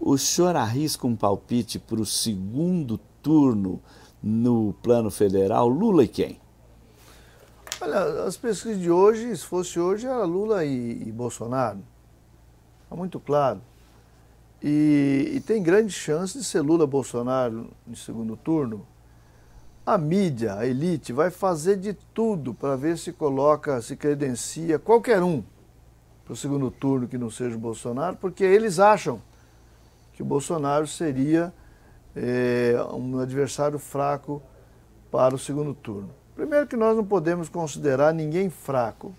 O 0.00 0.16
senhor 0.16 0.56
arrisca 0.56 1.06
um 1.06 1.14
palpite 1.14 1.78
para 1.78 2.00
o 2.00 2.06
segundo 2.06 2.98
turno 3.22 3.82
no 4.22 4.74
plano 4.82 5.10
federal, 5.10 5.68
Lula 5.68 6.04
e 6.04 6.08
quem? 6.08 6.40
Olha, 7.80 8.24
as 8.24 8.36
pesquisas 8.36 8.80
de 8.80 8.90
hoje, 8.90 9.36
se 9.36 9.44
fosse 9.44 9.78
hoje, 9.78 10.04
era 10.04 10.24
Lula 10.24 10.64
e, 10.64 11.00
e 11.06 11.12
Bolsonaro. 11.12 11.78
Está 12.82 12.96
muito 12.96 13.20
claro. 13.20 13.60
E, 14.60 15.34
e, 15.36 15.40
tem 15.40 15.62
grande 15.62 15.92
chance 15.92 16.36
de 16.36 16.42
ser 16.42 16.60
Lula-Bolsonaro 16.60 17.70
no 17.86 17.94
segundo 17.94 18.36
turno. 18.36 18.84
A 19.86 19.96
mídia, 19.96 20.54
a 20.54 20.66
elite, 20.66 21.12
vai 21.12 21.30
fazer 21.30 21.76
de 21.76 21.92
tudo 21.92 22.52
para 22.52 22.74
ver 22.74 22.98
se 22.98 23.12
coloca, 23.12 23.80
se 23.80 23.94
credencia 23.94 24.76
qualquer 24.80 25.22
um 25.22 25.44
para 26.24 26.32
o 26.32 26.36
segundo 26.36 26.72
turno 26.72 27.06
que 27.06 27.16
não 27.16 27.30
seja 27.30 27.54
o 27.54 27.60
Bolsonaro, 27.60 28.16
porque 28.16 28.42
eles 28.42 28.80
acham 28.80 29.22
que 30.12 30.20
o 30.20 30.26
Bolsonaro 30.26 30.86
seria 30.88 31.54
é, 32.16 32.74
um 32.92 33.20
adversário 33.20 33.78
fraco 33.78 34.42
para 35.12 35.32
o 35.32 35.38
segundo 35.38 35.72
turno. 35.72 36.17
Primeiro 36.38 36.68
que 36.68 36.76
nós 36.76 36.96
não 36.96 37.04
podemos 37.04 37.48
considerar 37.48 38.14
ninguém 38.14 38.48
fraco. 38.48 39.12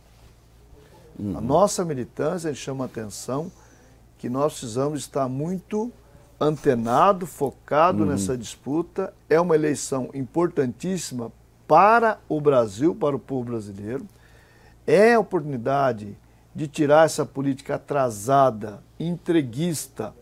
Uhum. 1.19 1.37
A 1.37 1.41
nossa 1.41 1.83
militância 1.83 2.55
chama 2.55 2.85
atenção 2.85 3.51
que 4.17 4.29
nós 4.29 4.53
precisamos 4.53 5.01
estar 5.01 5.27
muito 5.27 5.91
antenado, 6.39 7.27
focado 7.27 8.03
uhum. 8.03 8.09
nessa 8.09 8.37
disputa. 8.37 9.13
É 9.29 9.37
uma 9.37 9.53
eleição 9.53 10.09
importantíssima 10.13 11.29
para 11.67 12.21
o 12.29 12.39
Brasil, 12.39 12.95
para 12.95 13.17
o 13.17 13.19
povo 13.19 13.49
brasileiro. 13.49 14.07
É 14.87 15.15
a 15.15 15.19
oportunidade 15.19 16.17
de 16.55 16.69
tirar 16.69 17.05
essa 17.05 17.25
política 17.25 17.75
atrasada, 17.75 18.81
entreguista 18.97 20.13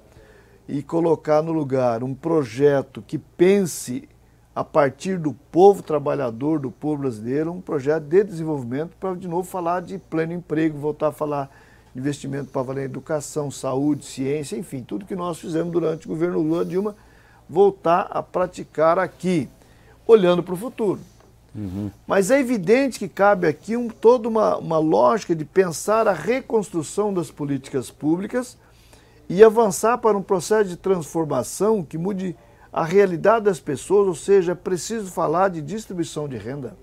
e 0.67 0.81
colocar 0.81 1.43
no 1.43 1.51
lugar 1.51 2.03
um 2.03 2.15
projeto 2.15 3.03
que 3.05 3.19
pense 3.19 4.09
a 4.57 4.63
partir 4.63 5.19
do 5.19 5.33
povo 5.33 5.83
trabalhador, 5.83 6.57
do 6.57 6.71
povo 6.71 7.03
brasileiro, 7.03 7.51
um 7.51 7.61
projeto 7.61 8.05
de 8.05 8.23
desenvolvimento 8.23 8.95
para, 8.99 9.13
de 9.13 9.27
novo, 9.27 9.47
falar 9.47 9.83
de 9.83 9.99
pleno 9.99 10.33
emprego, 10.33 10.79
voltar 10.79 11.09
a 11.09 11.11
falar 11.11 11.51
de 11.93 11.99
investimento 11.99 12.49
para 12.49 12.63
valer 12.63 12.85
educação, 12.85 13.51
saúde, 13.51 14.03
ciência, 14.03 14.57
enfim, 14.57 14.81
tudo 14.81 15.05
que 15.05 15.15
nós 15.15 15.37
fizemos 15.37 15.71
durante 15.71 16.07
o 16.07 16.09
governo 16.09 16.39
Lula 16.39 16.65
Dilma, 16.65 16.95
voltar 17.47 18.07
a 18.09 18.23
praticar 18.23 18.97
aqui, 18.97 19.47
olhando 20.07 20.41
para 20.41 20.55
o 20.55 20.57
futuro. 20.57 21.01
Uhum. 21.53 21.91
Mas 22.07 22.31
é 22.31 22.39
evidente 22.39 22.97
que 22.97 23.07
cabe 23.07 23.45
aqui 23.45 23.77
um, 23.77 23.87
toda 23.87 24.27
uma, 24.27 24.57
uma 24.57 24.79
lógica 24.79 25.35
de 25.35 25.45
pensar 25.45 26.07
a 26.07 26.13
reconstrução 26.13 27.13
das 27.13 27.29
políticas 27.29 27.91
públicas 27.91 28.57
e 29.29 29.43
avançar 29.43 29.99
para 29.99 30.17
um 30.17 30.23
processo 30.23 30.67
de 30.67 30.77
transformação 30.77 31.83
que 31.83 31.95
mude 31.95 32.35
a 32.77 32.83
realidade 32.83 33.45
das 33.45 33.59
pessoas, 33.59 34.07
ou 34.07 34.13
seja, 34.13 34.51
é 34.51 34.55
preciso 34.55 35.09
falar 35.09 35.49
de 35.49 35.63
distribuição 35.63 36.29
de 36.29 36.37
renda. 36.37 36.77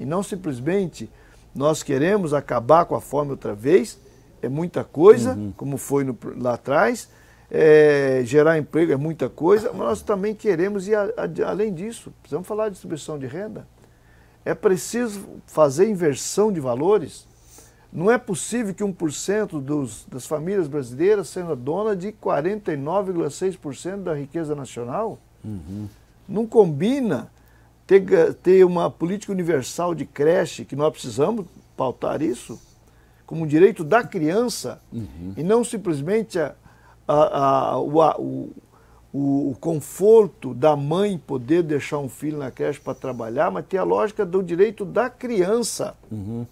E 0.00 0.04
não 0.04 0.20
simplesmente 0.20 1.08
nós 1.54 1.80
queremos 1.80 2.34
acabar 2.34 2.84
com 2.86 2.96
a 2.96 3.00
fome 3.00 3.30
outra 3.30 3.54
vez, 3.54 4.00
é 4.42 4.48
muita 4.48 4.82
coisa, 4.82 5.34
uhum. 5.34 5.52
como 5.56 5.78
foi 5.78 6.02
no, 6.02 6.18
lá 6.36 6.54
atrás, 6.54 7.08
é, 7.48 8.22
gerar 8.24 8.58
emprego 8.58 8.90
é 8.90 8.96
muita 8.96 9.28
coisa, 9.28 9.70
mas 9.70 9.78
nós 9.78 10.02
também 10.02 10.34
queremos 10.34 10.88
ir 10.88 10.96
a, 10.96 11.04
a, 11.04 11.48
além 11.50 11.72
disso, 11.72 12.12
precisamos 12.20 12.48
falar 12.48 12.64
de 12.64 12.72
distribuição 12.72 13.16
de 13.16 13.28
renda. 13.28 13.64
É 14.44 14.56
preciso 14.56 15.24
fazer 15.46 15.88
inversão 15.88 16.50
de 16.50 16.58
valores. 16.58 17.28
Não 17.92 18.10
é 18.10 18.18
possível 18.18 18.74
que 18.74 18.84
1% 18.84 19.60
dos, 19.60 20.06
das 20.06 20.26
famílias 20.26 20.68
brasileiras 20.68 21.28
sejam 21.28 21.56
dona 21.56 21.94
de 21.96 22.12
49,6% 22.12 24.02
da 24.02 24.14
riqueza 24.14 24.54
nacional. 24.54 25.18
Uhum. 25.44 25.88
Não 26.28 26.46
combina 26.46 27.30
ter, 27.86 28.34
ter 28.34 28.64
uma 28.64 28.90
política 28.90 29.32
universal 29.32 29.94
de 29.94 30.04
creche, 30.04 30.64
que 30.64 30.74
nós 30.76 30.90
precisamos 30.90 31.46
pautar 31.76 32.20
isso, 32.20 32.60
como 33.24 33.44
um 33.44 33.46
direito 33.46 33.84
da 33.84 34.02
criança, 34.02 34.80
uhum. 34.92 35.34
e 35.36 35.42
não 35.42 35.64
simplesmente 35.64 36.38
a, 36.38 36.54
a, 37.06 37.70
a, 37.70 37.78
o, 37.78 37.98
o, 38.20 38.52
o, 39.12 39.50
o, 39.50 39.56
conforto 39.60 40.52
da 40.52 40.76
mãe 40.76 41.16
poder 41.18 41.62
deixar 41.62 41.98
um 41.98 42.08
filho 42.08 42.38
na 42.38 42.50
creche 42.50 42.80
para 42.80 42.94
trabalhar, 42.94 43.50
mas 43.50 43.64
ter 43.66 43.78
a 43.78 43.84
lógica 43.84 44.26
do 44.26 44.42
direito 44.42 44.84
da 44.84 45.08
criança. 45.08 45.94
Uhum 46.10 46.46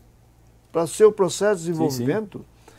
para 0.75 0.89
seu 0.89 1.13
processo 1.13 1.61
de 1.61 1.69
desenvolvimento. 1.69 2.39
Sim, 2.39 2.45
sim. 2.45 2.75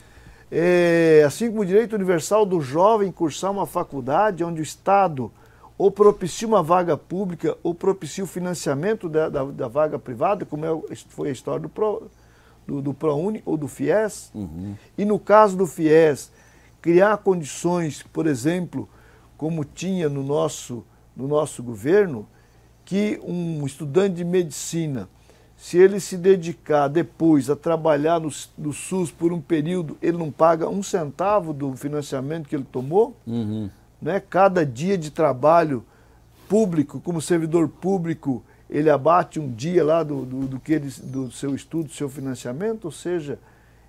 É, 0.51 1.23
assim 1.25 1.47
como 1.47 1.61
o 1.61 1.65
direito 1.65 1.95
universal 1.95 2.45
do 2.45 2.59
jovem 2.59 3.09
cursar 3.09 3.51
uma 3.51 3.65
faculdade 3.65 4.43
onde 4.43 4.59
o 4.59 4.63
Estado 4.63 5.31
ou 5.77 5.89
propicia 5.89 6.45
uma 6.45 6.61
vaga 6.61 6.97
pública 6.97 7.57
ou 7.63 7.73
propicia 7.73 8.23
o 8.23 8.27
financiamento 8.27 9.07
da, 9.07 9.29
da, 9.29 9.45
da 9.45 9.67
vaga 9.69 9.97
privada, 9.97 10.45
como 10.45 10.65
é, 10.65 10.95
foi 11.07 11.29
a 11.29 11.31
história 11.31 11.61
do, 11.61 11.69
Pro, 11.69 12.03
do, 12.67 12.81
do 12.81 12.93
ProUni 12.93 13.41
ou 13.45 13.55
do 13.55 13.67
FIES. 13.67 14.29
Uhum. 14.35 14.75
E 14.97 15.05
no 15.05 15.17
caso 15.17 15.55
do 15.55 15.65
FIES, 15.65 16.31
criar 16.81 17.17
condições, 17.19 18.03
por 18.03 18.27
exemplo, 18.27 18.89
como 19.37 19.63
tinha 19.63 20.09
no 20.09 20.21
nosso, 20.21 20.85
no 21.15 21.29
nosso 21.29 21.63
governo, 21.63 22.27
que 22.83 23.19
um 23.23 23.65
estudante 23.65 24.15
de 24.15 24.25
medicina 24.25 25.09
se 25.65 25.79
ele 25.79 25.99
se 25.99 26.15
dedicar 26.15 26.87
depois 26.87 27.49
a 27.49 27.55
trabalhar 27.55 28.19
no, 28.19 28.29
no, 28.55 28.71
SUS 28.71 29.09
por 29.09 29.33
um 29.33 29.41
período, 29.41 29.97
ele 29.99 30.15
não 30.15 30.29
paga 30.29 30.69
um 30.69 30.83
centavo 30.83 31.53
do 31.53 31.75
financiamento 31.75 32.47
que 32.47 32.55
ele 32.55 32.67
tomou. 32.71 33.17
Uhum. 33.25 33.67
Né? 33.99 34.19
Cada 34.29 34.63
dia 34.63 34.95
de 34.95 35.09
trabalho 35.09 35.83
público, 36.47 36.99
como 36.99 37.19
servidor 37.19 37.67
público, 37.67 38.43
ele 38.69 38.91
abate 38.91 39.39
um 39.39 39.51
dia 39.51 39.83
lá 39.83 40.03
do, 40.03 40.23
do, 40.23 40.41
do, 40.41 40.59
que 40.59 40.73
ele, 40.73 40.93
do 41.01 41.31
seu 41.31 41.55
estudo, 41.55 41.85
do 41.85 41.93
seu 41.93 42.09
financiamento, 42.09 42.85
ou 42.85 42.91
seja, 42.91 43.39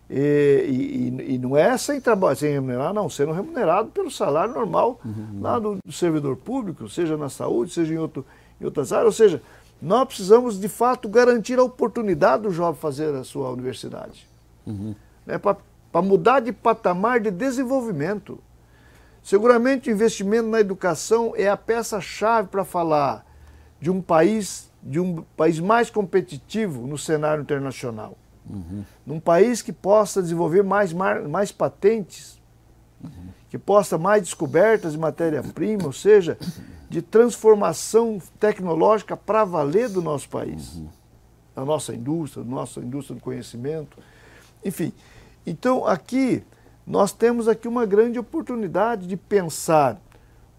e, 0.09 1.12
e, 1.29 1.35
e 1.35 1.39
não 1.39 1.55
é 1.59 1.77
sem 1.77 2.01
trabalho, 2.01 2.37
sem 2.37 2.53
remunerar, 2.53 2.95
não, 2.95 3.11
sendo 3.11 3.33
remunerado 3.33 3.91
pelo 3.91 4.11
salário 4.11 4.55
normal 4.55 4.99
uhum. 5.05 5.43
lá 5.43 5.59
do, 5.59 5.77
do, 5.85 5.93
servidor 5.93 6.39
público, 6.39 6.89
seja 6.89 7.18
na 7.18 7.29
saúde, 7.29 7.70
seja 7.70 7.93
em, 7.93 7.99
outro, 7.99 8.24
em 8.59 8.64
outras 8.64 8.95
áreas, 8.95 9.09
ou 9.09 9.12
seja, 9.12 9.43
nós 9.81 10.07
precisamos 10.07 10.59
de 10.59 10.68
fato 10.68 11.09
garantir 11.09 11.59
a 11.59 11.62
oportunidade 11.62 12.45
do 12.45 12.51
jovem 12.51 12.81
fazer 12.81 13.14
a 13.14 13.24
sua 13.24 13.51
universidade. 13.51 14.27
Uhum. 14.66 14.95
Né, 15.24 15.39
Para 15.39 16.03
mudar 16.03 16.41
de 16.41 16.53
patamar 16.53 17.20
de 17.20 17.31
desenvolvimento. 17.31 18.39
Seguramente 19.22 19.91
o 19.91 19.93
investimento 19.93 20.49
na 20.49 20.61
educação 20.61 21.33
é 21.37 21.49
a 21.49 21.57
peça-chave 21.57 22.49
para 22.49 22.64
falar 22.64 23.27
de 23.81 23.91
um 23.91 24.01
país, 24.01 24.70
de 24.83 25.01
um 25.01 25.22
país 25.37 25.59
mais 25.59 25.91
competitivo 25.91 26.87
no 26.87 26.97
cenário 26.97 27.43
internacional. 27.43 28.16
Uhum. 28.49 28.85
Num 29.05 29.20
país 29.20 29.61
que 29.61 29.72
possa 29.72 30.22
desenvolver 30.22 30.62
mais, 30.62 30.93
mais 30.93 31.51
patentes, 31.51 32.41
uhum. 33.03 33.11
que 33.51 33.59
possa 33.59 33.99
mais 33.99 34.22
descobertas 34.22 34.93
de 34.93 34.99
matéria-prima, 34.99 35.85
ou 35.85 35.93
seja, 35.93 36.39
de 36.89 37.03
transformação 37.03 38.20
tecnológica 38.39 39.16
para 39.16 39.45
valer 39.45 39.89
do 39.89 40.01
nosso 40.01 40.28
país, 40.28 40.76
uhum. 40.76 40.89
da 41.55 41.64
nossa 41.64 41.95
indústria, 41.95 42.45
da 42.45 42.51
nossa 42.51 42.80
indústria 42.80 43.16
do 43.16 43.22
conhecimento, 43.22 43.99
enfim. 44.64 44.93
Então, 45.47 45.87
aqui, 45.87 46.43
nós 46.87 47.12
temos 47.12 47.49
aqui 47.49 47.66
uma 47.68 47.84
grande 47.87 48.18
oportunidade 48.18 49.07
de 49.07 49.16
pensar 49.16 50.01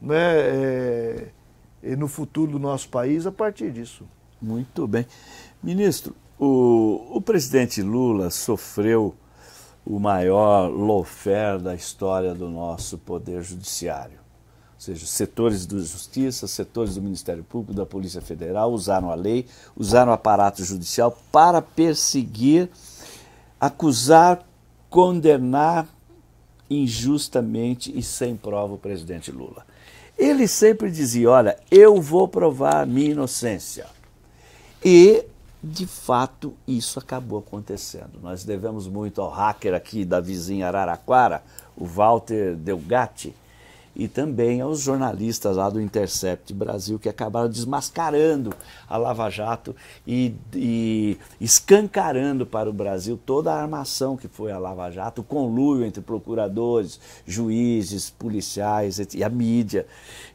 né, 0.02 1.32
é, 1.82 1.96
no 1.98 2.08
futuro 2.08 2.54
do 2.54 2.60
nosso 2.60 2.90
país 2.90 3.26
a 3.26 3.32
partir 3.32 3.72
disso. 3.72 4.06
Muito 4.42 4.88
bem. 4.88 5.06
Ministro, 5.62 6.16
o, 6.40 7.18
o 7.18 7.22
presidente 7.22 7.82
Lula 7.82 8.30
sofreu 8.30 9.16
o 9.86 10.00
maior 10.00 10.68
lawfare 10.68 11.62
da 11.62 11.74
história 11.74 12.34
do 12.34 12.50
nosso 12.50 12.98
poder 12.98 13.42
judiciário. 13.42 14.20
Ou 14.78 14.82
seja, 14.82 15.08
setores 15.08 15.66
da 15.66 15.80
justiça, 15.80 16.48
setores 16.48 16.96
do 16.96 17.02
Ministério 17.02 17.44
Público, 17.44 17.74
da 17.74 17.86
Polícia 17.86 18.22
Federal 18.22 18.72
usaram 18.72 19.12
a 19.12 19.16
lei, 19.16 19.48
usaram 19.76 20.12
o 20.12 20.14
aparato 20.14 20.64
judicial 20.64 21.18
para 21.32 21.64
perseguir, 21.64 22.70
acusar, 23.60 24.48
condenar 24.88 25.88
injustamente 26.70 27.92
e 27.98 28.04
sem 28.04 28.38
prova 28.38 28.76
o 28.76 28.78
presidente 28.78 29.32
Lula. 29.32 29.66
Ele 30.16 30.48
sempre 30.48 30.92
dizia: 30.92 31.32
Olha, 31.32 31.58
eu 31.72 32.00
vou 32.00 32.28
provar 32.28 32.84
a 32.84 32.86
minha 32.86 33.12
inocência. 33.12 33.88
E, 34.86 35.26
de 35.64 35.88
fato, 35.88 36.54
isso 36.68 37.00
acabou 37.00 37.40
acontecendo. 37.40 38.20
Nós 38.22 38.44
devemos 38.44 38.88
muito 38.88 39.22
ao 39.22 39.32
hacker 39.32 39.74
aqui 39.74 40.06
da 40.06 40.20
vizinha 40.20 40.68
Araraquara, 40.68 41.42
o 41.76 41.84
Walter 41.84 42.56
Delgatti 42.56 43.34
e 43.98 44.08
também 44.08 44.62
aos 44.62 44.82
jornalistas 44.82 45.58
lá 45.58 45.72
do 45.72 45.82
Intercept 45.82 46.54
Brasil 46.54 47.00
que 47.00 47.10
acabaram 47.10 47.50
desmascarando 47.50 48.54
a 48.88 48.96
Lava 48.96 49.28
Jato 49.28 49.76
e, 50.06 50.36
e 50.54 51.18
escancarando 51.42 52.46
para 52.46 52.70
o 52.70 52.74
Brasil 52.74 53.20
toda 53.26 53.52
a 53.52 53.60
armação 53.60 54.16
que 54.16 54.28
foi 54.28 54.52
a 54.52 54.60
Lava 54.60 54.92
Jato, 54.92 55.22
o 55.22 55.24
conluio 55.24 55.84
entre 55.84 56.02
procuradores, 56.02 57.00
juízes, 57.26 58.12
policiais 58.12 59.00
e 59.16 59.24
a 59.24 59.30
mídia. 59.30 59.88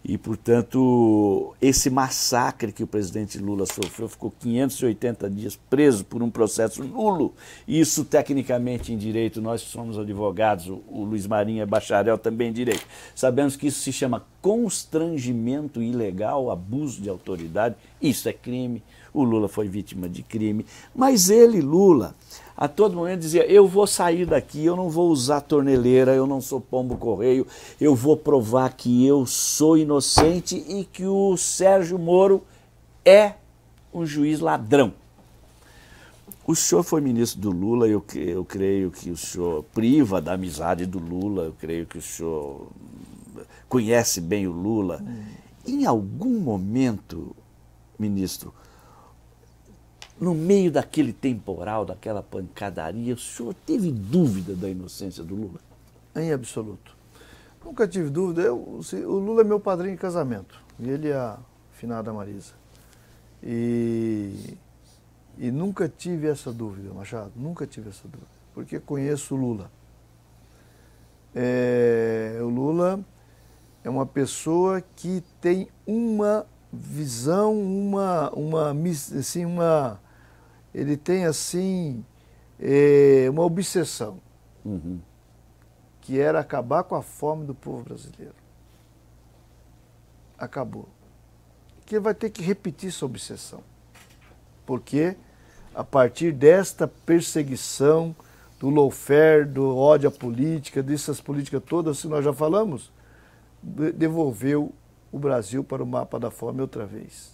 E, 0.05 0.19
portanto, 0.19 1.55
esse 1.63 1.89
massacre 1.89 2.73
que 2.73 2.83
o 2.83 2.87
presidente 2.89 3.39
Lula 3.39 3.65
sofreu, 3.67 4.09
ficou 4.09 4.33
580 4.41 5.31
dias 5.31 5.57
preso 5.71 6.05
por 6.05 6.21
um 6.25 6.31
processo 6.31 6.83
nulo. 6.83 7.33
Isso, 7.69 8.05
tecnicamente, 8.05 8.93
em 8.93 8.99
direito, 8.99 9.41
nós 9.41 9.61
somos 9.61 9.97
advogados, 9.97 10.69
o, 10.69 10.83
o 10.89 11.05
Luiz 11.05 11.25
Marinho 11.29 11.63
é 11.63 11.67
bacharel 11.67 12.19
também 12.19 12.49
em 12.49 12.53
direito. 12.53 12.85
Sabemos 13.15 13.52
que 13.57 13.67
isso 13.67 13.81
se 13.81 13.93
chama 13.93 14.25
constrangimento 14.41 15.83
ilegal, 15.83 16.51
abuso 16.51 17.01
de 17.01 17.09
autoridade. 17.09 17.77
Isso 18.01 18.29
é 18.29 18.33
crime. 18.33 18.83
O 19.15 19.23
Lula 19.23 19.49
foi 19.49 19.69
vítima 19.69 20.09
de 20.09 20.23
crime. 20.23 20.65
Mas 20.95 21.29
ele, 21.29 21.61
Lula, 21.61 22.15
a 22.57 22.67
todo 22.69 22.97
momento 22.97 23.21
dizia: 23.21 23.45
Eu 23.47 23.67
vou 23.67 23.87
sair 23.87 24.27
daqui, 24.27 24.65
eu 24.65 24.77
não 24.77 24.89
vou 24.89 25.11
usar 25.11 25.41
torneleira, 25.43 26.15
eu 26.15 26.27
não 26.27 26.41
sou 26.41 26.61
pombo 26.61 26.97
correio, 26.97 27.47
eu 27.81 27.95
vou 27.95 28.17
provar 28.17 28.75
que 28.75 29.07
eu 29.07 29.27
sou 29.27 29.77
inocente 29.77 30.57
e 30.57 30.85
que 30.85 31.07
o 31.07 31.37
Sérgio 31.37 31.99
Moro 31.99 32.43
é 33.05 33.35
um 33.93 34.07
juiz 34.07 34.41
ladrão. 34.41 34.95
O 36.45 36.57
senhor 36.57 36.83
foi 36.83 37.01
ministro 37.01 37.41
do 37.41 37.51
Lula, 37.51 37.87
eu, 37.87 38.05
eu 38.17 38.45
creio 38.45 38.91
que 38.91 39.11
o 39.11 39.17
senhor 39.17 39.65
priva 39.73 40.21
da 40.21 40.33
amizade 40.33 40.87
do 40.87 40.99
Lula, 40.99 41.45
eu 41.45 41.55
creio 41.59 41.87
que 41.87 41.99
o 41.99 42.03
senhor 42.03 42.67
conhece 43.73 44.21
bem 44.21 44.47
o 44.47 44.53
Lula. 44.53 45.03
Hum. 45.03 45.25
Em 45.67 45.87
algum 45.87 46.39
momento, 46.39 47.35
ministro, 47.99 48.53
no 50.21 50.35
meio 50.35 50.71
daquele 50.71 51.11
temporal, 51.11 51.87
daquela 51.87 52.23
pancadaria, 52.23 53.15
o 53.15 53.19
senhor 53.19 53.55
teve 53.55 53.91
dúvida 53.91 54.55
da 54.55 54.69
inocência 54.69 55.25
do 55.25 55.35
Lula? 55.35 55.59
Em 56.15 56.31
absoluto. 56.33 56.95
Nunca 57.65 57.89
tive 57.89 58.11
dúvida. 58.11 58.43
Eu, 58.43 58.59
o 58.59 59.19
Lula 59.19 59.41
é 59.41 59.45
meu 59.45 59.59
padrinho 59.59 59.95
de 59.95 60.01
casamento. 60.03 60.63
E 60.79 60.91
ele 60.91 61.09
é 61.09 61.15
a 61.15 61.39
finada 61.73 62.13
Marisa. 62.13 62.53
E, 63.43 64.59
e 65.39 65.51
nunca 65.51 65.89
tive 65.89 66.29
essa 66.29 66.53
dúvida, 66.53 66.93
Machado. 66.93 67.33
Nunca 67.35 67.67
tive 67.67 67.89
essa 67.89 68.07
dúvida. 68.07 68.31
Porque 68.53 68.79
conheço 68.79 69.35
o 69.35 69.39
Lula. 69.39 69.71
É, 71.35 72.39
o 72.43 72.49
Lula 72.49 73.03
é 73.85 73.91
uma 73.91 74.07
pessoa 74.07 74.81
que 74.81 75.23
tem 75.41 75.69
uma 75.87 76.47
visão, 76.73 77.61
uma, 77.61 78.31
uma, 78.31 78.75
assim, 79.19 79.45
uma, 79.45 80.01
ele 80.75 80.97
tem 80.97 81.25
assim 81.25 82.05
é, 82.59 83.27
uma 83.29 83.43
obsessão, 83.43 84.21
uhum. 84.65 85.01
que 86.01 86.19
era 86.19 86.41
acabar 86.41 86.85
com 86.85 86.95
a 86.95 87.03
fome 87.03 87.45
do 87.45 87.55
povo 87.55 87.83
brasileiro. 87.83 88.35
Acabou. 90.39 90.89
Que 91.85 91.97
ele 91.97 92.05
vai 92.05 92.15
ter 92.15 92.31
que 92.31 92.43
repetir 92.43 92.89
essa 92.89 93.05
obsessão. 93.05 93.63
Porque 94.65 95.17
a 95.75 95.83
partir 95.83 96.33
desta 96.33 96.87
perseguição, 96.87 98.15
do 98.63 98.71
lawfare, 98.71 99.45
do 99.45 99.77
ódio 99.77 100.09
à 100.09 100.13
política, 100.13 100.85
dessas 100.85 101.21
políticas 101.21 101.61
todas 101.67 102.01
que 102.01 102.07
nós 102.07 102.25
já 102.25 102.33
falamos, 102.33 102.92
devolveu 103.63 104.73
o 105.13 105.19
Brasil 105.19 105.63
para 105.63 105.83
o 105.83 105.87
mapa 105.87 106.19
da 106.19 106.31
fome 106.31 106.61
outra 106.61 106.85
vez. 106.85 107.33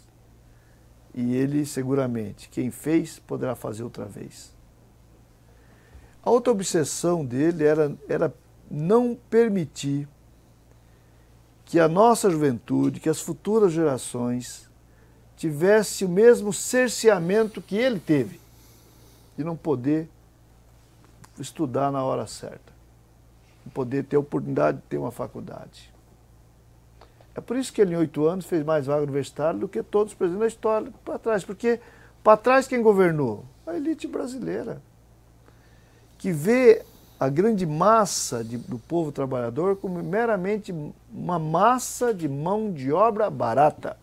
E 1.15 1.35
ele, 1.35 1.65
seguramente, 1.65 2.49
quem 2.49 2.71
fez, 2.71 3.19
poderá 3.19 3.55
fazer 3.55 3.83
outra 3.83 4.05
vez. 4.05 4.53
A 6.23 6.31
outra 6.31 6.53
obsessão 6.53 7.25
dele 7.25 7.65
era, 7.65 7.97
era 8.09 8.35
não 8.71 9.17
permitir 9.31 10.07
que 11.65 11.81
a 11.81 11.89
nossa 11.89 12.31
juventude, 12.31 13.01
que 13.01 13.09
as 13.09 13.21
futuras 13.21 13.73
gerações 13.73 14.69
tivesse 15.37 16.05
o 16.05 16.09
mesmo 16.09 16.53
cerceamento 16.53 17.63
que 17.63 17.77
ele 17.77 18.01
teve, 18.01 18.41
de 19.37 19.45
não 19.45 19.57
poder 19.57 20.09
estudar 21.39 21.93
na 21.93 22.03
hora 22.03 22.27
certa, 22.27 22.73
não 23.65 23.73
poder 23.73 24.05
ter 24.05 24.17
a 24.17 24.21
oportunidade 24.21 24.79
de 24.79 24.85
ter 24.85 24.99
uma 24.99 25.13
faculdade. 25.13 25.93
É 27.39 27.41
por 27.41 27.57
isso 27.57 27.73
que 27.73 27.81
ele, 27.81 27.95
em 27.95 27.97
oito 27.97 28.27
anos, 28.27 28.47
fez 28.47 28.65
mais 28.65 28.87
vaga 28.87 29.05
universitária 29.05 29.59
do 29.59 29.69
que 29.69 29.81
todos 29.81 30.13
os 30.13 30.19
presidentes 30.19 30.41
da 30.41 30.47
história 30.49 30.93
para 31.05 31.21
trás. 31.21 31.45
Porque 31.45 31.79
para 32.23 32.37
trás 32.37 32.67
quem 32.67 32.83
governou? 32.83 33.45
A 33.65 33.77
elite 33.77 34.09
brasileira. 34.09 34.83
Que 36.19 36.33
vê 36.33 36.83
a 37.21 37.29
grande 37.29 37.65
massa 37.65 38.43
de, 38.43 38.57
do 38.57 38.77
povo 38.77 39.13
trabalhador 39.13 39.77
como 39.77 40.03
meramente 40.03 40.75
uma 41.13 41.39
massa 41.39 42.13
de 42.13 42.29
mão 42.29 42.73
de 42.73 42.91
obra 42.91 43.31
barata. 43.31 43.97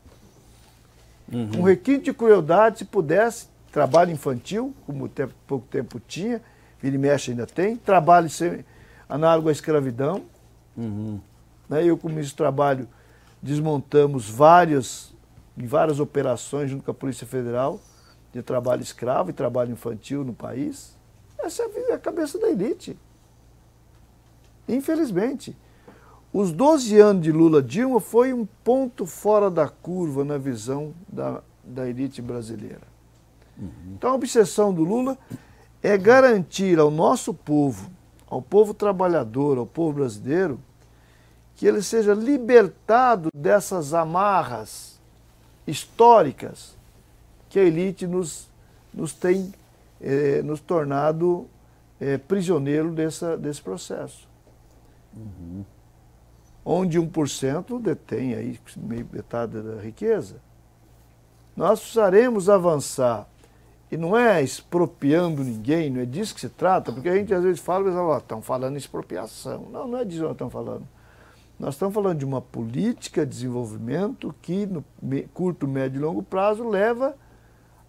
Uhum. 1.29 1.59
Um 1.59 1.61
requinte 1.63 2.05
de 2.05 2.13
crueldade, 2.13 2.79
se 2.79 2.85
pudesse, 2.85 3.47
trabalho 3.69 4.11
infantil, 4.11 4.73
como 4.85 5.09
tempo, 5.09 5.33
pouco 5.45 5.67
tempo 5.67 5.99
tinha, 5.99 6.41
vira 6.81 6.95
e 6.95 6.97
mexe 6.97 7.31
ainda 7.31 7.45
tem, 7.45 7.75
trabalho 7.75 8.29
sem, 8.29 8.63
análogo 9.09 9.49
à 9.49 9.51
escravidão. 9.51 10.23
Uhum. 10.77 11.19
Né? 11.67 11.83
Eu, 11.83 11.97
como 11.97 12.15
ministro 12.15 12.35
do 12.35 12.37
Trabalho, 12.37 12.87
desmontamos 13.41 14.29
várias, 14.29 15.13
várias 15.55 15.99
operações 15.99 16.69
junto 16.69 16.83
com 16.83 16.91
a 16.91 16.93
Polícia 16.93 17.27
Federal 17.27 17.79
de 18.33 18.43
trabalho 18.43 18.81
escravo 18.81 19.29
e 19.29 19.33
trabalho 19.33 19.71
infantil 19.71 20.23
no 20.23 20.33
país. 20.33 20.97
Essa 21.39 21.63
é 21.63 21.93
a 21.93 21.97
cabeça 21.97 22.37
da 22.37 22.49
elite. 22.49 22.97
Infelizmente. 24.67 25.55
os 26.33 26.51
12 26.51 26.99
anos 26.99 27.23
de 27.23 27.31
Lula 27.31 27.63
Dilma 27.63 28.01
foi 28.01 28.33
um 28.33 28.45
ponto 28.63 29.05
fora 29.05 29.49
da 29.49 29.69
curva 29.69 30.25
na 30.25 30.37
visão 30.37 30.93
da, 31.07 31.41
da 31.63 31.87
elite 31.87 32.21
brasileira. 32.21 32.81
Uhum. 33.57 33.69
Então 33.93 34.11
a 34.11 34.15
obsessão 34.15 34.73
do 34.73 34.83
Lula 34.83 35.17
é 35.81 35.97
garantir 35.97 36.77
ao 36.77 36.91
nosso 36.91 37.33
povo, 37.33 37.89
ao 38.27 38.41
povo 38.41 38.73
trabalhador, 38.73 39.57
ao 39.57 39.65
povo 39.65 39.93
brasileiro, 39.93 40.59
que 41.55 41.65
ele 41.65 41.81
seja 41.81 42.13
libertado 42.13 43.29
dessas 43.33 43.93
amarras 43.93 44.99
históricas 45.65 46.75
que 47.49 47.59
a 47.59 47.63
elite 47.63 48.05
nos, 48.05 48.49
nos 48.93 49.13
tem 49.13 49.53
eh, 50.01 50.41
nos 50.43 50.59
tornado 50.59 51.47
eh, 51.99 52.17
prisioneiro 52.17 52.91
dessa, 52.91 53.37
desse 53.37 53.61
processo. 53.61 54.27
Uhum 55.15 55.63
onde 56.65 56.99
1% 56.99 57.79
detém 57.79 58.33
aí 58.33 58.59
meio 58.75 59.07
metade 59.11 59.61
da 59.61 59.79
riqueza. 59.79 60.37
Nós 61.55 61.79
precisaremos 61.79 62.49
avançar. 62.49 63.27
E 63.91 63.95
não 63.95 64.17
é 64.17 64.41
expropriando 64.41 65.43
ninguém, 65.43 65.91
não 65.91 66.01
é 66.01 66.05
disso 66.05 66.33
que 66.33 66.41
se 66.41 66.49
trata, 66.49 66.91
porque 66.91 67.07
a 67.07 67.15
gente 67.15 67.31
às 67.31 67.43
vezes 67.43 67.61
fala, 67.61 67.91
mas 67.91 68.23
estão 68.23 68.41
falando 68.41 68.77
expropriação. 68.77 69.67
Não, 69.71 69.87
não 69.87 69.99
é 69.99 70.03
disso 70.03 70.21
que 70.21 70.23
nós 70.23 70.31
estamos 70.31 70.51
falando. 70.51 70.87
Nós 71.57 71.75
estamos 71.75 71.93
falando 71.93 72.19
de 72.19 72.25
uma 72.25 72.41
política 72.41 73.25
de 73.25 73.31
desenvolvimento 73.31 74.33
que, 74.41 74.65
no 74.65 74.83
curto, 75.33 75.67
médio 75.67 75.99
e 75.99 76.01
longo 76.01 76.21
prazo, 76.21 76.67
leva 76.67 77.15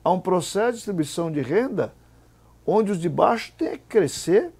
a 0.04 0.10
um 0.10 0.20
processo 0.20 0.72
de 0.72 0.76
distribuição 0.76 1.30
de 1.30 1.40
renda 1.40 1.92
onde 2.64 2.92
os 2.92 2.98
de 2.98 3.08
baixo 3.08 3.52
têm 3.56 3.72
que 3.72 3.84
crescer 3.88 4.52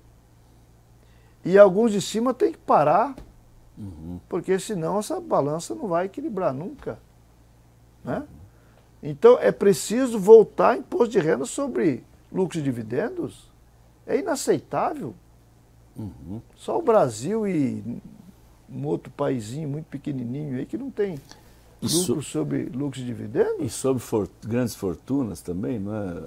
e 1.45 1.57
alguns 1.59 1.93
de 1.93 2.01
cima 2.01 2.35
têm 2.35 2.53
que 2.53 2.59
parar 2.59 3.15
Uhum. 3.79 4.19
Porque 4.29 4.59
senão 4.59 4.99
essa 4.99 5.21
balança 5.21 5.75
não 5.75 5.89
vai 5.89 6.07
equilibrar 6.07 6.53
nunca. 6.53 6.99
Né? 8.03 8.27
Então 9.03 9.39
é 9.39 9.53
preciso 9.53 10.19
voltar 10.19 10.79
imposto 10.79 11.11
de 11.11 11.19
renda 11.19 11.45
sobre 11.45 12.05
lucros 12.33 12.61
e 12.61 12.65
dividendos. 12.65 13.51
É 14.07 14.19
inaceitável. 14.19 15.15
Uhum. 15.97 16.41
Só 16.55 16.79
o 16.79 16.83
Brasil 16.83 17.47
e 17.47 18.01
um 18.71 18.87
outro 18.87 19.11
paísinho 19.11 19.69
muito 19.69 19.87
pequenininho 19.87 20.59
aí 20.59 20.67
que 20.67 20.77
não 20.77 20.91
tem 20.91 21.19
lucro 21.83 22.23
sobre 22.23 22.65
lucros 22.65 23.03
e 23.03 23.07
dividendos. 23.07 23.61
E 23.61 23.69
sobre 23.69 24.03
for, 24.03 24.29
grandes 24.45 24.75
fortunas 24.75 25.41
também, 25.41 25.79
não 25.79 25.95
é? 25.95 26.23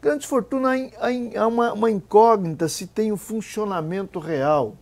Grandes 0.00 0.26
fortunas 0.26 0.90
há 1.36 1.46
uma, 1.46 1.72
uma 1.72 1.90
incógnita 1.90 2.68
se 2.68 2.86
tem 2.88 3.12
o 3.12 3.14
um 3.14 3.16
funcionamento 3.16 4.18
real 4.18 4.74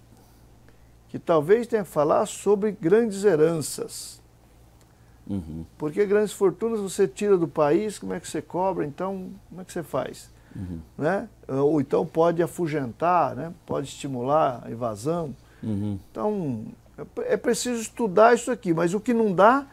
que 1.10 1.18
talvez 1.18 1.66
tenha 1.66 1.82
que 1.82 1.90
falar 1.90 2.24
sobre 2.24 2.72
grandes 2.72 3.24
heranças. 3.24 4.20
Uhum. 5.28 5.66
Porque 5.76 6.06
grandes 6.06 6.32
fortunas 6.32 6.80
você 6.80 7.06
tira 7.06 7.36
do 7.36 7.46
país, 7.46 7.98
como 7.98 8.14
é 8.14 8.20
que 8.20 8.28
você 8.28 8.40
cobra? 8.40 8.86
Então, 8.86 9.30
como 9.48 9.60
é 9.60 9.64
que 9.64 9.72
você 9.72 9.82
faz? 9.82 10.30
Uhum. 10.56 10.80
Né? 10.96 11.28
Ou 11.48 11.80
então 11.80 12.06
pode 12.06 12.42
afugentar, 12.42 13.36
né? 13.36 13.52
pode 13.66 13.88
estimular 13.88 14.62
a 14.64 14.70
evasão. 14.70 15.34
Uhum. 15.62 15.98
Então, 16.10 16.64
é, 17.26 17.36
preciso 17.36 17.80
estudar 17.80 18.34
isso 18.34 18.50
aqui, 18.50 18.74
mas 18.74 18.94
o 18.94 19.00
que 19.00 19.14
não 19.14 19.34
dá 19.34 19.66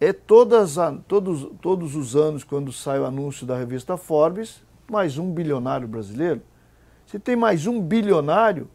é 0.00 0.12
todas, 0.12 0.76
todos, 1.06 1.48
todos 1.60 1.94
os 1.94 2.16
anos, 2.16 2.42
quando 2.42 2.72
sai 2.72 2.98
o 2.98 3.04
anúncio 3.04 3.46
da 3.46 3.56
revista 3.56 3.96
Forbes, 3.96 4.62
mais 4.90 5.16
um 5.16 5.32
bilionário 5.32 5.86
brasileiro. 5.86 6.42
Se 7.06 7.18
tem 7.18 7.36
mais 7.36 7.66
um 7.66 7.80
bilionário, 7.80 8.68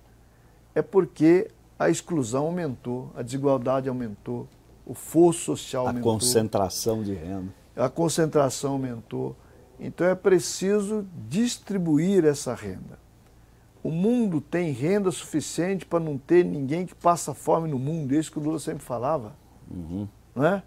é 0.74 0.82
porque 0.82 1.50
a 1.78 1.90
exclusão 1.90 2.46
aumentou, 2.46 3.12
a 3.16 3.22
desigualdade 3.22 3.90
aumentou, 3.90 4.48
o 4.86 4.94
fosso 4.94 5.40
social 5.40 5.86
a 5.86 5.90
aumentou. 5.90 6.12
A 6.12 6.14
concentração 6.16 7.04
de 7.04 7.14
renda. 7.14 7.54
A 7.76 7.90
concentração 7.90 8.72
aumentou. 8.72 9.36
Então 9.80 10.08
é 10.08 10.16
preciso 10.16 11.06
distribuir 11.28 12.26
essa 12.26 12.54
renda. 12.56 12.98
O 13.88 13.90
mundo 13.90 14.42
tem 14.42 14.74
renda 14.74 15.10
suficiente 15.12 15.86
para 15.86 15.98
não 15.98 16.18
ter 16.18 16.44
ninguém 16.44 16.86
que 16.86 16.94
passa 16.94 17.34
fome 17.34 17.70
no 17.70 17.80
mundo, 17.80 18.14
isso 18.14 18.30
que 18.30 18.38
o 18.38 18.42
Lula 18.42 18.60
sempre 18.60 18.84
falava. 18.84 19.34
Uhum. 19.72 20.06
Não 20.36 20.46
é? 20.46 20.64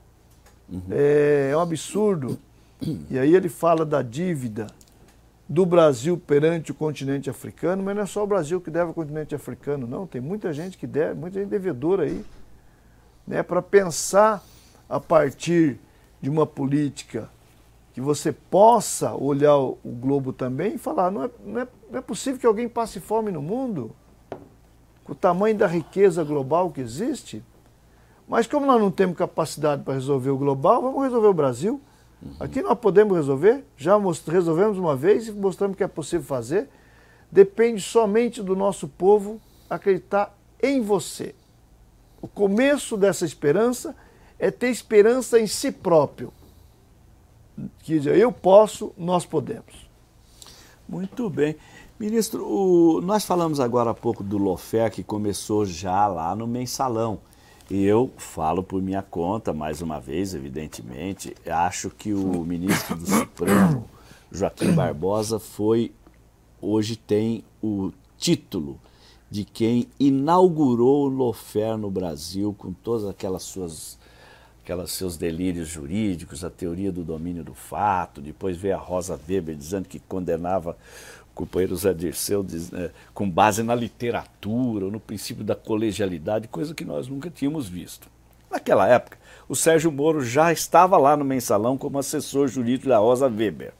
Uhum. 0.66 0.82
é? 0.90 1.50
É 1.50 1.54
um 1.58 1.60
absurdo. 1.60 2.38
E 3.10 3.18
aí 3.18 3.36
ele 3.36 3.50
fala 3.50 3.84
da 3.84 4.00
dívida 4.00 4.68
do 5.46 5.66
Brasil 5.66 6.16
perante 6.16 6.70
o 6.70 6.74
continente 6.74 7.28
africano, 7.28 7.82
mas 7.82 7.94
não 7.94 8.04
é 8.04 8.06
só 8.06 8.24
o 8.24 8.26
Brasil 8.26 8.58
que 8.58 8.70
deve 8.70 8.86
ao 8.86 8.94
continente 8.94 9.34
africano, 9.34 9.86
não. 9.86 10.06
Tem 10.06 10.18
muita 10.18 10.50
gente 10.50 10.78
que 10.78 10.86
deve, 10.86 11.12
muita 11.12 11.40
gente 11.40 11.50
devedora 11.50 12.04
aí. 12.04 12.24
Né, 13.26 13.42
Para 13.42 13.60
pensar 13.60 14.42
a 14.88 14.98
partir 14.98 15.78
de 16.22 16.30
uma 16.30 16.46
política 16.46 17.28
que 17.92 18.00
você 18.00 18.32
possa 18.32 19.12
olhar 19.12 19.58
o 19.58 19.78
globo 19.84 20.32
também 20.32 20.76
e 20.76 20.78
falar: 20.78 21.10
não 21.10 21.24
é, 21.24 21.30
não 21.44 21.60
é, 21.60 21.68
não 21.90 21.98
é 21.98 22.02
possível 22.02 22.38
que 22.38 22.46
alguém 22.46 22.68
passe 22.68 23.00
fome 23.00 23.32
no 23.32 23.42
mundo, 23.42 23.90
com 25.04 25.12
o 25.12 25.14
tamanho 25.14 25.56
da 25.56 25.66
riqueza 25.66 26.22
global 26.22 26.70
que 26.70 26.80
existe. 26.80 27.42
Mas 28.28 28.46
como 28.46 28.64
nós 28.64 28.80
não 28.80 28.92
temos 28.92 29.16
capacidade 29.16 29.82
para 29.82 29.94
resolver 29.94 30.30
o 30.30 30.38
global, 30.38 30.80
vamos 30.82 31.02
resolver 31.02 31.26
o 31.26 31.34
Brasil. 31.34 31.80
Uhum. 32.22 32.36
Aqui 32.38 32.62
nós 32.62 32.78
podemos 32.78 33.16
resolver, 33.16 33.64
já 33.76 33.98
resolvemos 34.28 34.78
uma 34.78 34.94
vez 34.94 35.26
e 35.26 35.32
mostramos 35.32 35.76
que 35.76 35.82
é 35.82 35.88
possível 35.88 36.24
fazer. 36.24 36.68
Depende 37.30 37.80
somente 37.80 38.40
do 38.40 38.54
nosso 38.54 38.86
povo 38.86 39.40
acreditar 39.68 40.36
em 40.62 40.80
você. 40.80 41.34
O 42.22 42.28
começo 42.28 42.96
dessa 42.96 43.24
esperança 43.24 43.96
é 44.38 44.50
ter 44.50 44.68
esperança 44.68 45.40
em 45.40 45.46
si 45.46 45.72
próprio. 45.72 46.32
Que 47.80 47.98
dizer, 47.98 48.16
eu 48.16 48.30
posso, 48.30 48.92
nós 48.96 49.26
podemos. 49.26 49.88
Muito 50.88 51.30
bem. 51.30 51.56
Ministro, 52.00 52.46
o, 52.46 53.02
nós 53.02 53.26
falamos 53.26 53.60
agora 53.60 53.90
há 53.90 53.94
pouco 53.94 54.24
do 54.24 54.38
Lofé, 54.38 54.88
que 54.88 55.02
começou 55.02 55.66
já 55.66 56.06
lá 56.06 56.34
no 56.34 56.46
mensalão. 56.46 57.20
E 57.68 57.84
eu 57.84 58.10
falo 58.16 58.62
por 58.62 58.80
minha 58.80 59.02
conta, 59.02 59.52
mais 59.52 59.82
uma 59.82 60.00
vez, 60.00 60.32
evidentemente, 60.32 61.36
acho 61.46 61.90
que 61.90 62.14
o 62.14 62.42
ministro 62.42 62.96
do 62.96 63.04
Supremo, 63.06 63.84
Joaquim 64.32 64.72
Barbosa, 64.72 65.38
foi, 65.38 65.92
hoje 66.58 66.96
tem 66.96 67.44
o 67.62 67.92
título 68.16 68.80
de 69.30 69.44
quem 69.44 69.86
inaugurou 70.00 71.04
o 71.04 71.08
Lofer 71.08 71.76
no 71.76 71.90
Brasil, 71.90 72.54
com 72.56 72.72
todas 72.72 73.06
aquelas 73.06 73.42
suas 73.42 74.00
aquelas 74.62 74.92
seus 74.92 75.16
delírios 75.16 75.68
jurídicos, 75.68 76.44
a 76.44 76.50
teoria 76.50 76.92
do 76.92 77.02
domínio 77.02 77.42
do 77.42 77.54
fato, 77.54 78.20
depois 78.20 78.56
veio 78.56 78.76
a 78.76 78.78
Rosa 78.78 79.18
Weber 79.28 79.56
dizendo 79.56 79.88
que 79.88 79.98
condenava 79.98 80.76
companheiro 81.40 81.76
Zé 81.76 81.94
Dirceu, 81.94 82.42
diz, 82.42 82.72
é, 82.72 82.90
com 83.14 83.28
base 83.28 83.62
na 83.62 83.74
literatura, 83.74 84.86
no 84.86 85.00
princípio 85.00 85.42
da 85.42 85.54
colegialidade, 85.54 86.48
coisa 86.48 86.74
que 86.74 86.84
nós 86.84 87.08
nunca 87.08 87.30
tínhamos 87.30 87.68
visto. 87.68 88.08
Naquela 88.50 88.86
época, 88.86 89.16
o 89.48 89.56
Sérgio 89.56 89.90
Moro 89.90 90.22
já 90.22 90.52
estava 90.52 90.96
lá 90.98 91.16
no 91.16 91.24
mensalão 91.24 91.78
como 91.78 91.98
assessor 91.98 92.48
jurídico 92.48 92.88
da 92.88 92.98
Rosa 92.98 93.26
Weber. 93.26 93.72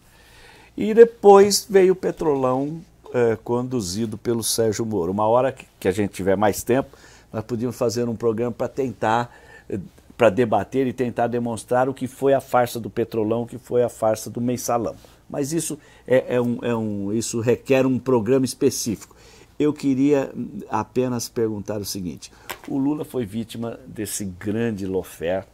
E 0.77 0.95
depois 0.95 1.67
veio 1.69 1.93
o 1.93 1.97
Petrolão 1.97 2.81
é, 3.13 3.37
conduzido 3.43 4.17
pelo 4.17 4.43
Sérgio 4.43 4.87
Moro. 4.87 5.13
Uma 5.13 5.27
hora 5.27 5.55
que 5.79 5.89
a 5.89 5.93
gente 5.93 6.13
tiver 6.13 6.37
mais 6.37 6.63
tempo, 6.63 6.97
nós 7.33 7.45
podíamos 7.45 7.77
fazer 7.77 8.09
um 8.09 8.17
programa 8.17 8.53
para 8.53 8.69
tentar 8.69 9.37
é, 9.69 9.79
para 10.21 10.29
debater 10.29 10.87
e 10.87 10.93
tentar 10.93 11.29
demonstrar 11.29 11.89
o 11.89 11.95
que 11.95 12.07
foi 12.07 12.35
a 12.35 12.43
farsa 12.43 12.79
do 12.79 12.91
Petrolão, 12.91 13.45
o 13.45 13.47
que 13.47 13.57
foi 13.57 13.83
a 13.83 13.89
farsa 13.89 14.29
do 14.29 14.39
mensalão 14.39 14.95
mas 15.31 15.53
isso, 15.53 15.79
é, 16.07 16.35
é, 16.35 16.41
um, 16.41 16.59
é 16.61 16.75
um, 16.75 17.13
isso 17.13 17.41
requer 17.41 17.87
um 17.87 17.99
programa 17.99 18.45
específico. 18.45 19.15
Eu 19.57 19.73
queria 19.73 20.33
apenas 20.69 21.29
perguntar 21.29 21.81
o 21.81 21.85
seguinte: 21.85 22.33
o 22.67 22.77
Lula 22.77 23.05
foi 23.05 23.25
vítima 23.25 23.79
desse 23.87 24.25
grande 24.25 24.87
lofer. 24.87 25.47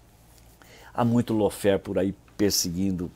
Há 0.94 1.04
muito 1.04 1.34
lofer 1.34 1.78
por 1.78 1.98
aí 1.98 2.14
perseguindo 2.38 3.10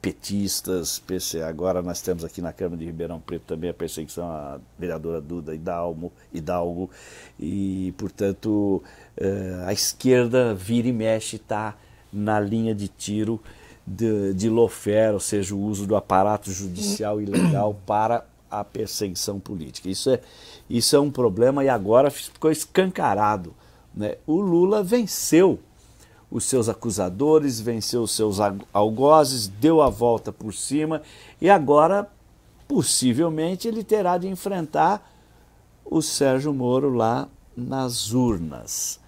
petistas, 0.00 1.02
agora 1.46 1.82
nós 1.82 2.00
temos 2.00 2.24
aqui 2.24 2.40
na 2.40 2.52
Câmara 2.52 2.78
de 2.78 2.86
Ribeirão 2.86 3.20
Preto 3.20 3.42
também 3.42 3.68
a 3.68 3.74
perseguição 3.74 4.24
à 4.24 4.58
vereadora 4.78 5.20
Duda 5.20 5.54
Hidalgo, 5.54 6.10
Hidalgo 6.32 6.90
e, 7.38 7.92
portanto, 7.98 8.82
eh, 9.16 9.62
a 9.66 9.72
esquerda 9.72 10.54
vira 10.54 10.88
e 10.88 10.92
mexe 10.92 11.36
está 11.36 11.76
na 12.12 12.40
linha 12.40 12.74
de 12.74 12.88
tiro 12.88 13.40
de, 13.86 14.32
de 14.34 14.48
lofer, 14.48 15.12
ou 15.12 15.20
seja, 15.20 15.54
o 15.54 15.60
uso 15.60 15.86
do 15.86 15.96
aparato 15.96 16.50
judicial 16.50 17.20
ilegal 17.20 17.74
para 17.86 18.24
a 18.50 18.64
perseguição 18.64 19.38
política. 19.38 19.88
Isso 19.88 20.10
é, 20.10 20.20
isso 20.68 20.96
é 20.96 21.00
um 21.00 21.10
problema 21.10 21.62
e 21.62 21.68
agora 21.68 22.10
ficou 22.10 22.50
escancarado. 22.50 23.54
Né? 23.94 24.16
O 24.26 24.40
Lula 24.40 24.82
venceu 24.82 25.58
os 26.30 26.44
seus 26.44 26.68
acusadores, 26.68 27.60
venceu 27.60 28.02
os 28.02 28.12
seus 28.12 28.38
algozes, 28.72 29.48
deu 29.48 29.82
a 29.82 29.90
volta 29.90 30.30
por 30.32 30.54
cima 30.54 31.02
e 31.40 31.50
agora, 31.50 32.08
possivelmente, 32.68 33.66
ele 33.66 33.82
terá 33.82 34.16
de 34.16 34.28
enfrentar 34.28 35.10
o 35.84 36.00
Sérgio 36.00 36.54
Moro 36.54 36.94
lá 36.94 37.28
nas 37.56 38.12
urnas. 38.12 39.00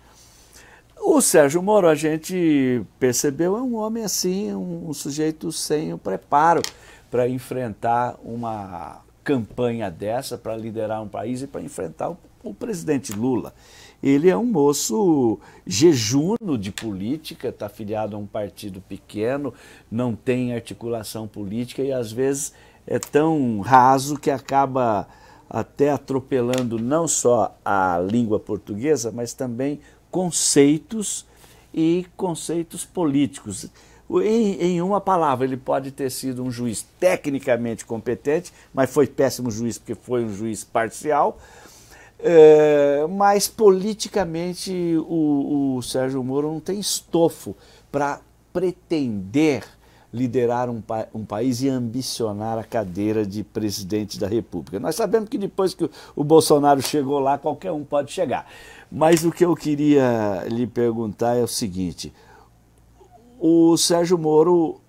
O 1.04 1.20
Sérgio 1.20 1.62
Moro, 1.62 1.88
a 1.88 1.94
gente 1.94 2.82
percebeu, 2.98 3.56
é 3.56 3.60
um 3.60 3.76
homem 3.76 4.04
assim, 4.04 4.52
um, 4.52 4.88
um 4.88 4.92
sujeito 4.92 5.50
sem 5.50 5.92
o 5.92 5.98
preparo 5.98 6.62
para 7.10 7.28
enfrentar 7.28 8.16
uma 8.24 9.00
campanha 9.24 9.90
dessa, 9.90 10.38
para 10.38 10.56
liderar 10.56 11.02
um 11.02 11.08
país 11.08 11.42
e 11.42 11.46
para 11.46 11.60
enfrentar 11.60 12.10
o, 12.10 12.18
o 12.42 12.54
presidente 12.54 13.12
Lula. 13.12 13.52
Ele 14.02 14.28
é 14.28 14.36
um 14.36 14.44
moço 14.44 15.38
jejuno 15.66 16.58
de 16.58 16.72
política, 16.72 17.48
está 17.48 17.66
afiliado 17.66 18.16
a 18.16 18.18
um 18.18 18.26
partido 18.26 18.80
pequeno, 18.80 19.54
não 19.90 20.14
tem 20.14 20.54
articulação 20.54 21.28
política 21.28 21.82
e 21.82 21.92
às 21.92 22.10
vezes 22.10 22.52
é 22.86 22.98
tão 22.98 23.60
raso 23.60 24.18
que 24.18 24.30
acaba 24.30 25.06
até 25.48 25.90
atropelando 25.90 26.78
não 26.78 27.06
só 27.06 27.56
a 27.64 28.02
língua 28.10 28.40
portuguesa, 28.40 29.12
mas 29.12 29.34
também 29.34 29.80
conceitos 30.10 31.26
e 31.72 32.06
conceitos 32.16 32.84
políticos. 32.84 33.70
Em, 34.10 34.60
em, 34.60 34.82
uma 34.82 35.00
palavra, 35.00 35.46
ele 35.46 35.56
pode 35.56 35.90
ter 35.90 36.10
sido 36.10 36.42
um 36.42 36.50
juiz 36.50 36.84
tecnicamente 36.98 37.86
competente, 37.86 38.52
mas 38.74 38.90
foi 38.92 39.06
péssimo 39.06 39.50
juiz 39.50 39.78
porque 39.78 39.94
foi 39.94 40.24
um 40.24 40.34
juiz 40.34 40.64
parcial. 40.64 41.38
É, 42.24 43.04
mas 43.10 43.48
politicamente 43.48 44.72
o, 45.08 45.76
o 45.76 45.82
Sérgio 45.82 46.22
Moro 46.22 46.52
não 46.52 46.60
tem 46.60 46.78
estofo 46.78 47.56
para 47.90 48.20
pretender 48.52 49.64
liderar 50.12 50.70
um, 50.70 50.80
um, 51.14 51.24
país 51.24 51.62
e 51.62 51.68
ambicionar 51.68 52.58
a 52.58 52.64
cadeira 52.64 53.26
de 53.26 53.42
presidente 53.42 54.20
da 54.20 54.28
República. 54.28 54.78
Nós 54.78 54.94
sabemos 54.94 55.28
que 55.28 55.38
depois 55.38 55.74
que 55.74 55.90
o 56.14 56.22
Bolsonaro 56.22 56.82
chegou 56.82 57.18
lá, 57.18 57.38
qualquer 57.38 57.72
um 57.72 57.82
pode 57.82 58.12
chegar. 58.12 58.46
Mas 58.90 59.24
o 59.24 59.32
que 59.32 59.44
eu 59.44 59.56
queria 59.56 60.44
lhe 60.48 60.66
perguntar 60.66 61.34
é 61.34 61.42
o 61.42 61.48
seguinte: 61.48 62.12
o 63.40 63.76
Sérgio 63.76 64.18
Moro 64.18 64.80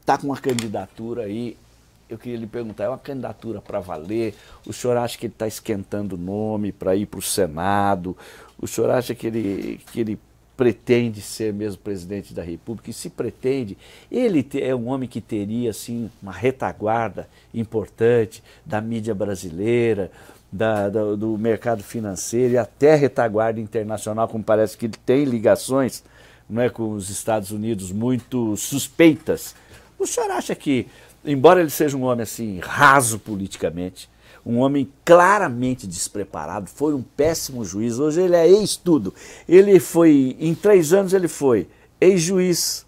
está 0.00 0.16
com 0.16 0.28
uma 0.28 0.38
candidatura 0.38 1.24
aí. 1.24 1.58
Eu 2.10 2.18
queria 2.18 2.38
lhe 2.38 2.46
perguntar, 2.46 2.84
é 2.84 2.88
uma 2.88 2.98
candidatura 2.98 3.60
para 3.60 3.78
valer? 3.78 4.34
O 4.66 4.72
senhor 4.72 4.96
acha 4.96 5.16
que 5.16 5.26
ele 5.26 5.32
está 5.32 5.46
esquentando 5.46 6.16
o 6.16 6.18
nome 6.18 6.72
para 6.72 6.96
ir 6.96 7.06
para 7.06 7.20
o 7.20 7.22
Senado? 7.22 8.16
O 8.60 8.66
senhor 8.66 8.90
acha 8.90 9.14
que 9.14 9.28
ele, 9.28 9.80
que 9.92 10.00
ele 10.00 10.18
pretende 10.56 11.22
ser 11.22 11.54
mesmo 11.54 11.80
presidente 11.80 12.34
da 12.34 12.42
República, 12.42 12.90
e 12.90 12.92
se 12.92 13.08
pretende, 13.08 13.78
ele 14.10 14.46
é 14.60 14.74
um 14.74 14.88
homem 14.88 15.08
que 15.08 15.20
teria 15.20 15.70
assim 15.70 16.10
uma 16.20 16.32
retaguarda 16.32 17.28
importante 17.54 18.42
da 18.66 18.80
mídia 18.80 19.14
brasileira, 19.14 20.10
da, 20.52 20.88
do 20.88 21.38
mercado 21.38 21.82
financeiro 21.82 22.54
e 22.54 22.58
até 22.58 22.94
retaguarda 22.94 23.60
internacional, 23.60 24.28
como 24.28 24.42
parece 24.42 24.76
que 24.76 24.86
ele 24.86 24.98
tem 25.06 25.24
ligações 25.24 26.02
não 26.50 26.60
é, 26.60 26.68
com 26.68 26.90
os 26.90 27.08
Estados 27.08 27.52
Unidos 27.52 27.92
muito 27.92 28.56
suspeitas. 28.56 29.54
O 29.98 30.06
senhor 30.06 30.30
acha 30.30 30.54
que, 30.54 30.88
embora 31.24 31.60
ele 31.60 31.70
seja 31.70 31.96
um 31.96 32.04
homem 32.04 32.22
assim 32.22 32.58
raso 32.60 33.18
politicamente, 33.18 34.08
um 34.44 34.58
homem 34.58 34.90
claramente 35.04 35.86
despreparado, 35.86 36.68
foi 36.68 36.94
um 36.94 37.02
péssimo 37.02 37.64
juiz. 37.64 37.98
Hoje 37.98 38.22
ele 38.22 38.36
é 38.36 38.48
ex-tudo. 38.48 39.14
Ele 39.48 39.78
foi, 39.78 40.36
em 40.40 40.54
três 40.54 40.92
anos, 40.92 41.12
ele 41.12 41.28
foi 41.28 41.68
ex-juiz, 42.00 42.86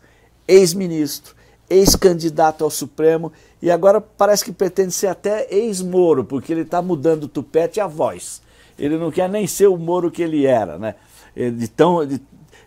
ex-ministro, 0.48 1.34
ex-candidato 1.68 2.64
ao 2.64 2.70
Supremo 2.70 3.32
e 3.60 3.70
agora 3.70 4.00
parece 4.00 4.44
que 4.44 4.52
pretende 4.52 4.92
ser 4.92 5.06
até 5.06 5.46
ex-Moro, 5.50 6.24
porque 6.24 6.52
ele 6.52 6.62
está 6.62 6.82
mudando 6.82 7.24
o 7.24 7.28
tupete 7.28 7.78
e 7.78 7.80
a 7.80 7.86
voz. 7.86 8.42
Ele 8.78 8.96
não 8.96 9.10
quer 9.10 9.28
nem 9.28 9.46
ser 9.46 9.68
o 9.68 9.76
Moro 9.76 10.10
que 10.10 10.22
ele 10.22 10.46
era, 10.46 10.78
né? 10.78 10.94
De 11.36 11.68
tão, 11.68 12.04
de, 12.04 12.20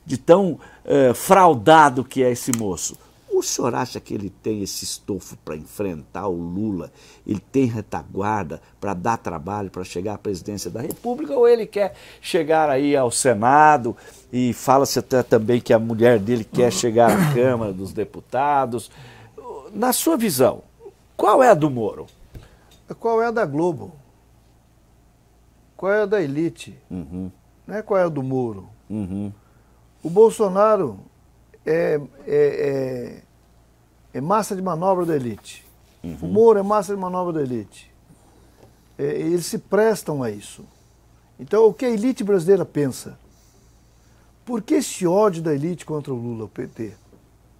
de 0.05 0.17
tão 0.17 0.53
uh, 0.85 1.13
fraudado 1.13 2.03
que 2.03 2.23
é 2.23 2.31
esse 2.31 2.51
moço. 2.57 2.95
O 3.37 3.43
senhor 3.43 3.75
acha 3.75 3.99
que 3.99 4.13
ele 4.13 4.29
tem 4.29 4.63
esse 4.63 4.85
estofo 4.85 5.35
para 5.43 5.57
enfrentar 5.57 6.25
o 6.29 6.37
Lula? 6.37 6.89
Ele 7.27 7.41
tem 7.51 7.65
retaguarda 7.65 8.61
para 8.79 8.93
dar 8.93 9.17
trabalho 9.17 9.69
para 9.69 9.83
chegar 9.83 10.13
à 10.13 10.17
presidência 10.17 10.71
da 10.71 10.79
República? 10.79 11.33
Ou 11.35 11.45
ele 11.45 11.65
quer 11.65 11.95
chegar 12.21 12.69
aí 12.69 12.95
ao 12.95 13.11
Senado 13.11 13.93
e 14.31 14.53
fala-se 14.53 14.99
até 14.99 15.21
também 15.21 15.59
que 15.59 15.73
a 15.73 15.79
mulher 15.79 16.17
dele 16.17 16.45
quer 16.45 16.71
chegar 16.71 17.11
à 17.11 17.33
Câmara 17.33 17.73
dos 17.73 17.91
Deputados? 17.91 18.89
Na 19.73 19.91
sua 19.91 20.15
visão, 20.15 20.63
qual 21.17 21.43
é 21.43 21.49
a 21.49 21.53
do 21.53 21.69
Moro? 21.69 22.05
Qual 22.97 23.21
é 23.21 23.25
a 23.25 23.31
da 23.31 23.45
Globo? 23.45 23.91
Qual 25.75 25.91
é 25.91 26.03
a 26.03 26.05
da 26.05 26.21
elite? 26.21 26.79
Uhum. 26.89 27.29
Não 27.67 27.75
é 27.75 27.81
qual 27.81 27.99
é 27.99 28.03
a 28.03 28.09
do 28.09 28.23
Moro. 28.23 28.69
Uhum. 28.89 29.29
O 30.01 30.09
Bolsonaro 30.09 30.97
é, 31.65 31.99
é, 32.25 32.27
é, 32.27 33.21
é 34.15 34.21
massa 34.21 34.55
de 34.55 34.61
manobra 34.61 35.05
da 35.05 35.13
elite. 35.13 35.67
Uhum. 36.01 36.17
O 36.21 36.27
Moro 36.27 36.57
é 36.57 36.63
massa 36.63 36.95
de 36.95 37.01
manobra 37.01 37.33
da 37.33 37.41
elite. 37.41 37.93
É, 38.97 39.03
eles 39.03 39.45
se 39.45 39.57
prestam 39.57 40.23
a 40.23 40.31
isso. 40.31 40.63
Então, 41.37 41.65
o 41.65 41.73
que 41.73 41.83
a 41.83 41.89
elite 41.89 42.23
brasileira 42.23 42.63
pensa? 42.63 43.19
Por 44.45 44.61
que 44.61 44.75
esse 44.75 45.05
ódio 45.05 45.43
da 45.43 45.53
elite 45.53 45.85
contra 45.85 46.13
o 46.13 46.15
Lula, 46.15 46.45
o 46.45 46.47
PT? 46.47 46.93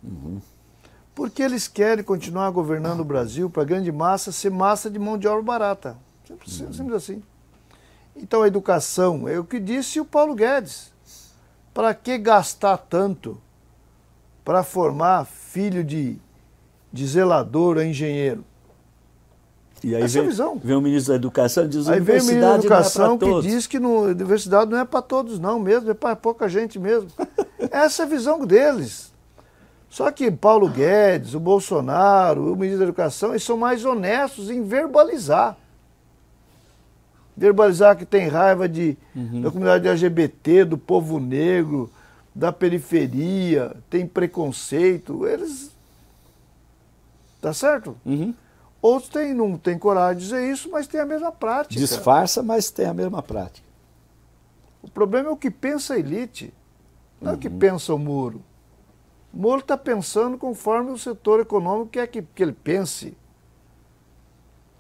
Uhum. 0.02 0.40
Porque 1.14 1.44
eles 1.44 1.68
querem 1.68 2.06
continuar 2.06 2.50
governando 2.52 3.02
o 3.02 3.06
Brasil 3.06 3.50
para 3.50 3.64
a 3.64 3.66
grande 3.66 3.92
massa 3.92 4.32
ser 4.32 4.50
massa 4.50 4.90
de 4.90 4.98
mão 4.98 5.18
de 5.18 5.28
obra 5.28 5.44
barata. 5.44 5.98
Simples, 6.26 6.62
uhum. 6.62 6.72
simples 6.72 6.96
assim. 6.96 7.22
Então, 8.16 8.44
a 8.44 8.48
educação, 8.48 9.28
é 9.28 9.38
o 9.38 9.44
que 9.44 9.60
disse 9.60 10.00
o 10.00 10.06
Paulo 10.06 10.34
Guedes. 10.34 10.94
Para 11.74 11.94
que 11.94 12.18
gastar 12.18 12.78
tanto 12.78 13.42
para 14.46 14.64
formar 14.64 15.26
filho 15.26 15.84
de 15.84 16.18
de 16.96 17.06
zelador 17.06 17.78
a 17.78 17.86
engenheiro. 17.86 18.46
E 19.84 19.94
aí 19.94 20.04
Essa 20.04 20.20
vem, 20.20 20.30
visão. 20.30 20.60
vem 20.64 20.76
o 20.78 20.82
ministro 20.82 21.12
da 21.12 21.18
Educação 21.18 21.66
e 21.66 21.68
diz 21.68 21.90
aí 21.90 22.00
vem 22.00 22.20
o 22.22 22.24
ministro 22.24 22.40
da 22.40 22.56
Educação 22.56 23.16
é 23.16 23.18
que 23.18 23.42
diz 23.42 23.68
que 23.68 23.78
no, 23.78 23.98
a 23.98 24.02
universidade 24.04 24.72
não 24.72 24.80
é 24.80 24.86
para 24.86 25.02
todos 25.02 25.38
não 25.38 25.60
mesmo, 25.60 25.92
é 25.92 25.94
para 25.94 26.16
pouca 26.16 26.48
gente 26.48 26.80
mesmo. 26.80 27.10
Essa 27.70 28.04
é 28.04 28.06
a 28.06 28.10
visão 28.10 28.46
deles. 28.46 29.14
Só 29.90 30.10
que 30.10 30.32
Paulo 30.32 30.70
Guedes, 30.70 31.34
o 31.34 31.40
Bolsonaro, 31.40 32.54
o 32.54 32.56
ministro 32.56 32.80
da 32.80 32.86
Educação, 32.86 33.32
eles 33.32 33.44
são 33.44 33.58
mais 33.58 33.84
honestos 33.84 34.50
em 34.50 34.64
verbalizar. 34.64 35.58
Verbalizar 37.36 37.98
que 37.98 38.06
tem 38.06 38.30
raiva 38.30 38.70
de, 38.70 38.98
uhum. 39.14 39.42
da 39.42 39.52
comunidade 39.52 39.88
LGBT, 39.90 40.64
do 40.64 40.78
povo 40.78 41.20
negro, 41.20 41.92
da 42.34 42.54
periferia, 42.54 43.76
tem 43.90 44.08
preconceito. 44.08 45.28
Eles 45.28 45.75
Tá 47.46 47.54
certo? 47.54 47.96
Uhum. 48.04 48.34
Outros 48.82 49.12
têm, 49.12 49.32
não 49.32 49.56
têm 49.56 49.78
coragem 49.78 50.18
de 50.18 50.24
dizer 50.24 50.52
isso, 50.52 50.68
mas 50.72 50.88
tem 50.88 51.00
a 51.00 51.06
mesma 51.06 51.32
prática. 51.32 51.80
Disfarça, 51.80 52.42
mas 52.42 52.72
tem 52.72 52.88
a 52.88 52.94
mesma 52.94 53.22
prática. 53.22 53.68
O 54.82 54.90
problema 54.90 55.30
é 55.30 55.32
o 55.32 55.38
que 55.38 55.52
pensa 55.52 55.94
a 55.94 56.00
elite, 56.00 56.52
não 57.22 57.28
uhum. 57.28 57.34
é 57.36 57.38
o 57.38 57.40
que 57.40 57.48
uhum. 57.48 57.60
pensa 57.60 57.94
o 57.94 58.00
Moro. 58.00 58.42
O 59.32 59.38
Moro 59.38 59.60
está 59.60 59.78
pensando 59.78 60.40
conforme 60.40 60.90
o 60.90 60.98
setor 60.98 61.40
econômico 61.40 61.92
quer 61.92 62.08
que, 62.08 62.24
que 62.24 62.42
ele 62.42 62.52
pense. 62.52 63.16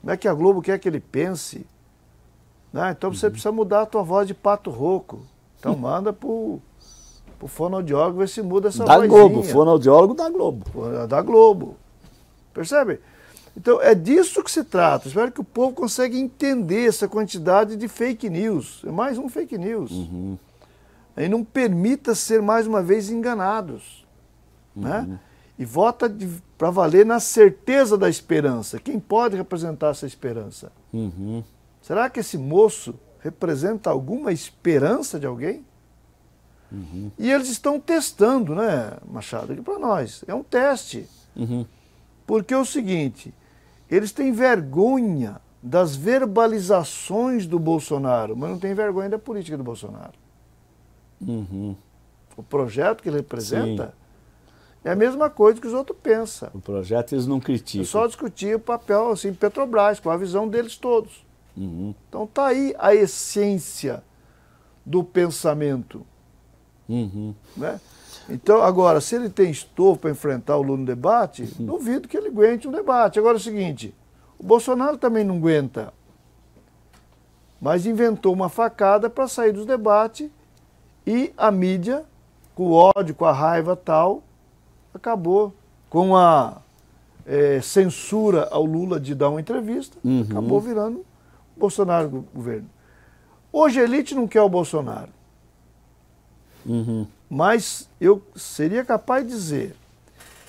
Não 0.04 0.14
é 0.14 0.18
que 0.18 0.28
a 0.28 0.34
Globo 0.34 0.60
quer 0.60 0.80
que 0.80 0.90
ele 0.90 1.00
pense. 1.00 1.68
Né? 2.74 2.96
Então 2.98 3.14
você 3.14 3.28
uhum. 3.28 3.32
precisa 3.32 3.52
mudar 3.52 3.84
a 3.84 3.86
tua 3.86 4.02
voz 4.02 4.28
de 4.28 4.34
pato 4.34 4.72
rouco. 4.72 5.22
Então 5.60 5.78
manda 5.78 6.12
para 6.12 6.28
o 6.28 6.60
fonoaudiólogo 7.46 8.18
ver 8.18 8.28
se 8.28 8.42
muda 8.42 8.70
essa 8.70 8.84
voz. 8.84 8.88
Da 8.88 8.96
vozinha. 8.96 9.30
Globo, 9.30 9.44
fonoaudiólogo 9.44 10.16
da 10.16 10.28
Globo. 10.32 10.66
Da 11.08 11.22
Globo. 11.22 11.78
Percebe? 12.56 13.02
Então 13.56 13.82
é 13.82 13.94
disso 13.94 14.42
que 14.42 14.50
se 14.50 14.64
trata. 14.64 15.10
Espero 15.10 15.32
que 15.32 15.42
o 15.42 15.44
povo 15.44 15.76
consiga 15.76 16.18
entender 16.18 16.88
essa 16.88 17.08
quantidade 17.08 17.76
de 17.76 17.88
fake 17.88 18.30
news. 18.30 18.82
É 18.86 18.92
mais 18.92 19.18
um 19.18 19.28
fake 19.28 19.58
news. 19.58 19.92
Uhum. 19.92 20.38
E 21.18 21.28
não 21.28 21.44
permita 21.44 22.16
ser 22.16 22.42
mais 22.42 22.66
uma 22.66 22.82
vez 22.82 23.10
enganados. 23.10 24.06
Uhum. 24.74 24.84
Né? 24.84 25.20
E 25.60 25.66
vota 25.66 26.14
para 26.58 26.70
valer 26.70 27.06
na 27.06 27.20
certeza 27.20 27.98
da 27.98 28.10
esperança. 28.10 28.80
Quem 28.80 29.00
pode 29.00 29.36
representar 29.36 29.90
essa 29.90 30.06
esperança? 30.06 30.72
Uhum. 30.94 31.44
Será 31.82 32.10
que 32.10 32.22
esse 32.22 32.38
moço 32.38 32.96
representa 33.20 33.90
alguma 33.90 34.32
esperança 34.32 35.20
de 35.20 35.26
alguém? 35.26 35.66
Uhum. 36.72 37.12
E 37.18 37.32
eles 37.32 37.50
estão 37.50 37.80
testando, 37.80 38.56
né, 38.56 38.98
Machado? 39.10 39.54
Aqui 39.54 39.62
para 39.62 39.80
nós. 39.80 40.24
É 40.28 40.34
um 40.34 40.44
teste. 40.44 41.08
Uhum. 41.36 41.66
Porque 42.26 42.54
é 42.54 42.58
o 42.58 42.66
seguinte, 42.66 43.34
eles 43.90 44.12
têm 44.12 44.32
vergonha 44.32 45.40
das 45.62 45.96
verbalizações 45.96 47.48
do 47.48 47.58
Bolsonaro, 47.58 48.36
mas 48.36 48.50
não 48.52 48.60
têm 48.60 48.74
vergonha 48.74 49.10
da 49.10 49.20
política 49.20 49.58
do 49.58 49.64
Bolsonaro. 49.64 50.14
Uhum. 51.20 51.76
O 52.38 52.44
projeto 52.44 53.02
que 53.02 53.10
ele 53.10 53.18
representa 53.18 53.88
Sim. 53.88 53.92
é 54.84 54.92
a 54.92 54.96
mesma 54.96 55.30
coisa 55.30 55.60
que 55.60 55.68
os 55.68 55.74
outros 55.74 55.98
pensam. 56.02 56.50
O 56.54 56.60
projeto 56.60 57.14
eles 57.14 57.26
não 57.26 57.40
criticam. 57.40 57.84
É 57.84 57.86
só 57.86 58.06
discutir 58.06 58.56
o 58.56 58.60
papel 58.60 59.12
assim, 59.12 59.34
Petrobras, 59.34 60.00
com 60.00 60.10
a 60.10 60.18
visão 60.18 60.48
deles 60.48 60.78
todos. 60.78 61.26
Uhum. 61.56 61.96
Então 62.10 62.28
tá 62.28 62.48
aí 62.48 62.76
a 62.78 62.94
essência 62.94 64.04
do 64.86 65.04
pensamento. 65.04 66.06
Uhum. 66.88 67.34
Né? 67.58 67.80
Então, 68.30 68.62
agora, 68.62 69.00
se 69.00 69.16
ele 69.16 69.30
tem 69.30 69.52
estofo 69.52 70.02
para 70.02 70.12
enfrentar 70.12 70.58
o 70.58 70.62
Lula 70.62 70.80
no 70.80 70.86
debate, 70.86 71.44
uhum. 71.60 71.66
duvido 71.66 72.08
que 72.08 72.18
ele 72.18 72.30
aguente 72.30 72.68
um 72.68 72.72
debate. 72.72 73.20
Agora 73.20 73.36
é 73.36 73.40
o 73.40 73.42
seguinte, 73.42 73.94
o 74.40 74.44
Bolsonaro 74.44 74.98
também 74.98 75.24
não 75.24 75.38
aguenta, 75.38 75.94
mas 77.62 77.86
inventou 77.86 78.34
uma 78.34 78.50
facada 78.50 79.10
para 79.10 79.28
sair 79.28 79.52
dos 79.52 79.66
debates 79.66 80.30
e 81.06 81.32
a 81.38 81.52
mídia, 81.52 82.04
com 82.56 82.68
o 82.68 82.74
ódio, 82.74 83.14
com 83.14 83.26
a 83.26 83.32
raiva 83.32 83.76
tal, 83.76 84.24
acabou 84.94 85.54
com 85.90 86.16
a 86.16 86.58
é, 87.26 87.62
censura 87.62 88.48
ao 88.52 88.66
Lula 88.66 89.00
de 89.00 89.14
dar 89.14 89.30
uma 89.30 89.40
entrevista, 89.40 89.98
uhum. 90.04 90.26
acabou 90.30 90.60
virando 90.60 91.06
Bolsonaro 91.56 92.26
governo. 92.34 92.70
Hoje 93.52 93.80
a 93.80 93.84
elite 93.84 94.14
não 94.14 94.28
quer 94.28 94.42
o 94.42 94.50
Bolsonaro. 94.50 95.10
Uhum. 96.66 97.08
Mas 97.30 97.90
eu 98.00 98.22
seria 98.36 98.86
capaz 98.86 99.26
de 99.26 99.32
dizer, 99.32 99.76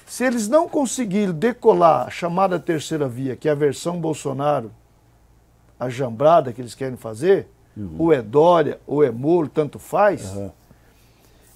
se 0.06 0.24
eles 0.24 0.48
não 0.48 0.68
conseguirem 0.68 1.32
decolar 1.32 2.06
a 2.06 2.10
chamada 2.10 2.60
terceira 2.60 3.08
via, 3.08 3.34
que 3.34 3.48
é 3.48 3.52
a 3.52 3.56
versão 3.56 4.00
Bolsonaro, 4.00 4.70
a 5.78 5.88
jambrada 5.88 6.52
que 6.52 6.60
eles 6.60 6.74
querem 6.74 6.96
fazer, 6.96 7.48
uhum. 7.76 7.96
ou 7.98 8.12
é 8.12 8.22
Dória, 8.22 8.80
ou 8.86 9.02
é 9.02 9.10
Moro, 9.10 9.48
tanto 9.48 9.78
faz. 9.78 10.32
Uhum. 10.34 10.50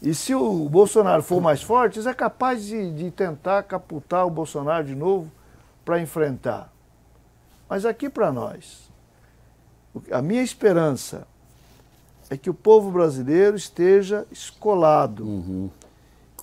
E 0.02 0.14
se 0.14 0.34
o 0.34 0.68
Bolsonaro 0.68 1.22
for 1.22 1.40
mais 1.40 1.62
forte, 1.62 1.98
eles 1.98 2.06
é 2.06 2.14
capaz 2.14 2.64
de, 2.64 2.92
de 2.92 3.10
tentar 3.10 3.62
caputar 3.64 4.26
o 4.26 4.30
Bolsonaro 4.30 4.84
de 4.84 4.94
novo 4.94 5.30
para 5.84 6.00
enfrentar. 6.00 6.72
Mas 7.68 7.84
aqui 7.84 8.08
para 8.08 8.32
nós, 8.32 8.90
a 10.10 10.22
minha 10.22 10.42
esperança 10.42 11.26
é 12.30 12.36
que 12.36 12.48
o 12.48 12.54
povo 12.54 12.92
brasileiro 12.92 13.56
esteja 13.56 14.24
escolado 14.30 15.24
uhum. 15.24 15.68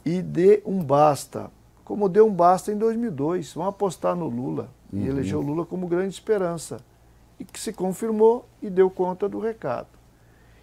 e 0.05 0.21
dê 0.21 0.61
um 0.65 0.83
basta, 0.83 1.49
como 1.85 2.09
deu 2.09 2.27
um 2.27 2.33
basta 2.33 2.73
em 2.73 2.77
2002. 2.77 3.53
Vão 3.53 3.65
apostar 3.65 4.13
no 4.13 4.27
Lula 4.27 4.69
uhum. 4.91 4.99
e 4.99 5.07
eleger 5.07 5.37
o 5.37 5.41
Lula 5.41 5.65
como 5.65 5.87
grande 5.87 6.13
esperança. 6.13 6.81
E 7.39 7.45
que 7.45 7.57
se 7.57 7.71
confirmou 7.71 8.45
e 8.61 8.69
deu 8.69 8.89
conta 8.89 9.29
do 9.29 9.39
recado. 9.39 9.87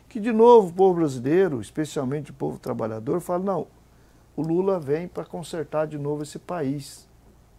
Que, 0.08 0.20
de 0.20 0.32
novo, 0.32 0.68
o 0.68 0.72
povo 0.72 0.96
brasileiro, 0.96 1.60
especialmente 1.60 2.30
o 2.30 2.34
povo 2.34 2.58
trabalhador, 2.58 3.20
fala: 3.20 3.42
não, 3.42 3.66
o 4.36 4.42
Lula 4.42 4.78
vem 4.78 5.08
para 5.08 5.24
consertar 5.24 5.86
de 5.86 5.96
novo 5.96 6.22
esse 6.24 6.38
país. 6.38 7.08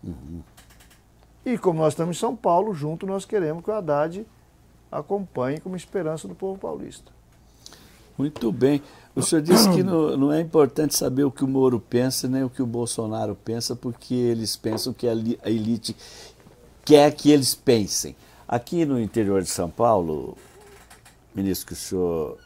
Uhum. 0.03 0.41
E 1.45 1.57
como 1.57 1.79
nós 1.79 1.93
estamos 1.93 2.17
em 2.17 2.19
São 2.19 2.35
Paulo, 2.35 2.73
junto 2.73 3.07
nós 3.07 3.25
queremos 3.25 3.63
que 3.63 3.71
o 3.71 3.73
Haddad 3.73 4.27
acompanhe 4.91 5.59
como 5.59 5.75
esperança 5.75 6.27
do 6.27 6.35
povo 6.35 6.59
paulista. 6.59 7.14
Muito 8.17 8.51
bem. 8.51 8.81
O 9.15 9.21
senhor 9.21 9.41
disse 9.41 9.69
que 9.71 9.83
não, 9.83 10.17
não, 10.17 10.31
é 10.31 10.41
importante 10.41 10.95
saber 10.95 11.23
o 11.23 11.31
que 11.31 11.43
o 11.43 11.47
Moro 11.47 11.79
pensa, 11.79 12.27
nem 12.27 12.43
o 12.43 12.49
que 12.49 12.61
o 12.61 12.65
Bolsonaro 12.65 13.35
pensa, 13.35 13.75
porque 13.75 14.13
eles 14.13 14.55
pensam 14.55 14.93
que 14.93 15.07
a 15.07 15.13
elite 15.49 15.95
quer 16.83 17.13
que 17.13 17.31
eles 17.31 17.55
pensem. 17.55 18.15
Aqui 18.47 18.85
no 18.85 18.99
interior 18.99 19.41
de 19.41 19.49
São 19.49 19.69
Paulo, 19.69 20.37
ministro 21.33 21.67
que 21.67 21.73
o 21.73 21.75
senhor 21.75 22.37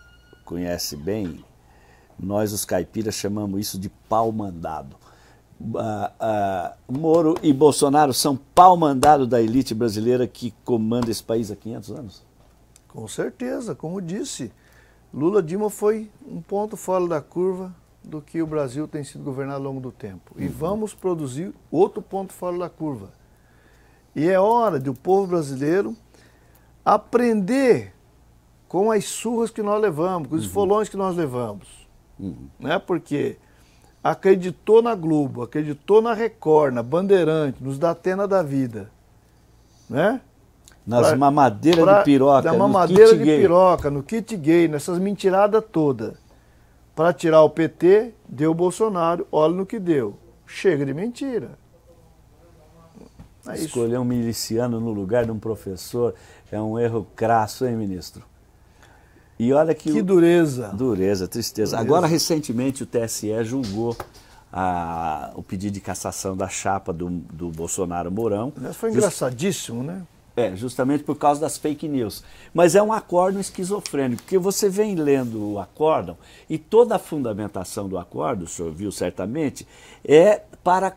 conhece 0.46 0.96
bem, 0.96 1.44
nós 2.20 2.52
os 2.52 2.66
caipiras 2.66 3.16
chamamos 3.16 3.60
isso 3.60 3.80
de 3.80 3.90
pau 4.08 4.32
mandado. 4.32 4.96
Uh, 5.60 5.76
uh, 5.76 7.00
Moro 7.00 7.36
e 7.44 7.52
Bolsonaro 7.52 8.14
são 8.14 8.38
pau 8.56 8.78
mandado 8.78 9.28
da 9.28 9.42
elite 9.42 9.74
brasileira 9.74 10.26
que 10.26 10.54
comanda 10.64 11.12
esse 11.12 11.22
país 11.22 11.52
há 11.52 11.56
500 11.56 11.92
anos? 11.92 12.24
Com 12.88 13.08
certeza, 13.08 13.76
como 13.76 14.02
disse, 14.02 14.52
Lula 15.14 15.42
Dilma 15.42 15.70
foi 15.70 16.10
um 16.28 16.42
ponto 16.42 16.78
fora 16.78 17.08
da 17.08 17.22
curva 17.22 17.74
do 18.04 18.22
que 18.22 18.42
o 18.42 18.48
Brasil 18.48 18.88
tem 18.88 19.04
sido 19.04 19.24
governado 19.24 19.58
ao 19.58 19.64
longo 19.64 19.82
do 19.82 19.92
tempo. 19.92 20.36
E 20.38 20.46
uhum. 20.46 20.52
vamos 20.52 20.94
produzir 20.94 21.54
outro 21.72 22.02
ponto 22.02 22.34
fora 22.34 22.58
da 22.58 22.70
curva. 22.70 23.10
E 24.16 24.28
é 24.28 24.40
hora 24.40 24.80
de 24.80 24.90
o 24.90 24.94
povo 24.94 25.28
brasileiro 25.28 25.96
aprender 26.84 27.94
com 28.68 28.92
as 28.92 29.06
surras 29.06 29.50
que 29.50 29.62
nós 29.62 29.82
levamos, 29.82 30.28
com 30.28 30.36
os 30.36 30.46
uhum. 30.46 30.52
folões 30.52 30.90
que 30.90 30.98
nós 30.98 31.16
levamos. 31.16 31.88
Uhum. 32.20 32.48
Né? 32.60 32.78
Porque 32.80 33.38
acreditou 34.04 34.82
na 34.82 34.96
Globo, 34.96 35.42
acreditou 35.42 36.02
na 36.02 36.14
Record, 36.14 36.74
na 36.74 36.84
Bandeirante, 36.84 37.64
nos 37.64 37.80
Datena 37.80 38.28
da 38.28 38.44
vida. 38.44 38.92
Né? 39.90 40.22
Nas 40.86 41.08
pra, 41.08 41.18
mamadeiras 41.18 41.84
pra, 41.84 42.00
de 42.00 42.06
piroca, 42.06 42.52
na 42.52 42.58
mamadeira 42.58 43.16
de 43.16 43.24
gay. 43.24 43.42
piroca, 43.42 43.92
no 43.92 44.02
kit 44.02 44.36
gay, 44.36 44.68
nessas 44.68 44.98
mentiradas 44.98 45.64
todas. 45.72 46.14
Para 46.96 47.14
tirar 47.14 47.44
o 47.44 47.50
PT, 47.50 48.14
deu 48.28 48.52
o 48.52 48.54
Bolsonaro, 48.54 49.28
olha 49.32 49.54
no 49.54 49.66
que 49.66 49.80
deu. 49.80 50.18
Chega 50.46 50.86
de 50.86 50.94
mentira. 50.94 51.52
É 53.48 53.56
Escolher 53.56 54.00
um 54.00 54.06
miliciano 54.06 54.80
no 54.80 54.92
lugar 54.92 55.26
de 55.26 55.32
um 55.32 55.40
professor 55.40 56.14
é 56.52 56.60
um 56.60 56.78
erro 56.80 57.08
crasso, 57.16 57.66
hein, 57.66 57.76
ministro? 57.76 58.24
E 59.38 59.54
olha 59.54 59.74
que. 59.74 59.92
Que 59.92 60.02
dureza. 60.02 60.70
Dureza, 60.70 61.28
tristeza. 61.28 61.78
Dureza. 61.78 61.88
Agora, 61.88 62.08
recentemente, 62.08 62.84
o 62.84 62.86
TSE 62.86 63.44
julgou 63.44 63.96
a, 64.52 65.32
o 65.36 65.44
pedido 65.44 65.74
de 65.74 65.82
cassação 65.82 66.36
da 66.36 66.50
chapa 66.50 66.92
do, 66.92 67.10
do 67.10 67.50
Bolsonaro 67.50 68.12
Mourão. 68.12 68.52
Mas 68.58 68.76
foi 68.76 68.90
engraçadíssimo, 68.92 69.84
né? 69.84 70.02
É, 70.40 70.56
justamente 70.56 71.04
por 71.04 71.16
causa 71.16 71.42
das 71.42 71.58
fake 71.58 71.86
news. 71.86 72.24
Mas 72.54 72.74
é 72.74 72.82
um 72.82 72.94
acórdão 72.94 73.42
esquizofrênico, 73.42 74.24
porque 74.24 74.38
você 74.38 74.70
vem 74.70 74.96
lendo 74.96 75.54
o 75.54 75.60
acórdão 75.60 76.18
e 76.50 76.58
toda 76.58 76.96
a 76.96 77.00
fundamentação 77.00 77.90
do 77.90 77.98
acórdão, 77.98 78.46
o 78.46 78.48
senhor 78.48 78.72
viu 78.72 78.90
certamente, 78.90 79.68
é 80.02 80.42
para 80.64 80.96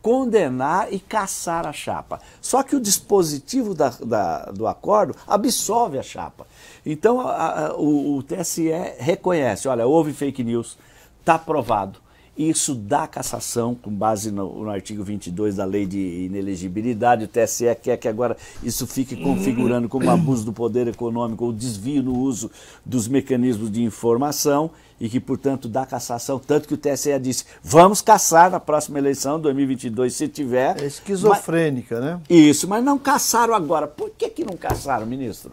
condenar 0.00 0.92
e 0.92 1.00
caçar 1.00 1.66
a 1.66 1.72
chapa. 1.72 2.20
Só 2.40 2.62
que 2.62 2.76
o 2.76 2.80
dispositivo 2.80 3.74
da, 3.74 3.88
da, 3.88 4.44
do 4.52 4.68
acordo 4.68 5.16
absolve 5.26 5.98
a 5.98 6.02
chapa. 6.04 6.46
Então 6.84 7.20
a, 7.20 7.66
a, 7.66 7.74
o, 7.74 8.18
o 8.18 8.22
TSE 8.22 8.70
reconhece, 8.98 9.66
olha, 9.66 9.84
houve 9.84 10.12
fake 10.12 10.44
news, 10.44 10.78
está 11.18 11.36
provado 11.36 12.05
isso 12.36 12.74
dá 12.74 13.06
cassação 13.06 13.74
com 13.74 13.90
base 13.90 14.30
no, 14.30 14.64
no, 14.64 14.70
artigo 14.70 15.02
22 15.02 15.56
da 15.56 15.64
lei 15.64 15.86
de 15.86 16.26
inelegibilidade. 16.26 17.24
O 17.24 17.28
TSE 17.28 17.74
quer 17.82 17.96
que 17.96 18.06
agora 18.06 18.36
isso 18.62 18.86
fique 18.86 19.16
configurando 19.16 19.88
como 19.88 20.10
abuso 20.10 20.44
do 20.44 20.52
poder 20.52 20.86
econômico 20.88 21.44
ou 21.46 21.52
desvio 21.52 22.02
no 22.02 22.18
uso 22.18 22.50
dos 22.84 23.08
mecanismos 23.08 23.70
de 23.70 23.82
informação 23.82 24.70
e 25.00 25.08
que, 25.08 25.20
portanto, 25.20 25.68
dá 25.68 25.86
cassação. 25.86 26.38
Tanto 26.38 26.68
que 26.68 26.74
o 26.74 26.78
TSE 26.78 27.18
disse: 27.18 27.44
vamos 27.62 28.02
caçar 28.02 28.50
na 28.50 28.60
próxima 28.60 28.98
eleição, 28.98 29.40
2022, 29.40 30.14
se 30.14 30.28
tiver. 30.28 30.80
É 30.82 30.86
esquizofrênica, 30.86 31.96
mas, 31.96 32.04
né? 32.04 32.20
Isso, 32.28 32.68
mas 32.68 32.84
não 32.84 32.98
caçaram 32.98 33.54
agora. 33.54 33.86
Por 33.86 34.10
que, 34.10 34.28
que 34.28 34.44
não 34.44 34.56
caçaram, 34.56 35.06
ministro? 35.06 35.52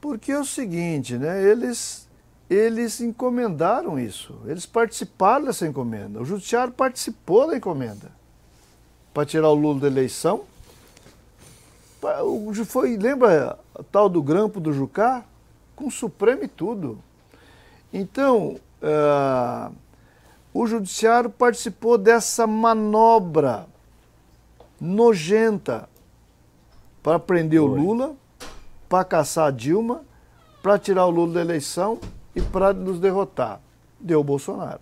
Porque 0.00 0.32
é 0.32 0.38
o 0.38 0.44
seguinte, 0.44 1.16
né? 1.16 1.42
Eles 1.42 2.05
eles 2.48 3.00
encomendaram 3.00 3.98
isso, 3.98 4.38
eles 4.46 4.64
participaram 4.64 5.46
dessa 5.46 5.66
encomenda. 5.66 6.20
O 6.20 6.24
judiciário 6.24 6.72
participou 6.72 7.48
da 7.48 7.56
encomenda 7.56 8.12
para 9.12 9.26
tirar 9.26 9.48
o 9.48 9.54
Lula 9.54 9.80
da 9.80 9.86
eleição. 9.88 10.44
Foi, 12.66 12.96
lembra 12.96 13.58
a 13.74 13.82
tal 13.82 14.08
do 14.08 14.22
grampo 14.22 14.60
do 14.60 14.72
Jucá? 14.72 15.24
Com 15.74 15.88
o 15.88 15.90
Supremo 15.90 16.44
e 16.44 16.48
tudo. 16.48 16.98
Então, 17.92 18.56
uh, 18.80 19.74
o 20.54 20.66
judiciário 20.66 21.28
participou 21.28 21.98
dessa 21.98 22.46
manobra 22.46 23.66
nojenta 24.80 25.88
para 27.02 27.18
prender 27.18 27.60
o 27.60 27.66
Lula, 27.66 28.14
para 28.88 29.04
caçar 29.04 29.48
a 29.48 29.50
Dilma, 29.50 30.02
para 30.62 30.78
tirar 30.78 31.06
o 31.06 31.10
Lula 31.10 31.34
da 31.34 31.40
eleição 31.40 31.98
e 32.36 32.42
para 32.42 32.74
nos 32.74 33.00
derrotar. 33.00 33.60
Deu 33.98 34.20
o 34.20 34.24
Bolsonaro. 34.24 34.80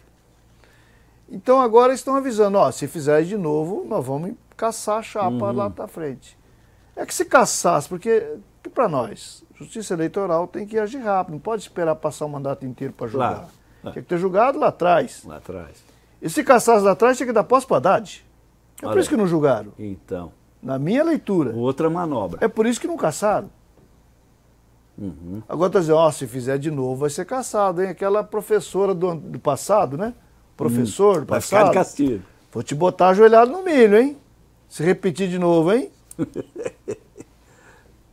Então 1.31 1.61
agora 1.61 1.95
estão 1.95 2.17
avisando, 2.17 2.59
ó, 2.59 2.71
se 2.71 2.87
fizer 2.89 3.23
de 3.23 3.37
novo, 3.37 3.87
nós 3.89 4.05
vamos 4.05 4.33
caçar 4.57 4.99
a 4.99 5.03
chapa 5.03 5.31
uhum. 5.31 5.53
lá 5.53 5.71
para 5.71 5.87
frente. 5.87 6.37
É 6.97 7.07
que 7.07 7.15
se 7.15 7.25
caçasse, 7.25 7.89
porque 7.89 8.37
para 8.75 8.89
nós, 8.89 9.45
justiça 9.55 9.95
eleitoral 9.95 10.47
tem 10.47 10.67
que 10.67 10.79
agir 10.79 10.99
rápido, 10.99 11.35
não 11.35 11.41
pode 11.41 11.63
esperar 11.63 11.95
passar 11.95 12.27
o 12.27 12.29
mandato 12.29 12.67
inteiro 12.67 12.93
para 12.93 13.07
julgar. 13.07 13.49
Claro. 13.81 13.95
Tem 13.95 14.03
que 14.03 14.09
ter 14.09 14.19
julgado 14.19 14.59
lá 14.59 14.69
atrás. 14.69 15.23
Lá 15.25 15.37
atrás. 15.37 15.85
E 16.21 16.29
se 16.29 16.43
caçasse 16.43 16.85
lá 16.85 16.93
atrás, 16.93 17.17
tinha 17.17 17.27
que 17.27 17.33
dar 17.33 17.45
posse 17.45 17.67
para 17.67 17.77
Haddad. 17.77 18.25
É 18.83 18.87
Olha, 18.87 18.93
por 18.95 19.01
isso 19.01 19.09
que 19.09 19.17
não 19.17 19.27
julgaram. 19.27 19.73
Então. 19.79 20.33
Na 20.63 20.79
minha 20.79 21.05
leitura. 21.05 21.55
Outra 21.55 21.91
manobra. 21.91 22.39
É 22.43 22.49
por 22.49 22.67
isso 22.67 22.81
que 22.81 22.87
não 22.87 22.97
caçaram. 22.97 23.51
Uhum. 24.97 25.43
Agora 25.49 25.69
está 25.69 25.81
dizendo, 25.81 25.97
ó, 25.97 26.11
se 26.11 26.27
fizer 26.27 26.59
de 26.59 26.71
novo 26.71 26.97
vai 26.97 27.11
ser 27.11 27.25
caçado, 27.25 27.83
hein? 27.83 27.89
Aquela 27.89 28.23
professora 28.23 28.95
do, 28.95 29.15
do 29.15 29.39
passado, 29.39 29.97
né? 29.97 30.15
Professor 30.57 31.21
do 31.21 31.27
passado. 31.27 31.65
Vai 31.65 31.71
ficar 31.71 31.71
de 31.71 31.75
castigo. 31.75 32.23
Vou 32.53 32.63
te 32.63 32.75
botar 32.75 33.09
ajoelhado 33.09 33.51
no 33.51 33.65
milho, 33.65 33.99
hein? 33.99 34.17
Se 34.69 34.83
repetir 34.83 35.29
de 35.29 35.39
novo, 35.39 35.73
hein? 35.73 35.91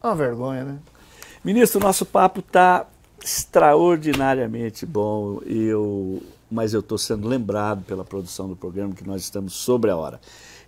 Uma 0.03 0.15
vergonha, 0.15 0.63
né? 0.63 0.79
Ministro, 1.43 1.79
nosso 1.79 2.05
papo 2.05 2.39
está 2.39 2.87
extraordinariamente 3.23 4.85
bom. 4.85 5.39
Eu, 5.45 6.23
mas 6.49 6.73
eu 6.73 6.79
estou 6.79 6.97
sendo 6.97 7.27
lembrado 7.27 7.83
pela 7.83 8.03
produção 8.03 8.47
do 8.47 8.55
programa 8.55 8.95
que 8.95 9.05
nós 9.05 9.21
estamos 9.21 9.53
sobre 9.53 9.91
a 9.91 9.95
hora. 9.95 10.19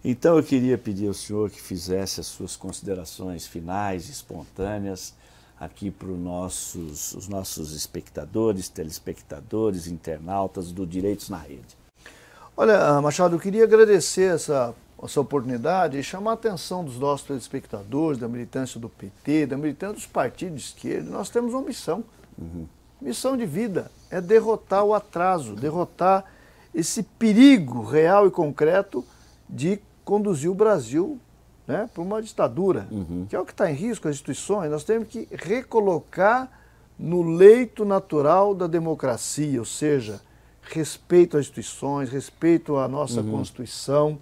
Então 0.06 0.38
eu 0.38 0.44
queria 0.44 0.78
pedir 0.78 1.08
ao 1.08 1.14
senhor 1.14 1.50
que 1.50 1.62
fizesse 1.62 2.20
as 2.20 2.28
suas 2.28 2.56
considerações 2.56 3.48
finais, 3.48 4.10
espontâneas, 4.10 5.14
aqui 5.60 5.90
para 5.92 6.08
os 6.08 6.20
nossos, 6.20 7.14
os 7.14 7.28
nossos 7.28 7.74
espectadores, 7.74 8.70
telespectadores, 8.70 9.88
internautas 9.88 10.72
do 10.72 10.86
Direitos 10.86 11.30
na 11.30 11.38
Rede. 11.38 11.78
Olha, 12.56 13.02
Machado, 13.02 13.36
eu 13.36 13.40
queria 13.40 13.64
agradecer 13.64 14.36
essa, 14.36 14.76
essa 15.02 15.22
oportunidade 15.22 15.98
e 15.98 16.04
chamar 16.04 16.32
a 16.32 16.34
atenção 16.36 16.84
dos 16.84 17.00
nossos 17.00 17.26
telespectadores, 17.26 18.20
da 18.20 18.28
militância 18.28 18.80
do 18.80 18.90
PT, 18.90 19.48
da 19.48 19.58
militância 19.58 19.96
dos 19.96 20.06
partidos 20.06 20.62
de 20.62 20.68
esquerda. 20.68 21.10
Nós 21.10 21.30
temos 21.30 21.54
uma 21.54 21.64
missão, 21.64 22.04
uhum. 22.38 22.68
missão 23.02 23.36
de 23.36 23.46
vida, 23.46 23.92
é 24.12 24.22
derrotar 24.22 24.84
o 24.84 24.94
atraso, 24.94 25.56
derrotar 25.56 26.26
esse 26.74 27.04
perigo 27.04 27.84
real 27.84 28.28
e 28.28 28.32
concreto 28.32 29.04
de 29.50 29.80
conduzir 30.06 30.50
o 30.50 30.56
Brasil 30.56 31.20
né, 31.68 31.90
para 31.94 32.04
uma 32.04 32.22
ditadura, 32.22 32.88
uhum. 32.92 33.26
que 33.30 33.36
é 33.36 33.40
o 33.40 33.46
que 33.46 33.52
está 33.52 33.70
em 33.72 33.74
risco, 33.74 34.08
as 34.08 34.16
instituições. 34.16 34.70
Nós 34.70 34.84
temos 34.84 35.08
que 35.08 35.28
recolocar 35.32 36.50
no 36.98 37.22
leito 37.22 37.86
natural 37.86 38.54
da 38.54 38.68
democracia, 38.68 39.60
ou 39.60 39.66
seja, 39.66 40.22
respeito 40.62 41.38
às 41.38 41.42
instituições, 41.42 42.10
respeito 42.10 42.78
à 42.78 42.88
nossa 42.88 43.22
uhum. 43.22 43.32
Constituição, 43.32 44.20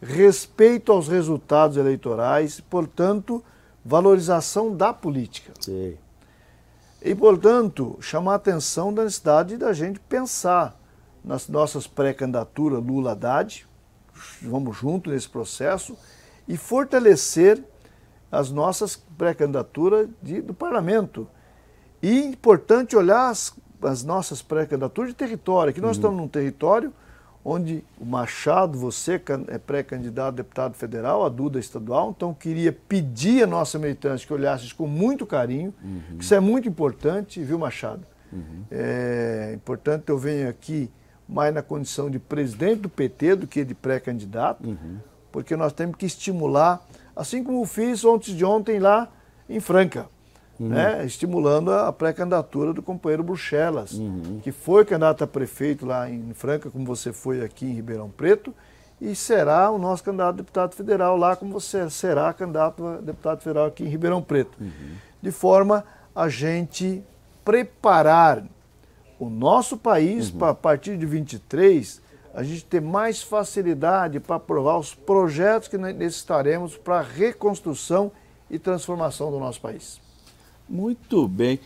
respeito 0.00 0.92
aos 0.92 1.08
resultados 1.08 1.76
eleitorais, 1.76 2.60
portanto, 2.60 3.42
valorização 3.84 4.74
da 4.74 4.92
política. 4.92 5.52
Sim. 5.60 5.96
E, 7.02 7.14
portanto, 7.14 7.98
chamar 8.00 8.32
a 8.32 8.36
atenção 8.36 8.92
da 8.92 9.04
necessidade 9.04 9.56
da 9.58 9.72
gente 9.72 10.00
pensar 10.00 10.78
nas 11.22 11.48
nossas 11.48 11.86
pré-candidaturas 11.86 12.82
Lula-Haddad, 12.82 13.66
vamos 14.42 14.76
junto 14.76 15.10
nesse 15.10 15.28
processo, 15.28 15.96
e 16.46 16.56
fortalecer 16.56 17.62
as 18.30 18.50
nossas 18.50 18.96
pré-candidaturas 18.96 20.08
do 20.44 20.54
parlamento. 20.54 21.28
E 22.02 22.20
importante 22.24 22.96
olhar 22.96 23.30
as, 23.30 23.54
as 23.82 24.02
nossas 24.02 24.42
pré-candidaturas 24.42 25.10
de 25.10 25.16
território. 25.16 25.70
Aqui 25.70 25.80
nós 25.80 25.96
uhum. 25.96 26.00
estamos 26.00 26.16
num 26.18 26.28
território 26.28 26.92
onde 27.44 27.84
o 28.00 28.06
Machado, 28.06 28.78
você 28.78 29.20
é 29.48 29.58
pré-candidato 29.58 30.28
a 30.28 30.30
deputado 30.30 30.74
federal, 30.74 31.24
a 31.26 31.28
Duda 31.28 31.58
estadual, 31.58 32.14
então 32.16 32.32
queria 32.32 32.72
pedir 32.72 33.42
a 33.42 33.46
nossa 33.46 33.78
militância 33.78 34.26
que 34.26 34.32
olhasse 34.32 34.64
isso 34.64 34.74
com 34.74 34.86
muito 34.86 35.26
carinho, 35.26 35.74
uhum. 35.82 36.16
que 36.16 36.24
isso 36.24 36.34
é 36.34 36.40
muito 36.40 36.66
importante, 36.66 37.42
viu, 37.44 37.58
Machado? 37.58 38.06
Uhum. 38.32 38.64
É 38.70 39.52
importante 39.54 40.08
eu 40.08 40.16
venho 40.16 40.48
aqui 40.48 40.90
mais 41.28 41.52
na 41.52 41.62
condição 41.62 42.10
de 42.10 42.18
presidente 42.18 42.80
do 42.80 42.88
PT 42.88 43.36
do 43.36 43.46
que 43.46 43.62
de 43.62 43.74
pré-candidato, 43.74 44.66
uhum 44.66 44.98
porque 45.34 45.56
nós 45.56 45.72
temos 45.72 45.96
que 45.96 46.06
estimular, 46.06 46.80
assim 47.16 47.42
como 47.42 47.66
fiz 47.66 48.04
ontem 48.04 48.36
de 48.36 48.44
ontem 48.44 48.78
lá 48.78 49.08
em 49.48 49.58
Franca, 49.58 50.06
uhum. 50.60 50.68
né? 50.68 51.04
estimulando 51.04 51.72
a 51.72 51.92
pré-candidatura 51.92 52.72
do 52.72 52.80
companheiro 52.80 53.24
Bruxelas, 53.24 53.94
uhum. 53.94 54.38
que 54.44 54.52
foi 54.52 54.84
candidato 54.84 55.24
a 55.24 55.26
prefeito 55.26 55.84
lá 55.84 56.08
em 56.08 56.32
Franca, 56.34 56.70
como 56.70 56.84
você 56.84 57.12
foi 57.12 57.42
aqui 57.42 57.66
em 57.66 57.72
Ribeirão 57.72 58.08
Preto, 58.08 58.54
e 59.00 59.12
será 59.16 59.72
o 59.72 59.76
nosso 59.76 60.04
candidato 60.04 60.34
a 60.34 60.36
deputado 60.36 60.74
federal 60.76 61.16
lá, 61.16 61.34
como 61.34 61.52
você 61.52 61.90
será 61.90 62.32
candidato 62.32 62.86
a 62.86 62.96
deputado 62.98 63.40
federal 63.40 63.66
aqui 63.66 63.82
em 63.82 63.88
Ribeirão 63.88 64.22
Preto. 64.22 64.56
Uhum. 64.60 64.70
De 65.20 65.32
forma 65.32 65.84
a 66.14 66.28
gente 66.28 67.02
preparar 67.44 68.44
o 69.18 69.28
nosso 69.28 69.76
país 69.76 70.30
uhum. 70.30 70.38
para 70.38 70.50
a 70.50 70.54
partir 70.54 70.96
de 70.96 71.04
23 71.04 72.03
a 72.34 72.42
gente 72.42 72.64
ter 72.64 72.80
mais 72.80 73.22
facilidade 73.22 74.18
para 74.18 74.36
aprovar 74.36 74.76
os 74.76 74.92
projetos 74.92 75.68
que 75.68 75.78
necessitaremos 75.78 76.76
para 76.76 76.98
a 76.98 77.02
reconstrução 77.02 78.10
e 78.50 78.58
transformação 78.58 79.30
do 79.30 79.38
nosso 79.38 79.60
país. 79.60 80.00
Muito 80.68 81.28
bem. 81.28 81.60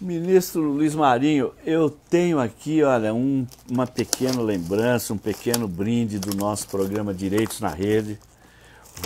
Ministro 0.00 0.60
Luiz 0.60 0.94
Marinho, 0.94 1.52
eu 1.64 1.88
tenho 1.88 2.40
aqui, 2.40 2.82
olha, 2.82 3.14
um, 3.14 3.46
uma 3.70 3.86
pequena 3.86 4.42
lembrança, 4.42 5.14
um 5.14 5.18
pequeno 5.18 5.68
brinde 5.68 6.18
do 6.18 6.36
nosso 6.36 6.68
programa 6.68 7.14
Direitos 7.14 7.60
na 7.60 7.68
Rede. 7.68 8.18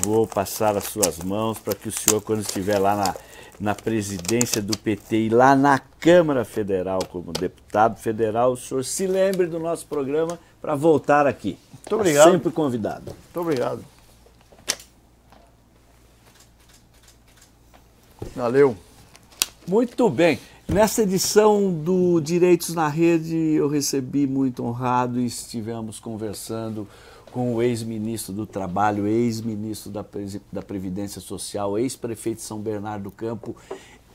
Vou 0.02 0.26
passar 0.26 0.76
as 0.76 0.84
suas 0.84 1.18
mãos 1.18 1.58
para 1.58 1.74
que 1.74 1.88
o 1.88 1.92
senhor, 1.92 2.22
quando 2.22 2.40
estiver 2.40 2.78
lá 2.78 2.96
na, 2.96 3.14
na 3.60 3.74
presidência 3.74 4.62
do 4.62 4.76
PT 4.76 5.26
e 5.26 5.28
lá 5.28 5.56
na 5.56 5.78
Câmara 5.78 6.44
Federal 6.44 7.00
como 7.10 7.32
deputado 7.32 7.98
federal, 7.98 8.52
o 8.52 8.56
senhor 8.56 8.84
se 8.84 9.06
lembre 9.06 9.46
do 9.46 9.58
nosso 9.58 9.86
programa 9.86 10.38
para 10.60 10.74
voltar 10.74 11.26
aqui. 11.26 11.58
Muito 11.72 11.94
obrigado. 11.94 12.32
sempre 12.32 12.52
convidado. 12.52 13.06
Muito 13.06 13.40
obrigado. 13.40 13.84
Valeu. 18.34 18.76
Muito 19.66 20.08
bem. 20.08 20.38
Nessa 20.68 21.02
edição 21.02 21.72
do 21.72 22.20
Direitos 22.20 22.74
na 22.74 22.88
Rede, 22.88 23.34
eu 23.34 23.68
recebi 23.68 24.26
muito 24.26 24.62
honrado 24.62 25.18
e 25.18 25.24
estivemos 25.24 25.98
conversando 25.98 26.86
com 27.30 27.54
o 27.54 27.62
ex-ministro 27.62 28.32
do 28.32 28.46
Trabalho, 28.46 29.06
ex-ministro 29.06 29.90
da, 29.90 30.04
da 30.52 30.62
Previdência 30.62 31.20
Social, 31.20 31.78
ex-prefeito 31.78 32.38
de 32.38 32.42
São 32.42 32.60
Bernardo 32.60 33.04
do 33.04 33.10
Campo 33.10 33.56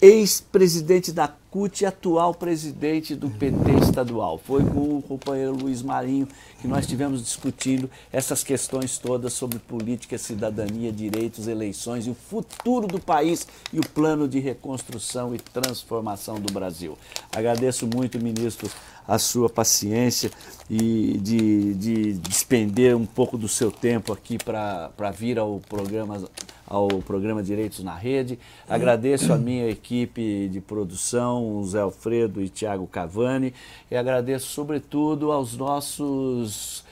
ex-presidente 0.04 1.14
da 1.14 1.30
CUT 1.50 1.82
e 1.82 1.86
atual 1.86 2.34
presidente 2.34 3.16
do 3.16 3.30
PT 3.30 3.72
estadual. 3.82 4.38
Foi 4.38 4.62
com 4.62 4.98
o 4.98 5.02
companheiro 5.02 5.56
Luiz 5.56 5.82
Marinho 5.82 6.28
que 6.60 6.68
nós 6.68 6.82
estivemos 6.82 7.24
discutindo 7.24 7.90
essas 8.12 8.44
questões 8.44 8.98
todas 8.98 9.32
sobre 9.32 9.60
política, 9.60 10.18
cidadania, 10.18 10.92
direitos, 10.92 11.48
eleições 11.48 12.06
e 12.06 12.10
o 12.10 12.14
futuro 12.16 12.86
do 12.86 13.00
país 13.00 13.48
e 13.72 13.80
o 13.80 13.90
plano 13.90 14.28
de 14.28 14.40
reconstrução 14.40 15.34
e 15.34 15.38
transformação 15.38 16.36
do 16.36 16.52
Brasil. 16.52 16.98
Agradeço 17.34 17.88
muito, 17.88 18.20
ministro, 18.20 18.70
a 19.08 19.20
sua 19.20 19.50
paciência 19.50 20.32
e 20.70 21.18
de, 21.22 21.74
de 21.74 22.14
despender 22.14 22.96
um 22.96 23.06
pouco 23.06 23.38
do 23.38 23.48
seu 23.48 23.72
tempo 23.72 24.14
aqui 24.14 24.38
para 24.38 25.12
vir 25.12 25.38
ao 25.38 25.60
programa 25.68 26.24
ao 26.66 26.88
programa 26.88 27.44
Direitos 27.44 27.84
na 27.84 27.96
Rede. 27.96 28.40
Agradeço 28.68 29.32
a 29.32 29.38
minha 29.38 29.70
equipe 29.70 30.48
de 30.48 30.60
produção, 30.60 31.64
Zé 31.66 31.82
Alfredo 31.82 32.42
e 32.42 32.50
Tiago 32.50 32.88
Cavani, 32.88 33.54
e 33.92 33.96
agradeço 33.96 34.48
sobretudo 34.48 35.32
aos 35.32 35.56
nossos 35.56 36.84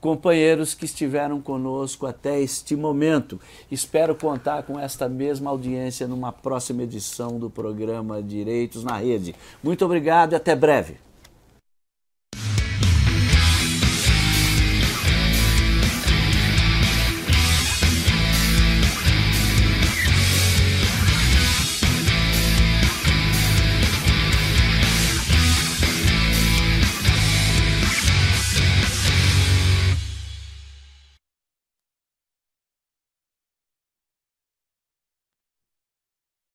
companheiros 0.00 0.74
que 0.74 0.84
estiveram 0.84 1.40
conosco 1.40 2.06
até 2.06 2.40
este 2.40 2.76
momento. 2.76 3.40
Espero 3.70 4.14
contar 4.14 4.64
com 4.64 4.78
esta 4.78 5.08
mesma 5.08 5.50
audiência 5.50 6.06
numa 6.06 6.32
próxima 6.32 6.82
edição 6.82 7.38
do 7.38 7.48
programa 7.48 8.22
Direitos 8.22 8.84
na 8.84 8.98
Rede. 8.98 9.34
Muito 9.62 9.84
obrigado 9.84 10.32
e 10.32 10.36
até 10.36 10.54
breve. 10.54 11.11